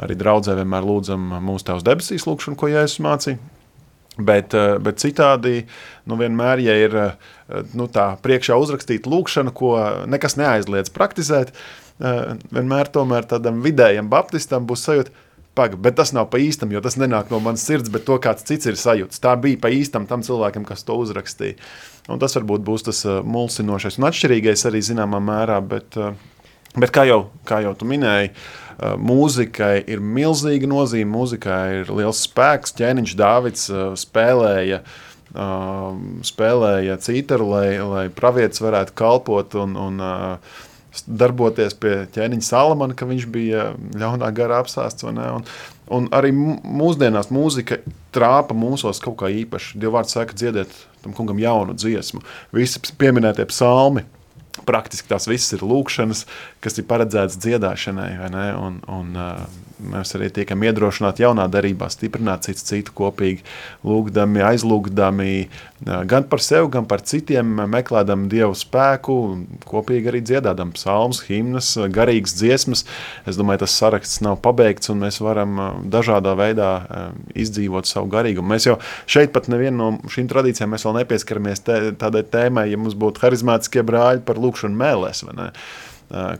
arī 0.06 0.18
draudzē 0.20 0.58
vienmēr 0.60 0.86
lūdzam 0.86 1.38
mūsu 1.46 1.70
tevs 1.70 1.86
debesīs 1.88 2.28
lūkšanu, 2.28 2.60
ko 2.60 2.72
Jēzus 2.72 3.04
mācīja. 3.06 3.40
Bet, 4.16 4.54
uh, 4.56 4.78
bet 4.84 5.02
citādi, 5.04 5.66
nu 6.08 6.20
vienmēr, 6.20 6.62
ja 6.64 6.78
ir 6.86 6.96
uh, 7.00 7.34
nu, 7.76 7.90
tā 7.92 8.14
priekšā 8.24 8.58
uzrakstīta 8.62 9.12
lūkšana, 9.12 9.52
ko 9.56 9.76
nekas 10.12 10.38
neaizliedz 10.40 10.94
praktizēt, 10.96 11.52
uh, 11.52 12.36
vienmēr 12.56 12.92
tomēr 12.96 13.28
tādam 13.28 13.60
vidējam 13.66 14.12
baptistam 14.12 14.68
būs 14.70 14.88
sajūta, 14.88 15.22
Paga, 15.56 15.78
bet 15.80 15.96
tas 15.96 16.12
nav 16.12 16.26
pa 16.28 16.40
īstam, 16.44 16.74
jo 16.76 16.82
tas 16.84 16.98
nenāk 17.00 17.30
no 17.32 17.38
manas 17.40 17.62
sirds, 17.64 17.88
bet 17.88 18.04
to 18.04 18.18
kāds 18.20 18.44
cits 18.44 18.68
ir 18.68 18.76
sajūts. 18.76 19.22
Tā 19.24 19.38
bija 19.40 19.62
pa 19.64 19.70
īstam 19.72 20.04
tam 20.10 20.20
cilvēkam, 20.26 20.66
kas 20.68 20.84
to 20.84 20.98
uzrakstīja. 21.00 21.56
Un 22.12 22.22
tas 22.22 22.36
varbūt 22.38 22.62
būs 22.66 22.86
tas 22.86 23.02
uh, 23.08 23.22
mulsinošais 23.26 23.98
un 24.00 24.10
atšķirīgais 24.12 24.68
arī 24.70 24.84
zināmā 24.86 25.22
mērā, 25.24 25.58
bet 25.66 25.98
uh, 25.98 26.14
Bet 26.76 26.92
kā 26.92 27.06
jau, 27.08 27.30
kā 27.48 27.62
jau 27.64 27.72
tu 27.80 27.88
minēji, 27.88 28.34
uh, 28.34 28.66
mūzikai 29.00 29.86
ir 29.88 30.02
milzīga 30.04 30.68
nozīme, 30.68 31.08
mūzikai 31.14 31.62
ir 31.82 31.92
liels 31.96 32.26
spēks. 32.28 32.76
Ķēniņš 32.76 33.14
Dāvids 33.20 33.70
spēlēja, 34.02 34.82
spēlēja 36.26 36.98
citaru, 37.04 37.48
lai, 37.54 37.68
lai 37.80 38.06
pravietis 38.12 38.64
varētu 38.64 38.96
kalpot 38.96 39.56
un, 39.60 39.76
un 39.80 40.04
darboties 41.08 41.76
pie 41.80 41.96
ķēniņa 42.16 42.48
Salamana, 42.48 42.96
ka 42.96 43.08
viņš 43.08 43.28
bija 43.32 43.70
ļaunā 43.96 44.32
garā 44.36 44.62
apsāsts. 44.64 45.08
Un, 45.08 45.20
un 45.94 46.10
arī 46.16 46.32
mūsdienās 46.34 47.32
mūzika 47.34 47.80
trāpa 48.16 48.58
mūsos 48.58 49.02
kaut 49.04 49.20
kā 49.22 49.30
īpaši. 49.44 49.80
Dievvvārds 49.82 50.16
saka, 50.18 50.38
dziediet 50.38 50.74
tam 51.04 51.14
kungam 51.18 51.40
jaunu 51.42 51.76
dziesmu. 51.78 52.24
Visi 52.56 52.82
pieminētie 52.98 53.46
psalmi 53.52 54.06
praktiski 54.66 55.10
tās 55.12 55.28
visas 55.28 55.58
ir 55.58 55.66
lūkšanas, 55.68 56.24
kas 56.64 56.80
ir 56.80 56.88
paredzētas 56.90 57.38
dziedāšanai. 57.44 58.10
Un, 58.56 58.80
un, 58.88 59.12
Mēs 59.76 60.14
arī 60.16 60.30
tiekam 60.32 60.62
iedrošināti 60.64 61.26
jaunā 61.26 61.50
darbā, 61.52 61.90
stiprināt 61.92 62.46
citu, 62.48 62.64
citu 62.64 62.94
kopīgi, 62.96 63.42
lūgdami, 63.84 64.40
aizlūgdami 64.48 65.32
gan 66.08 66.28
par 66.32 66.40
sevi, 66.44 66.70
gan 66.72 66.86
par 66.88 67.02
citiem, 67.04 67.50
meklējam 67.68 68.28
dievu 68.32 68.56
spēku, 68.56 69.16
kopīgi 69.68 70.12
arī 70.12 70.22
dziedādam 70.24 70.72
psalmus, 70.78 71.20
himnas, 71.28 71.74
garīgas 71.92 72.38
dziesmas. 72.40 72.86
Es 73.28 73.36
domāju, 73.40 73.66
tas 73.66 73.76
saraksts 73.76 74.24
nav 74.24 74.40
pabeigts, 74.46 74.92
un 74.94 75.04
mēs 75.04 75.20
varam 75.24 75.60
dažādā 75.92 76.38
veidā 76.40 76.70
izdzīvot 77.36 77.90
savu 77.90 78.08
garīgumu. 78.14 78.54
Mēs 78.54 78.70
jau 78.70 78.78
šeit 79.12 79.34
pat 79.36 79.50
nevienu 79.52 79.76
no 79.76 80.12
šīm 80.12 80.30
tradīcijām 80.32 80.78
vēl 80.78 81.02
nepieskaramies 81.02 81.66
tādai 81.66 82.24
tēmai, 82.24 82.70
ja 82.72 82.80
mums 82.80 82.96
būtu 82.96 83.26
harizmātiskie 83.26 83.84
brāļi 83.84 84.24
par 84.24 84.40
lūkšanu 84.40 84.80
mēlēs 84.80 85.26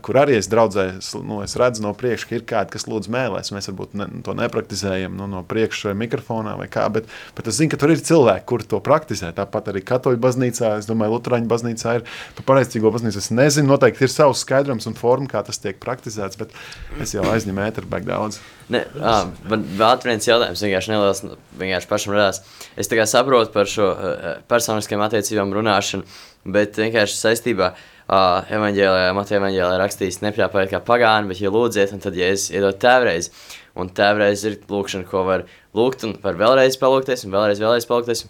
kur 0.02 0.18
arī 0.20 0.36
es 0.38 0.46
draudzē, 0.50 0.84
nu, 1.26 1.40
es 1.42 1.56
redzu 1.58 1.82
no 1.82 1.90
priekša, 1.98 2.28
ka 2.28 2.36
ir 2.38 2.44
kādi, 2.46 2.72
kas 2.76 2.86
lūdz 2.86 3.08
mēlēs. 3.12 3.50
Mēs 3.54 3.66
varbūt 3.72 3.96
ne, 3.98 4.06
to 4.26 4.34
nepraktizējam 4.38 5.16
nu, 5.18 5.26
no 5.30 5.42
priekša 5.46 5.94
mikrofonā 5.98 6.54
vai 6.60 6.68
kā, 6.70 6.84
bet, 6.92 7.08
bet 7.36 7.50
es 7.50 7.58
zinu, 7.58 7.72
ka 7.72 7.80
tur 7.82 7.90
ir 7.94 8.02
cilvēki, 8.06 8.46
kuri 8.46 8.68
to 8.70 8.80
praktizē. 8.84 9.32
Tāpat 9.36 9.72
arī 9.72 9.82
katoļu 9.86 10.20
baznīcā, 10.22 10.76
es 10.80 10.86
domāju, 10.86 11.16
Lutāņu 11.16 11.50
baznīcā 11.50 11.96
ir 11.98 12.06
par 12.38 12.46
pareizcīgo 12.52 12.92
baznīcu. 12.94 13.18
Es 13.22 13.32
nezinu, 13.34 13.72
noteikti 13.72 14.06
ir 14.06 14.12
savs 14.12 14.44
skaidrums 14.46 14.86
un 14.86 14.94
forma, 14.98 15.26
kā 15.32 15.42
tas 15.46 15.58
tiek 15.62 15.80
praktizēts, 15.82 16.38
bet 16.38 16.54
es 17.02 17.16
jau 17.16 17.26
aizņemu 17.32 17.66
ēteru 17.66 17.90
baigi 17.90 18.10
daudz. 18.12 18.38
Ne, 18.72 18.84
ā, 18.98 19.18
man 19.50 19.66
vēl 19.78 19.98
viens 20.06 20.26
jautājums, 20.26 20.62
vienkārši 20.62 20.94
neliels, 20.94 21.24
vienkārši 21.58 21.90
pašam 21.90 22.14
radās. 22.16 22.40
Es 22.78 22.90
tā 22.90 22.98
kā 22.98 23.06
saprotu 23.10 23.54
par 23.54 23.70
šo 23.70 23.90
uh, 23.92 24.24
personiskajām 24.50 25.04
attiecībām 25.06 25.54
runāšanu, 25.54 26.06
bet 26.54 26.78
vienkārši 26.78 27.18
saistībā 27.18 27.70
ar 27.74 27.94
uh, 28.06 28.46
evanģēlijā, 28.52 29.12
Mateja 29.16 29.40
evanģēlijā 29.40 29.78
rakstīts, 29.80 30.20
nepļāpājiet 30.24 30.72
kā 30.72 30.80
pagāni, 30.86 31.30
bet 31.30 31.42
ja 31.42 31.52
lūdziet, 31.52 31.94
un 31.94 32.02
tad 32.02 32.18
Jēzus 32.18 32.52
iedod 32.54 32.78
tēvreiz. 32.82 33.30
Un 33.76 33.90
tēvreiz 33.92 34.44
ir 34.48 34.60
lūkšana, 34.70 35.08
ko 35.10 35.24
var 35.26 35.46
lūgt, 35.76 36.06
un 36.06 36.14
var 36.22 36.38
vēlreiz 36.40 36.78
palūkties, 36.80 37.26
un 37.26 37.34
vēlreiz, 37.34 37.62
vēlreiz 37.62 37.88
palūkties. 37.88 38.26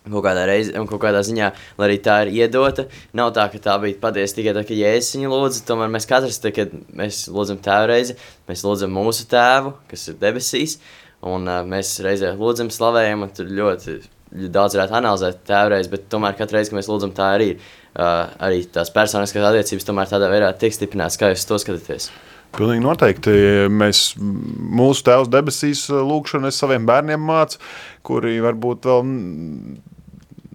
Kaut 0.00 0.24
kādā, 0.24 0.46
reize, 0.48 0.72
kaut 0.72 1.02
kādā 1.02 1.20
ziņā, 1.26 1.50
lai 1.76 1.86
arī 1.90 1.98
tā 2.00 2.14
ir 2.24 2.30
iedota, 2.32 2.86
nav 3.12 3.34
tā, 3.36 3.44
ka 3.52 3.58
tā 3.60 3.74
bija 3.82 3.98
patiesa 4.00 4.38
tikai 4.38 4.54
tā, 4.56 4.62
ka 4.64 4.78
Jēzus 4.78 5.18
viņu 5.18 5.32
lūdza. 5.34 5.60
Tomēr 5.68 5.90
mēs 5.92 6.08
katrs, 6.08 6.40
tā, 6.40 6.54
kad 6.56 6.72
mēs 6.96 7.26
lūdzam 7.28 7.60
tēvu 7.60 7.90
reizi, 7.92 8.16
mēs 8.48 8.64
lūdzam 8.64 8.96
mūsu 8.96 9.28
tēvu, 9.28 9.74
kas 9.92 10.06
ir 10.08 10.16
debesīs, 10.22 10.78
un 11.20 11.44
uh, 11.44 11.60
mēs 11.68 11.92
reizē 12.06 12.32
lūdzam, 12.40 12.72
slavējam, 12.72 13.26
un 13.26 13.36
tur 13.36 13.52
ļoti 13.60 13.98
daudz 14.30 14.78
varētu 14.78 14.96
analizēt 14.96 15.44
tēvreiz, 15.48 15.92
bet 15.92 16.08
tomēr 16.10 16.36
katru 16.38 16.58
reizi, 16.58 16.72
kad 16.72 16.80
mēs 16.80 16.88
lūdzam, 16.90 17.12
tā 17.14 17.32
arī 17.36 17.52
ir 17.52 17.70
uh, 17.98 18.32
arī 18.42 18.64
tās 18.72 18.92
personiskās 18.94 19.46
attiecības 19.50 19.88
tomēr 19.88 20.10
tādā 20.10 20.30
veidā 20.32 20.50
tiek 20.58 20.74
stiprināts, 20.76 21.18
kā 21.20 21.32
jūs 21.32 21.46
to 21.48 21.60
skatāties. 21.62 22.10
Pilnīgi 22.56 22.82
noteikti. 22.82 23.32
Mēs, 23.70 24.16
mūsu 24.18 25.04
Tēvs 25.06 25.30
debesīs, 25.30 25.84
lūgšanu 25.90 26.50
es 26.50 26.58
saviem 26.58 26.88
bērniem 26.88 27.22
mācu, 27.22 27.60
kuri 28.06 28.40
varbūt 28.42 28.90
vēl 28.90 29.06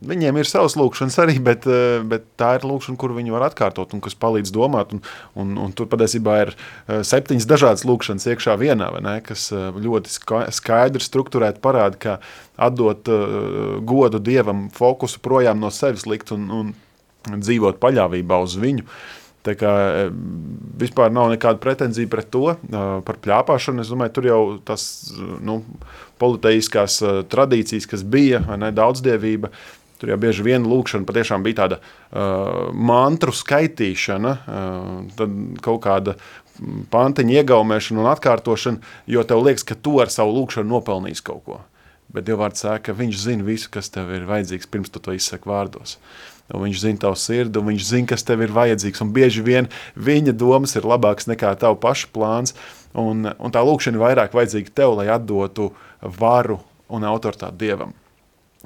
Viņiem 0.06 0.38
ir 0.38 0.46
savs 0.46 0.76
lūkšanas 0.78 1.16
arī, 1.24 1.36
bet, 1.42 1.66
bet 2.06 2.28
tā 2.38 2.52
ir 2.60 2.66
lūkšana, 2.68 2.98
kur 3.00 3.16
viņi 3.16 3.34
var 3.34 3.48
atkārtot 3.48 3.96
un 3.96 4.04
kas 4.06 4.14
palīdz 4.22 4.52
domāt. 4.54 4.94
Un, 4.94 5.02
un, 5.42 5.56
un 5.64 5.74
tur 5.74 5.90
patiesībā 5.90 6.36
ir 6.44 6.52
septiņas 6.86 7.48
dažādas 7.50 7.86
lūkšanas 7.90 8.28
iekšā 8.30 8.58
vienā, 8.62 8.92
ne, 9.02 9.16
kas 9.26 9.48
ļoti 9.56 10.14
skaidri 10.54 11.02
strukturēti 11.02 11.64
parāda, 11.64 11.98
ka 11.98 12.18
atdot 12.68 13.10
godu 13.88 14.22
Dievam, 14.22 14.68
fokusu 14.76 15.24
projām 15.26 15.64
no 15.64 15.74
sevis 15.74 16.06
likt 16.10 16.36
un, 16.36 16.52
un 16.54 16.74
dzīvot 17.34 17.80
paļāvībā 17.82 18.42
uz 18.44 18.58
viņu. 18.62 18.88
Tā 19.46 19.54
kā 19.54 19.72
e, 19.94 20.06
vispār 20.82 21.14
nav 21.14 21.30
nekāda 21.30 21.62
pretenzija 21.62 22.10
pret 22.10 22.32
to, 22.34 22.56
e, 22.56 22.84
par 23.06 23.20
plāpāšanu. 23.22 23.84
Es 23.84 23.92
domāju, 23.94 24.16
tur 24.18 24.30
jau 24.30 24.42
tas 24.66 24.86
nu, 25.46 25.60
politeiskās 26.22 26.98
e, 27.06 27.16
tradīcijas, 27.30 27.90
kas 27.92 28.06
bija, 28.06 28.42
ne, 28.58 28.74
daudzdevība, 28.76 29.54
Tur 29.96 30.12
jau 30.12 30.18
bieži 30.20 30.44
vien 30.44 30.66
lūkšana 30.68 31.08
patiešām 31.08 31.44
bija 31.46 31.56
tāda 31.62 31.78
uh, 31.80 32.74
mantru 32.76 33.32
skaitīšana, 33.32 34.34
uh, 34.36 34.90
tad 35.16 35.38
kaut 35.64 35.80
kāda 35.86 36.18
pantiņa 36.92 37.38
iegaumēšana 37.40 38.04
un 38.04 38.10
atkārtošana, 38.12 38.92
jo 39.08 39.24
tev 39.24 39.46
liekas, 39.48 39.64
ka 39.64 39.80
tu 39.80 39.96
ar 40.04 40.12
savu 40.12 40.36
lūkšanu 40.36 40.68
nopelnīsi 40.74 41.24
kaut 41.24 41.46
ko. 41.48 41.62
Bet 42.12 42.28
Dievs 42.28 42.60
saka, 42.60 42.90
ka 42.90 43.00
viņš 43.00 43.24
zina 43.24 43.48
visu, 43.48 43.72
kas 43.72 43.88
tev 43.96 44.12
ir 44.12 44.28
vajadzīgs, 44.28 44.68
pirms 44.68 44.92
tu 44.92 45.00
to 45.00 45.16
izsaki 45.16 45.48
vārdos. 45.48 45.96
Uh, 45.96 46.35
un 46.54 46.66
viņš 46.68 46.82
zina 46.84 47.02
tavu 47.06 47.18
sirdi, 47.20 47.60
un 47.60 47.72
viņš 47.72 47.90
zina, 47.90 48.10
kas 48.12 48.26
tev 48.28 48.44
ir 48.46 48.54
vajadzīgs. 48.56 49.02
Un 49.02 49.12
bieži 49.16 49.44
vien 49.46 49.70
viņa 49.96 50.36
domas 50.38 50.76
ir 50.78 50.88
labākas 50.88 51.30
nekā 51.32 51.56
tava 51.62 51.78
paša 51.82 52.12
plāns. 52.14 52.56
Un, 52.96 53.28
un 53.28 53.52
tā 53.52 53.64
lūkšana 53.66 53.98
ir 53.98 54.04
vairāk 54.06 54.36
vajadzīga 54.36 54.74
tev, 54.78 54.96
lai 55.00 55.10
atdotu 55.12 55.72
varu 56.02 56.62
un 56.94 57.08
autoritāti 57.08 57.66
dievam. 57.66 57.96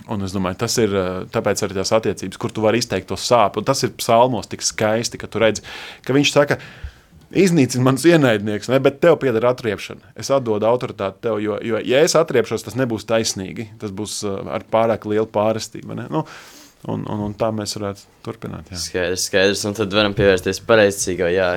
Un 0.07 0.23
es 0.23 0.31
domāju, 0.31 0.61
tas 0.61 0.75
ir 0.79 0.93
tāpēc 1.33 1.63
arī 1.65 1.75
tās 1.75 1.91
attiecības, 1.95 2.39
kur 2.39 2.53
tu 2.55 2.63
vari 2.63 2.79
izteikt 2.79 3.09
to 3.09 3.17
sāpju. 3.19 3.63
Un 3.63 3.67
tas 3.67 3.81
ir 3.83 3.95
psalmos 3.99 4.47
tik 4.47 4.63
skaisti, 4.63 5.19
ka 5.19 5.27
tu 5.27 5.41
redzi, 5.43 5.65
ka 6.05 6.15
viņš 6.15 6.31
saka, 6.35 6.59
iznīcina 7.35 7.83
mans 7.85 8.05
ienaidnieks, 8.07 8.69
ne, 8.71 8.79
bet 8.83 9.01
tev 9.03 9.17
pieder 9.21 9.49
atriepšana. 9.49 10.13
Es 10.19 10.31
atdodu 10.33 10.69
autoritāti 10.69 11.25
tev, 11.25 11.41
jo, 11.43 11.59
jo 11.65 11.81
ja 11.85 12.03
es 12.05 12.15
atriepšos, 12.17 12.63
tas 12.65 12.77
nebūs 12.79 13.07
taisnīgi. 13.09 13.69
Tas 13.81 13.91
būs 13.95 14.21
ar 14.29 14.65
pārāk 14.71 15.09
lielu 15.09 15.27
pārestību. 15.33 15.97
Ne? 15.99 16.07
Nu, 16.13 16.23
Un, 16.87 17.03
un, 17.11 17.25
un 17.27 17.35
tā 17.35 17.49
mēs 17.51 17.75
varētu 17.75 18.05
turpināt. 18.23 18.71
Jā. 18.71 18.79
Skaidrs, 18.79 19.27
skaidrs. 19.27 19.65
Un 19.67 19.75
tad 19.75 19.93
varam 19.95 20.15
pievērsties 20.15 20.61
pareizcīgā. 20.67 21.27
Jā. 21.33 21.49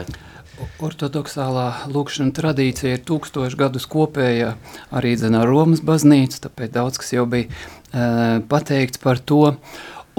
Ortodoksālā 0.83 1.67
lūkšana 1.91 2.35
tradīcija 2.37 2.99
ir 2.99 3.05
tūkstoši 3.07 3.59
gadus 3.59 3.87
kopēja 3.91 4.57
arī 4.95 5.15
dzenā 5.19 5.45
Romas 5.49 5.83
baznīca, 5.85 6.45
tāpēc 6.47 6.75
daudz 6.75 7.01
kas 7.03 7.15
jau 7.15 7.25
bija 7.31 7.49
uh, 7.49 8.43
pateikts 8.51 9.01
par 9.03 9.23
to. 9.23 9.55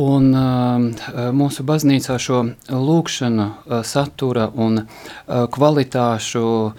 Un 0.01 0.31
uh, 0.33 1.29
mūsu 1.37 1.61
baznīcā 1.69 2.15
šo 2.17 2.39
lūkšanu 2.65 3.43
uh, 3.45 3.81
satura 3.85 4.47
un 4.49 4.79
uh, 4.81 4.87
kvalitāšu 5.53 6.41
uh, 6.41 6.73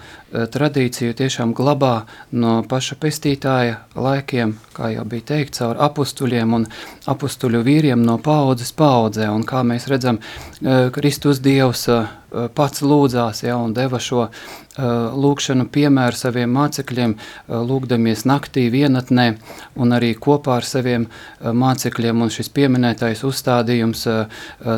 tradīciju 0.51 1.15
tiešām 1.15 1.53
glabā 1.55 1.93
no 2.35 2.57
paša 2.67 2.97
pestītāja 2.99 3.77
laikiem, 3.95 4.57
kā 4.75 4.91
jau 4.97 5.05
bija 5.07 5.29
teikt, 5.31 5.55
caur 5.55 5.79
apustuļiem 5.87 6.57
un 6.59 6.67
apustuļu 7.07 7.63
vīriem 7.63 8.03
no 8.03 8.17
paudzes 8.19 8.75
paudzē. 8.75 9.29
Un 9.31 9.47
kā 9.47 9.63
mēs 9.63 9.87
redzam, 9.87 10.19
uh, 10.19 10.91
Kristus 10.91 11.39
Dievs 11.39 11.87
uh, 11.87 12.11
pats 12.55 12.83
lūdzās 12.85 13.43
ja, 13.45 13.57
un 13.57 13.73
deva 13.75 14.01
šo 14.03 14.27
Uh, 14.75 15.13
lūkšanu 15.15 15.69
piemēru 15.71 16.17
saviem 16.19 16.49
mācekļiem, 16.51 17.13
uh, 17.15 17.61
lūgdamies 17.63 18.25
naktī 18.27 18.65
vienatnē 18.73 19.37
un 19.79 19.95
arī 19.95 20.09
kopā 20.19 20.57
ar 20.59 20.67
saviem 20.67 21.05
mācekļiem. 21.39 22.19
Un 22.25 22.33
šis 22.33 22.49
pieminētais 22.51 23.21
uzstādījums 23.23 24.03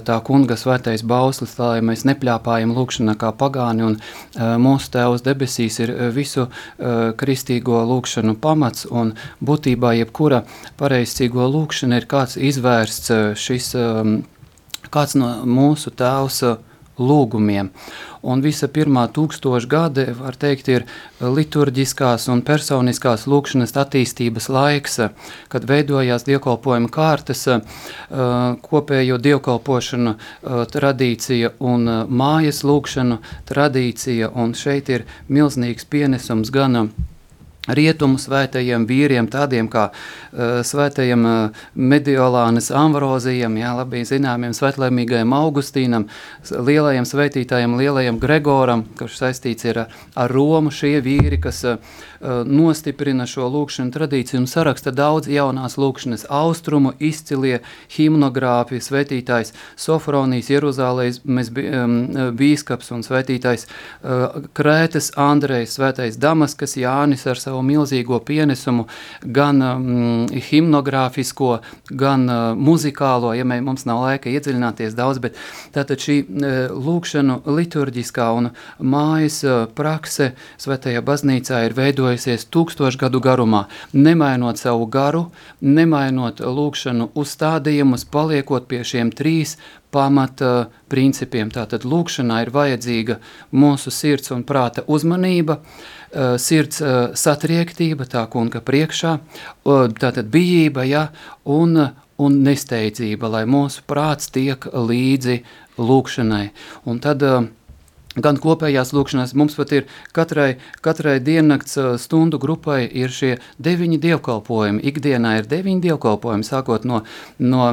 tā 0.05 0.17
kunga 0.27 0.53
svētais 0.59 1.01
bauslis, 1.01 1.55
lai 1.57 1.81
mēs 1.81 2.05
nepļāpājam 2.05 2.75
lūkšanā 2.77 3.17
kā 3.17 3.31
pagāni 3.39 3.87
un 3.87 3.97
mūsu 4.61 4.91
tēvs 4.93 5.25
debesīs 5.25 5.79
ir 5.81 5.93
visu 6.13 6.45
kristīgo 7.17 7.81
lūkšanu 7.89 8.37
pamats 8.41 8.85
un 8.85 9.15
būtībā 9.41 9.95
jebkura 9.97 10.43
pareizcīgo 10.77 11.49
lūkšana 11.55 12.01
ir 12.01 12.09
kāds 12.11 12.37
izvērsts 12.37 13.13
šis 13.39 13.73
kāds 14.93 15.17
no 15.17 15.33
mūsu 15.57 15.93
tēvs 15.97 16.43
lūgumiem. 16.99 17.71
Un 18.27 18.41
visa 18.43 18.67
pirmā 18.67 19.05
tūkstoša 19.13 19.69
gada, 19.71 20.05
var 20.17 20.35
teikt, 20.39 20.69
ir 20.73 20.85
liturģiskās 21.21 22.27
un 22.33 22.41
personiskās 22.47 23.27
lūkšanas 23.29 23.75
attīstības 23.77 24.49
laiks, 24.51 24.99
kad 25.53 25.67
veidojās 25.69 26.25
dievkalpojuma 26.27 26.91
kārtas, 26.93 27.45
kopējo 28.67 29.19
dievkalpošanu 29.21 30.15
tradīcija 30.73 31.53
un 31.59 31.91
mājas 32.09 32.63
lūkšanu 32.67 33.21
tradīcija, 33.47 34.33
un 34.33 34.57
šeit 34.57 34.89
ir 34.89 35.05
milzīgs 35.29 35.87
pienesums 35.87 36.51
gan 36.51 36.89
rietumu 37.67 38.19
svētajiem 38.21 38.87
vīriem, 38.87 39.27
tādiem 39.31 39.69
kā 39.71 39.89
uh, 39.91 40.59
svētajiem 40.65 41.27
uh, 41.27 41.63
Mediolānis 41.75 42.71
Ambrozijam, 42.75 43.57
jā, 43.59 43.73
labi 43.77 44.03
zināmiem 44.07 44.55
svētlēmīgajam 44.57 45.35
Augustīnam, 45.37 46.07
lielajam 46.51 47.07
svētītājam, 47.07 47.77
lielajam 47.79 48.19
Gregoram, 48.23 48.85
kurš 48.99 49.21
saistīts 49.23 49.67
ir 49.67 49.83
ar, 49.85 49.97
ar 50.15 50.33
Romu, 50.33 50.71
šie 50.73 50.97
vīri, 51.05 51.41
kas 51.43 51.63
uh, 51.67 51.81
nostiprina 52.21 53.27
šo 53.29 53.47
lūkšanu 53.53 53.93
tradīciju 53.93 54.41
un 54.41 54.47
saraksta 54.49 54.91
daudz 54.95 55.29
jaunās 55.31 55.77
lūkšanas 55.79 56.27
austrumu, 56.33 56.93
izcilie 56.99 57.61
himnogrāfi, 57.93 58.79
svētītājs 58.83 59.53
Sofronijas, 59.79 60.49
Jeruzālējas 60.51 61.21
um, 61.23 61.95
bīskaps 62.37 62.91
un 62.95 63.03
svētītājs 63.05 63.67
uh, 63.67 64.47
Krētas 64.57 65.11
Andrejs, 65.19 65.77
svētais 65.77 66.17
Damaskas 66.21 66.77
Jānis 66.79 67.25
ar 67.29 67.39
savu 67.41 67.61
milzīgo 67.65 68.19
pienesumu, 68.25 68.87
gan 69.23 69.61
um, 69.63 70.25
himnogrāfisko, 70.49 71.51
gan 71.89 72.27
uh, 72.29 72.43
muzikālo, 72.57 73.33
ja 73.37 73.45
mē, 73.47 73.59
mums 73.65 73.87
nav 73.89 74.03
laika 74.05 74.31
iedziļināties 74.31 74.97
daudz, 74.97 75.21
bet 75.23 75.37
tātad 75.75 76.01
šī 76.03 76.19
uh, 76.23 76.57
lūkšanu 76.73 77.41
liturģiskā 77.47 78.29
un 78.37 78.51
mājas 78.79 79.41
uh, 79.45 79.65
prakse 79.77 80.33
svētajā 80.61 81.03
baznīcā 81.05 81.63
ir 81.67 81.77
veidojusies 82.07 82.47
tūkstošu 82.51 82.99
gadu 83.01 83.19
garumā, 83.19 83.67
nemainot 83.93 84.57
savu 84.57 84.87
garu, 84.87 85.27
nemainot 85.61 86.39
lūkšanu 86.39 87.11
uzstādījumus, 87.15 88.05
paliekot 88.11 88.67
pie 88.67 88.83
šiem 88.83 89.11
trīs 89.11 89.57
pamata 89.91 90.69
principiem. 90.89 91.51
Tātad 91.51 91.85
lūkšanā 91.85 92.41
ir 92.45 92.51
vajadzīga 92.51 93.19
mūsu 93.51 93.91
sirds 93.91 94.31
un 94.31 94.43
prāta 94.47 94.83
uzmanība, 94.87 95.59
uh, 95.59 96.37
sirds 96.37 96.81
uh, 96.81 97.13
satriektība, 97.13 98.07
tā 98.07 98.27
kunga 98.31 98.61
priekšā, 98.61 99.17
tātad 99.99 100.31
bijība, 100.31 100.87
ja, 100.87 101.07
un, 101.43 101.77
un 102.17 102.41
nesteidzība, 102.43 103.29
lai 103.29 103.45
mūsu 103.45 103.83
prāts 103.87 104.31
tiek 104.31 104.69
līdzi 104.71 105.41
lūkšanai. 105.77 106.45
Un 106.87 106.99
tad 107.03 107.23
gan 108.17 108.39
kopējās 108.41 108.93
lūkšanās, 108.95 109.35
mums 109.37 109.57
pat 109.57 109.73
ir 109.77 109.85
katrai, 110.15 110.57
katrai 110.85 111.17
diennakts 111.23 111.77
stundu 112.01 112.39
grupai 112.41 112.83
ir 112.87 113.13
šie 113.13 113.35
deviņi 113.63 114.01
dievkalpojumi. 114.03 114.83
Ikdienā 114.91 115.37
ir 115.41 115.51
deviņi 115.51 115.85
dievkalpojumi, 115.89 116.47
sākot 116.47 116.87
no, 116.89 117.03
no 117.39 117.69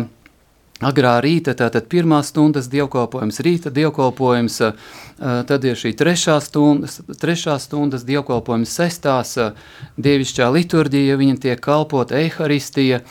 agrā 0.84 1.16
rīta, 1.22 1.54
tātad 1.56 1.86
pirmā 1.90 2.20
stundas 2.26 2.68
dievkalpojums, 2.72 3.40
rīta 3.46 3.70
dievkalpojums, 3.74 4.60
tad 5.48 5.66
ir 5.68 5.78
šī 5.78 5.94
trešā 5.96 6.38
stundas, 6.42 6.98
trešā 7.20 7.56
stundas 7.62 8.04
dievkalpojums, 8.08 8.74
sestās 8.74 9.36
dievišķā 9.96 10.50
liturģija, 10.56 11.20
viņa 11.20 11.38
tiek 11.46 11.62
kalpot 11.62 12.12
eharistija, 12.12 13.04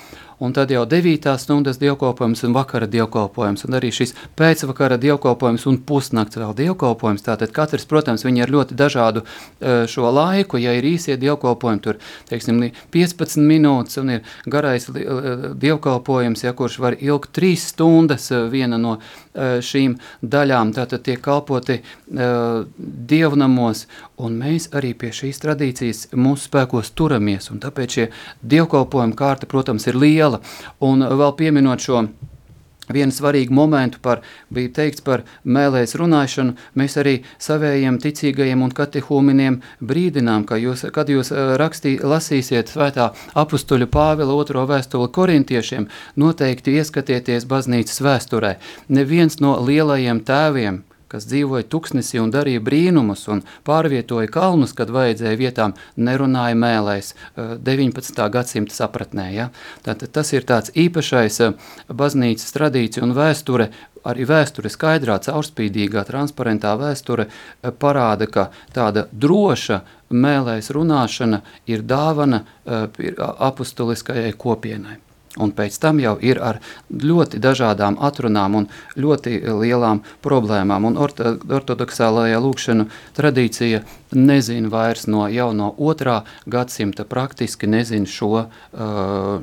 un 0.44 0.54
tad 0.54 0.72
jau 0.72 0.84
9. 0.86 1.38
stundas 1.38 1.78
dievkalpojums 1.80 2.44
un 2.44 2.54
vakara 2.54 2.88
dievkalpojums, 2.92 3.64
un 3.64 3.78
arī 3.78 3.94
šis 3.96 4.12
pēcvakara 4.36 4.98
dievkalpojums 5.00 5.64
un 5.72 5.78
pusnakts 5.88 6.36
vēl 6.36 6.52
dievkalpojums. 6.58 7.24
Tātad 7.24 7.54
katrs, 7.56 7.88
protams, 7.88 8.26
viņi 8.28 8.44
ir 8.44 8.52
ļoti 8.52 8.76
dažādu 8.76 9.24
e, 9.24 9.86
šo 9.88 10.12
laiku, 10.12 10.60
ja 10.60 10.74
ir 10.76 10.84
īsie 10.90 11.16
dievkalpojumi, 11.22 11.84
tur, 11.86 12.02
teiksim, 12.28 12.60
15 12.92 13.40
minūtes, 13.40 14.02
un 14.04 14.18
ir 14.18 14.36
garais 14.44 14.90
e, 14.92 15.06
dievkalpojums, 15.64 16.44
ja 16.44 16.52
kurš 16.60 16.80
var 16.84 17.00
ilgt 17.00 17.32
3 17.40 17.56
stundas 17.64 18.28
e, 18.34 18.44
viena 18.52 18.82
no 18.82 18.98
šīm 19.34 19.96
daļām, 20.22 20.76
tātad 20.76 21.02
tiek 21.08 21.18
kalpoti 21.24 21.80
dievnamos, 22.14 23.88
un 24.22 24.36
mēs 24.38 24.68
arī 24.78 24.94
pie 24.98 25.10
šīs 25.16 25.42
tradīcijas 25.42 26.04
mūsu 26.14 26.52
spēkos 26.52 26.92
turamies, 26.94 27.50
un 27.50 27.62
tāpēc 27.64 27.98
šie 27.98 28.06
dievkalpojumi 28.54 29.18
kārta, 29.18 29.50
protams, 29.50 29.88
ir 29.90 29.98
liela, 29.98 30.33
liela. 30.34 30.42
Un 30.80 31.04
vēl 31.04 31.36
pieminot 31.38 31.82
šo 31.82 32.08
vienu 32.92 33.12
svarīgu 33.16 33.54
momentu 33.54 34.00
par, 34.04 34.22
bija 34.52 34.70
teikts 34.70 35.02
par 35.02 35.24
mēlēs 35.46 35.96
runāšanu, 35.96 36.58
mēs 36.76 36.98
arī 37.00 37.24
savējiem 37.40 37.98
ticīgajiem 38.04 38.62
un 38.62 38.74
katehūminiem 38.76 39.62
brīdinām, 39.80 40.44
ka 40.46 40.58
jūs, 40.60 40.84
kad 40.92 41.08
jūs 41.10 41.32
rakstī, 41.32 41.96
lasīsiet 42.04 42.68
svētā 42.68 43.14
apustuļu 43.40 43.88
Pāvila 43.88 44.36
otro 44.36 44.66
vēstuli 44.68 45.08
korintiešiem, 45.16 45.88
noteikti 46.20 46.76
ieskatieties 46.76 47.48
baznīcas 47.48 48.04
vēsturē. 48.04 48.58
Neviens 48.90 49.40
no 49.40 49.56
lielajiem 49.64 50.20
tēviem, 50.28 50.84
kas 51.14 51.28
dzīvoja 51.30 51.68
tuksnesī 51.70 52.18
un 52.18 52.32
darīja 52.34 52.62
brīnumus 52.66 53.28
un 53.30 53.44
pārvietoja 53.68 54.32
kalnus, 54.34 54.74
kad 54.74 54.90
vajadzēja 54.94 55.38
vietām, 55.38 55.76
nerunāja 55.96 56.58
mēlēs 56.58 57.14
19. 57.38 58.18
Eh, 58.18 58.32
gadsimta 58.34 58.74
sapratnē. 58.74 59.28
Ja? 59.36 59.50
Tātad 59.86 60.10
tas 60.18 60.34
ir 60.34 60.48
tāds 60.50 60.74
īpašais 60.74 61.40
eh, 61.46 61.54
baznīcas 62.02 62.58
tradīcija 62.58 63.06
un 63.06 63.14
vēsture, 63.18 63.70
arī 64.10 64.26
vēsture 64.28 64.74
skaidrā, 64.74 65.20
caurspīdīgā, 65.22 66.02
transparentā 66.10 66.74
vēsture 66.82 67.30
eh, 67.30 67.70
parāda, 67.70 68.26
ka 68.26 68.50
tāda 68.74 69.06
droša 69.14 69.84
mēlēs 70.14 70.74
runāšana 70.74 71.42
ir 71.70 71.86
dāvana 71.90 72.44
apustuliskajai 72.66 74.34
kopienai. 74.38 75.00
Un 75.42 75.50
pēc 75.58 75.80
tam 75.82 75.98
jau 75.98 76.14
ir 76.22 76.38
ar 76.38 76.60
ļoti 76.94 77.40
dažādām 77.42 77.96
atrunām 78.06 78.58
un 78.60 78.68
ļoti 78.94 79.40
lielām 79.64 80.04
problēmām. 80.22 80.86
Un 80.92 81.00
orto, 81.02 81.36
ortodoksālajā 81.50 82.38
lūkšana 82.44 82.86
tradīcija 83.18 83.82
nezina 84.14 84.70
vairs 84.70 85.08
no 85.10 85.26
jau 85.34 85.50
no 85.58 85.72
otrā 85.74 86.20
gadsimta, 86.46 87.06
praktiski 87.10 87.66
nezina 87.66 88.06
šo, 88.06 88.46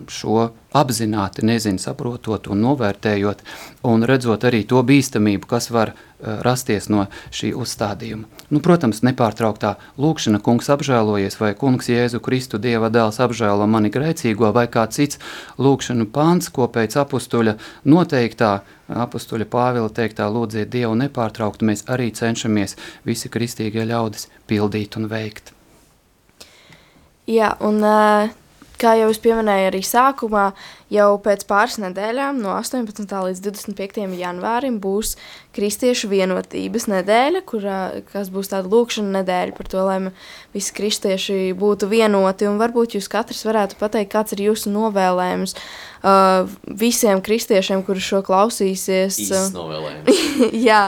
šo 0.07 0.37
apzināti, 0.71 1.43
nezina 1.47 1.83
saprotot 1.83 2.47
un 2.55 2.63
novērtējot 2.69 3.43
un 3.91 4.07
redzot 4.07 4.47
arī 4.47 4.63
to 4.71 4.85
bīstamību, 4.87 5.51
kas 5.51 5.73
var 5.75 5.97
rasties 6.23 6.87
no 6.93 7.09
šī 7.35 7.51
uzstādījuma. 7.59 8.40
Nu, 8.51 8.59
protams, 8.59 8.99
nepārtrauktā 9.07 9.77
lūkšana, 10.03 10.41
kungs 10.43 10.67
apžēlojies, 10.75 11.37
vai 11.39 11.53
kungs 11.59 11.87
Jēzu 11.87 12.19
Kristu 12.19 12.59
Dieva 12.59 12.89
dēls 12.91 13.21
apžēlo 13.23 13.69
mani 13.71 13.93
grēcīgo, 13.95 14.51
vai 14.57 14.67
kā 14.67 14.89
cits 14.91 15.21
lūkšanu 15.63 16.09
pāns, 16.11 16.51
ko 16.51 16.67
pēc 16.67 16.97
apustuļa 17.05 17.55
noteiktā, 17.87 18.51
apustuļa 18.91 19.47
Pāvila 19.55 19.93
teiktā 19.95 20.27
lūdziet 20.27 20.73
Dievu 20.75 20.99
nepārtraukti, 20.99 21.69
mēs 21.71 21.87
arī 21.87 22.11
cenšamies 22.11 22.75
visi 23.07 23.31
kristīgie 23.31 23.87
ļaudis 23.87 24.27
pildīt 24.51 24.99
un 24.99 25.07
veikt. 25.13 25.55
Jā, 27.31 27.55
un 27.63 27.79
uh, 27.87 28.35
Kā 28.81 28.95
jau 28.97 29.11
es 29.13 29.19
pieminēju 29.21 29.67
arī 29.69 29.81
sākumā, 29.85 30.45
jau 30.93 31.09
pēc 31.21 31.43
pāris 31.49 31.77
nedēļām, 31.83 32.39
no 32.41 32.55
18. 32.57 33.05
līdz 33.05 33.43
25. 33.45 34.07
janvārim, 34.17 34.79
būs 34.81 35.19
Kristiešu 35.53 36.09
vienotības 36.09 36.87
nedēļa, 36.89 37.43
kurā, 37.45 37.81
kas 38.09 38.31
būs 38.33 38.53
tāda 38.55 38.71
lūkšana 38.73 39.19
nedēļa 39.19 39.57
par 39.59 39.69
to, 39.69 39.85
lai 39.85 39.99
visi 40.55 40.73
kristieši 40.79 41.39
būtu 41.61 41.91
vienoti. 41.93 42.49
Un 42.49 42.57
varbūt 42.63 42.97
jūs 42.97 43.11
katrs 43.13 43.45
varētu 43.45 43.77
pateikt, 43.81 44.15
kāds 44.15 44.37
ir 44.37 44.47
jūsu 44.47 44.73
novēlējums 44.73 45.57
uh, 45.59 46.49
visiem 46.65 47.21
kristiešiem, 47.21 47.85
kuri 47.85 48.01
šo 48.01 48.25
klausīsies. 48.25 49.21
Īsts 49.27 49.53
novēlējums. 49.59 50.29
jā, 50.71 50.87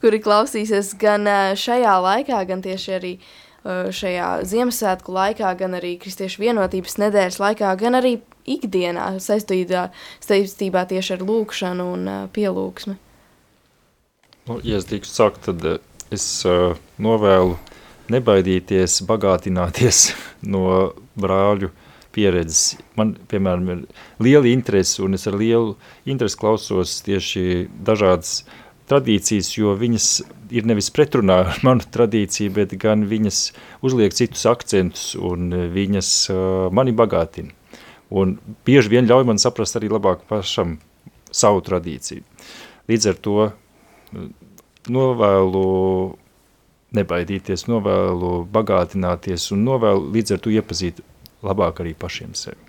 kuri 0.00 0.24
klausīsies 0.24 0.94
gan 0.96 1.28
uh, 1.28 1.48
šajā 1.58 1.98
laikā, 2.08 2.44
gan 2.48 2.64
tieši 2.64 3.00
arī 3.02 3.16
uh, 3.18 3.32
šajā 3.64 4.28
Ziemassvētku 4.44 5.14
laikā, 5.14 5.50
gan 5.56 5.76
arī 5.78 5.94
Kristiešu 6.00 6.42
vienotības 6.42 6.98
nedēļas 7.00 7.40
laikā, 7.40 7.70
gan 7.80 7.96
arī 8.00 8.18
ikdienā 8.44 9.14
saistībā, 9.24 9.88
saistībā 10.24 10.84
tieši 10.90 11.16
ar 11.16 11.24
lūkšanu 11.24 11.86
un 11.94 12.08
uh, 12.08 12.24
pielūgsmi. 12.34 12.96
Nu, 14.44 14.58
ja 14.60 14.76
es 14.80 14.88
drīkstu 14.90 15.16
sākt, 15.16 15.46
tad 15.46 15.64
eh, 15.64 15.78
es 16.12 16.26
uh, 16.48 16.76
novēlu 17.00 17.56
nebaidīties, 18.12 19.00
bagātināties 19.08 20.10
no 20.54 20.92
brāļu 21.16 21.72
pieredzes. 22.14 22.76
Man, 22.98 23.16
piemēram, 23.30 23.70
ir 23.72 23.80
liela 24.22 24.50
interese, 24.50 25.00
un 25.02 25.16
es 25.16 25.24
ar 25.26 25.38
lielu 25.40 25.72
interesi 26.06 26.38
klausos 26.38 27.00
tieši 27.06 27.64
dažādas 27.86 28.42
tradīcijas, 28.90 29.50
jo 29.56 29.74
viņas 29.78 30.08
ir 30.54 30.66
nevis 30.68 30.90
pretrunā 30.94 31.40
ar 31.44 31.60
manu 31.66 31.86
tradīciju, 31.96 32.54
bet 32.58 32.74
gan 32.80 33.06
viņas 33.10 33.44
uzliek 33.84 34.16
citus 34.16 34.46
akcentus 34.50 35.12
un 35.18 35.52
viņas 35.74 36.10
uh, 36.32 36.40
mani 36.74 36.94
bagātina. 36.96 37.54
Un 38.14 38.36
bieži 38.66 38.92
vien 38.92 39.08
ļauj 39.08 39.24
man 39.26 39.40
saprast 39.42 39.78
arī 39.78 39.88
labāk 39.90 40.26
pašam 40.28 40.76
savu 41.34 41.64
tradīciju. 41.66 42.22
Līdz 42.90 43.08
ar 43.10 43.16
to 43.24 43.38
novēlu 44.92 45.64
nebaidīties, 46.94 47.66
novēlu 47.70 48.44
bagātināties 48.54 49.50
un 49.56 49.64
novēlu 49.66 50.12
līdz 50.14 50.36
ar 50.36 50.44
to 50.44 50.52
iepazīt 50.54 51.00
labāk 51.44 51.82
arī 51.82 51.96
pašiem 51.98 52.36
sevi. 52.38 52.63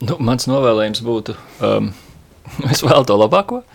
Nu, 0.00 0.16
mans 0.24 0.46
novēlējums 0.48 1.02
būtu, 1.04 1.34
um, 1.66 1.90
es 2.72 2.80
vēlu 2.84 3.04
to 3.08 3.18
labāko. 3.20 3.60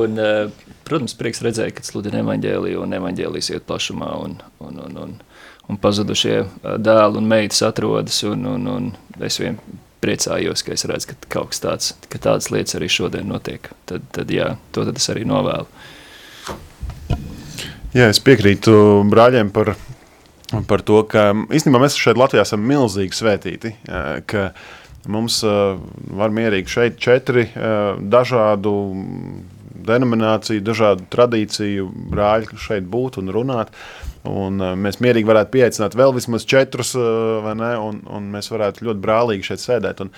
Un, 0.00 0.18
uh, 0.20 0.50
protams, 0.84 1.16
prieks 1.16 1.40
redzēt, 1.44 1.78
ka 1.78 1.86
sludina 1.86 2.20
evaņģēliju 2.20 2.82
un 2.84 2.96
evaņģēlijas 2.98 3.50
iet 3.54 3.64
plašumā 3.68 4.10
un, 4.20 4.36
un, 4.60 4.82
un, 4.84 4.98
un, 5.04 5.14
un 5.70 5.78
pazudušie 5.80 6.42
dēli 6.82 7.22
un 7.22 7.30
meitas 7.30 7.62
atrodas 7.64 8.20
un, 8.28 8.44
un, 8.52 8.68
un 8.68 8.90
es 9.24 9.40
vien 9.40 9.56
priecājos, 10.04 10.64
ka 10.64 10.76
es 10.76 10.84
redzu, 10.88 11.12
ka 11.12 11.30
kaut 11.36 11.52
kas 11.52 11.64
tāds, 11.64 11.92
ka 12.12 12.20
tādas 12.20 12.50
lietas 12.52 12.76
arī 12.78 12.88
šodien 12.92 13.32
notiek. 13.32 13.72
Tad, 13.88 14.04
tad 14.14 14.32
jā, 14.32 14.54
to 14.74 14.84
tad 14.88 15.00
es 15.00 15.08
arī 15.12 15.24
novēlu. 15.28 15.68
Jā, 17.96 18.06
es 18.06 18.20
piekrītu 18.22 18.72
brāļiem 19.10 19.50
par, 19.54 19.74
par 20.68 20.82
to, 20.86 21.02
ka 21.10 21.30
īstenībā 21.54 21.80
mēs 21.82 21.98
šeit 21.98 22.18
Latvijā 22.18 22.44
esam 22.46 22.62
milzīgi 22.66 23.16
svētīti, 23.16 23.74
ka 24.30 24.50
mums 25.10 25.40
var 25.44 26.34
mierīgi 26.34 26.74
šeit 26.74 26.98
četri 27.00 27.46
dažādu 27.54 28.74
denomināciju, 29.80 30.62
dažādu 30.64 31.06
tradīciju 31.12 31.88
brāļi 32.12 32.58
šeit 32.60 32.88
būt 32.90 33.20
un 33.22 33.32
runāt. 33.34 33.72
Un 34.28 34.60
mēs 34.76 35.00
mierīgi 35.00 35.28
varētu 35.30 35.54
pieaicināt 35.54 35.96
vēl 35.96 36.12
vismaz 36.12 36.44
četrus, 36.48 36.92
ne, 36.96 37.70
un, 37.80 38.02
un 38.04 38.28
mēs 38.34 38.50
varētu 38.52 38.84
ļoti 38.88 39.00
brālīgi 39.00 39.48
šeit 39.48 39.62
sēdēt. 39.62 40.02
Un, 40.04 40.12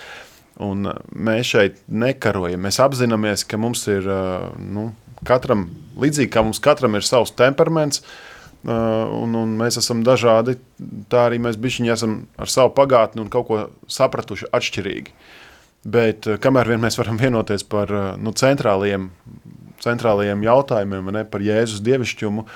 un 0.66 0.90
mēs 1.14 1.52
šeit 1.54 1.78
nekarojam. 1.86 2.64
Mēs 2.66 2.80
apzināmies, 2.82 3.46
ka 3.46 3.60
mums 3.62 3.86
ir 3.92 4.08
nu, 4.58 4.90
katram, 5.28 5.68
līdzīgi 6.02 6.32
kā 6.34 6.42
mums 6.42 6.60
katram 6.62 6.98
ir 6.98 7.06
savs 7.06 7.34
temperaments, 7.38 8.02
un, 8.66 9.36
un 9.38 9.54
mēs 9.58 9.78
esam 9.80 10.02
dažādi, 10.06 10.56
tā 11.10 11.26
arī 11.28 11.40
mēs 11.42 11.58
bišķiņi 11.60 11.94
esam 11.94 12.18
ar 12.38 12.50
savu 12.52 12.74
pagātni 12.76 13.24
un 13.24 13.30
kaut 13.32 13.48
ko 13.48 13.62
sapratuši 13.90 14.50
atšķirīgi. 14.54 15.16
Bet 15.92 16.28
kamēr 16.42 16.70
vien 16.70 16.82
mēs 16.82 16.98
varam 17.00 17.18
vienoties 17.18 17.64
par 17.66 17.90
nu, 18.22 18.30
centrālajiem, 18.38 19.08
centrālajiem 19.82 20.44
jautājumiem, 20.46 21.10
ne, 21.16 21.24
par 21.26 21.42
Jēzus 21.42 21.82
dievišķumu, 21.82 22.46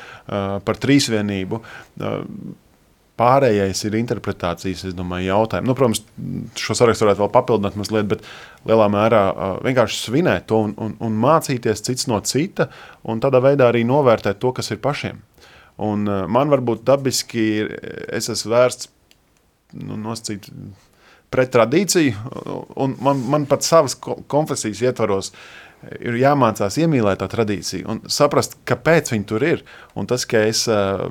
par 0.68 0.78
trīsvienību, 0.84 1.62
Pārējais 3.16 3.80
ir 3.88 3.94
interpretācijas, 3.96 4.82
domāju, 4.92 5.30
jautājumi. 5.30 5.64
Nu, 5.70 5.74
protams, 5.76 6.02
šo 6.60 6.74
sarakstu 6.76 7.06
varētu 7.06 7.22
vēl 7.22 7.30
papildināt 7.32 7.78
mazliet, 7.80 8.10
bet 8.10 8.24
lielā 8.68 8.90
mērā 8.92 9.22
vienkārši 9.64 10.02
svinēt 10.02 10.44
to 10.50 10.58
un, 10.66 10.74
un, 10.76 10.92
un 11.00 11.16
mācīties 11.22 11.80
cits 11.86 12.10
no 12.12 12.18
cita, 12.28 12.68
un 13.08 13.22
tādā 13.24 13.40
veidā 13.40 13.70
arī 13.70 13.86
novērtēt 13.88 14.36
to, 14.42 14.52
kas 14.58 14.68
ir 14.74 14.82
pašiem. 14.84 15.22
Un 15.82 16.08
man 16.32 16.48
varbūt 16.52 16.86
dabiski 16.88 17.42
ir, 17.60 17.72
es 18.16 18.30
esmu 18.32 18.54
vērsts 18.54 18.88
nu, 19.76 19.98
nosacīt 20.00 20.48
pret 21.32 21.50
tradīciju, 21.52 22.14
un 22.80 22.94
man, 23.02 23.22
man 23.28 23.46
pat 23.50 23.66
savas 23.66 23.96
konfesijas 23.98 24.80
ietvaros 24.86 25.32
ir 26.00 26.16
jāmācās 26.16 26.78
iemīlēt 26.80 27.20
tā 27.20 27.28
tradīciju 27.30 27.88
un 27.92 28.02
saprast, 28.10 28.56
kāpēc 28.68 29.12
viņi 29.12 29.26
tur 29.28 29.44
ir. 29.44 29.64
Un 29.98 30.08
tas, 30.08 30.24
ka 30.28 30.40
es 30.48 30.64
uh, 30.70 31.08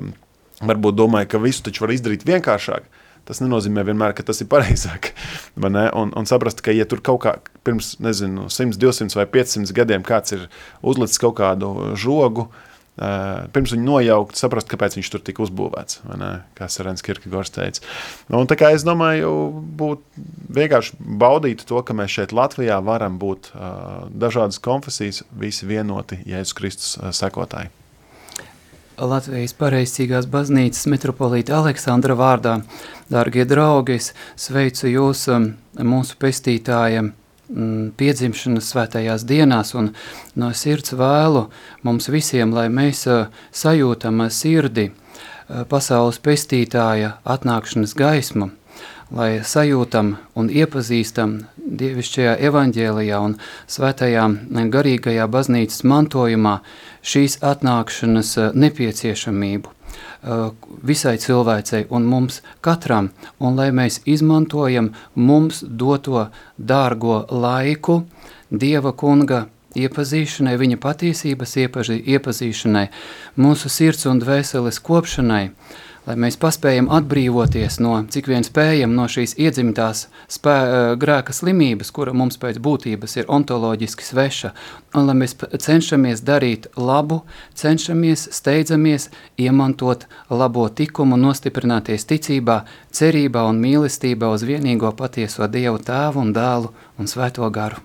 varbūt 0.64 0.96
domāju, 0.98 1.30
ka 1.32 1.42
visu 1.42 1.66
taču 1.66 1.84
var 1.84 1.94
izdarīt 1.94 2.26
vienkāršāk. 2.26 2.88
Tas 3.26 3.40
nenozīmē 3.42 3.82
vienmēr, 3.88 4.14
ka 4.14 4.22
tas 4.26 4.40
ir 4.42 4.50
pareizāk. 4.50 5.12
Un, 5.56 6.10
un 6.14 6.26
saprast, 6.28 6.60
ka, 6.62 6.70
ja 6.70 6.84
tur 6.86 7.00
kaut 7.02 7.22
kā 7.24 7.32
pirms 7.66 7.96
nezinu, 8.04 8.44
100, 8.52 8.76
200 8.78 9.16
vai 9.18 9.24
500 9.32 9.72
gadiem 9.74 10.04
kāds 10.06 10.34
ir 10.36 10.44
uzlicis 10.84 11.18
kaut 11.18 11.38
kādu 11.40 11.70
žogu, 11.98 12.44
pirms 12.96 13.74
viņu 13.74 13.84
nojaukt, 13.84 14.38
saprast, 14.40 14.68
kāpēc 14.70 14.96
viņš 14.96 15.10
tur 15.12 15.22
tika 15.24 15.44
uzbūvēts. 15.44 16.00
Kā 16.56 16.68
Sārens 16.72 17.04
Kirkegors 17.04 17.52
teica. 17.52 17.84
Un, 18.32 18.48
tā 18.48 18.56
kā 18.56 18.72
es 18.72 18.86
domāju, 18.86 19.30
būt 19.76 20.04
vienkārši 20.56 20.96
baudīt 21.20 21.66
to, 21.68 21.82
ka 21.84 21.96
mēs 21.96 22.14
šeit 22.16 22.32
Latvijā 22.36 22.78
varam 22.84 23.18
būt 23.20 23.52
dažādas 24.16 24.62
konfesijas, 24.64 25.24
visi 25.36 25.68
vienoti 25.68 26.22
Jēzus 26.24 26.56
Kristus 26.56 26.96
sekotāji. 27.20 27.68
Latvijas 28.96 29.52
pareizcīgās 29.52 30.24
baznīcas 30.32 30.86
metropolīta 30.88 31.58
Aleksandra 31.58 32.16
vārdā. 32.16 32.54
Dārgie 33.12 33.44
draugi, 33.44 33.98
sveicu 34.40 34.88
jūs 34.88 35.26
mūsu 35.84 36.16
pestītājiem 36.16 37.12
piedzimšanas 37.96 38.70
svētajās 38.72 39.24
dienās 39.26 39.74
un 39.78 39.92
no 40.34 40.50
sirds 40.54 40.94
vēlu 40.98 41.46
mums 41.86 42.10
visiem, 42.10 42.54
lai 42.54 42.66
mēs 42.72 43.06
uh, 43.10 43.26
sajūtam 43.54 44.24
sirdi 44.30 44.88
uh, 44.90 45.62
pasaules 45.70 46.18
pestītāja 46.22 47.16
atnākšanas 47.24 47.94
gaismu, 47.98 48.50
lai 49.14 49.30
sajūtam 49.46 50.16
un 50.34 50.50
iepazīstam 50.50 51.38
dievišķajā 51.66 52.36
evaņģēlijā 52.48 53.20
un 53.22 53.36
svētajā 53.70 54.26
garīgajā 54.72 55.26
baznīcas 55.30 55.82
mantojumā 55.88 56.58
šīs 57.02 57.40
atnākšanas 57.46 58.32
eh, 58.38 58.52
nepieciešamību 58.64 59.72
eh, 59.72 60.46
visai 60.86 61.16
cilvēcei 61.22 61.86
un 61.90 62.06
mums 62.10 62.40
katram, 62.64 63.10
un 63.38 63.58
lai 63.58 63.72
mēs 63.74 64.00
izmantojam 64.06 64.92
mums 65.14 65.64
doto 65.66 66.28
dārgo 66.56 67.24
laiku 67.30 68.04
Dieva 68.46 68.92
kunga 68.94 69.48
iepazīšanai, 69.74 70.52
viņa 70.54 70.76
patiesības 70.78 71.56
iepazīšanai, 71.98 72.84
mūsu 73.42 73.68
sirds 73.68 74.06
un 74.06 74.20
dvēseles 74.22 74.78
kopšanai, 74.86 75.48
uh, 75.48 75.80
lai 76.06 76.14
mēs 76.22 76.38
paspējam 76.40 76.88
atbrīvoties 76.92 77.80
no, 77.82 77.96
cik 78.10 78.28
vien 78.30 78.46
spējam, 78.46 78.94
no 78.96 79.08
šīs 79.10 79.34
iedzimtās 79.42 80.06
spē, 80.30 80.56
grēka 81.02 81.34
slimības, 81.34 81.90
kura 81.94 82.14
mums 82.16 82.38
pēc 82.42 82.60
būtības 82.62 83.16
ir 83.18 83.30
ontoloģiski 83.32 84.06
sveša, 84.06 84.52
un 84.94 85.08
lai 85.10 85.16
mēs 85.22 85.36
cenšamies 85.66 86.22
darīt 86.26 86.68
labu, 86.78 87.22
cenšamies, 87.58 88.28
steidzamies, 88.36 89.08
iemantot 89.40 90.06
labo 90.30 90.68
tikumu, 90.68 91.18
nostiprināties 91.20 92.06
ticībā, 92.06 92.62
cerībā 92.94 93.46
un 93.50 93.60
mīlestībā 93.62 94.30
uz 94.32 94.46
vienīgo 94.46 94.94
patieso 94.96 95.48
Dievu 95.50 95.82
tēvu 95.82 96.22
un 96.22 96.32
dēlu 96.36 96.72
un 97.00 97.10
svēto 97.10 97.50
garu. 97.50 97.82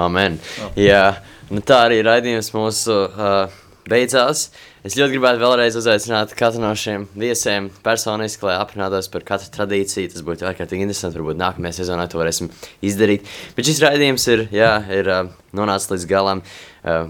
Amen. 0.00 0.38
Jā, 0.78 1.18
nu 1.50 1.60
tā 1.66 1.82
arī 1.88 1.98
raidījums 2.06 2.52
mūsu 2.54 2.94
uh, 2.94 3.58
beidzās. 3.88 4.48
Es 4.84 4.96
ļoti 4.96 5.14
gribētu 5.14 5.40
vēlreiz 5.42 5.76
uzaicināt 5.78 6.34
katru 6.38 6.62
no 6.62 6.72
šiem 6.78 7.06
viesiem 7.18 7.68
personiski, 7.84 8.46
lai 8.48 8.56
aprunātos 8.60 9.10
par 9.12 9.24
katru 9.28 9.50
tradīciju. 9.54 10.10
Tas 10.14 10.24
būtu 10.26 10.48
ārkārtīgi 10.48 10.86
interesanti. 10.86 11.20
Varbūt 11.20 11.40
nākamajā 11.40 11.80
sezonā 11.80 12.08
to 12.10 12.20
varēsim 12.20 12.50
izdarīt. 12.84 13.28
Bet 13.56 13.68
šis 13.68 13.80
raidījums 13.84 14.26
ir, 14.32 14.46
jā, 14.54 14.72
ir 14.96 15.12
nonācis 15.56 15.94
līdz 15.94 16.10
galam. 16.10 16.44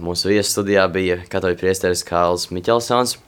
Mūsu 0.02 0.30
viesu 0.32 0.50
studijā 0.54 0.86
bija 0.92 1.20
katoļu 1.30 1.58
priesteris 1.60 2.06
Kāls 2.06 2.50
Miķelsons. 2.54 3.18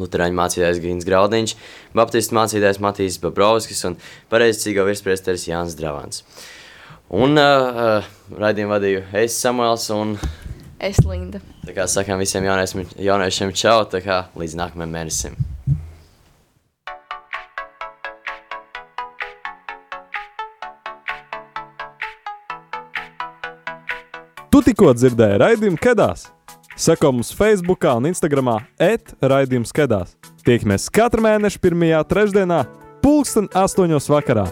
Lutāņu 0.00 0.36
mācītājs 0.38 0.80
Gins 0.80 1.04
Graudiņš, 1.04 1.56
Baptistu 1.98 2.36
mācītājs 2.38 2.80
Matīs 2.80 3.18
Babrovskis 3.20 3.84
un 3.88 3.98
pareizcīgo 4.32 4.86
virspriesteris 4.86 5.44
Jānis 5.50 5.76
Dravans. 5.76 6.22
Un 7.10 7.34
uh, 7.36 8.06
raidījumu 8.38 8.70
vadīju 8.70 9.02
es 9.18 9.36
Samuels 9.42 9.88
un 9.92 10.14
Es 10.80 10.96
Linda. 11.04 11.42
Tā 11.66 11.74
kā 11.76 11.84
sakām 11.84 12.20
visiem 12.22 12.46
jauniešiem, 12.48 12.86
jauniešiem 13.04 13.50
čau, 13.52 13.82
tā 13.84 14.00
kā 14.00 14.22
līdz 14.32 14.56
nākamajam 14.56 14.94
mēnesim. 14.96 15.36
Tu 24.50 24.64
tikko 24.66 24.94
dzirdēji 24.96 25.42
raidījumu 25.44 25.78
Kedās. 25.84 26.30
Seko 26.80 27.12
mums 27.12 27.34
Facebook 27.36 27.84
un 27.92 28.08
Instagram 28.08 28.56
et 28.80 29.12
raidījums 29.20 29.76
Kedās. 29.76 30.16
Tiekamies 30.48 30.88
katru 30.88 31.28
mēnešu 31.28 31.60
pirmajā 31.60 32.00
trešdienā, 32.08 32.64
pulksten 33.04 33.52
astoņos 33.52 34.08
vakarā. 34.08 34.48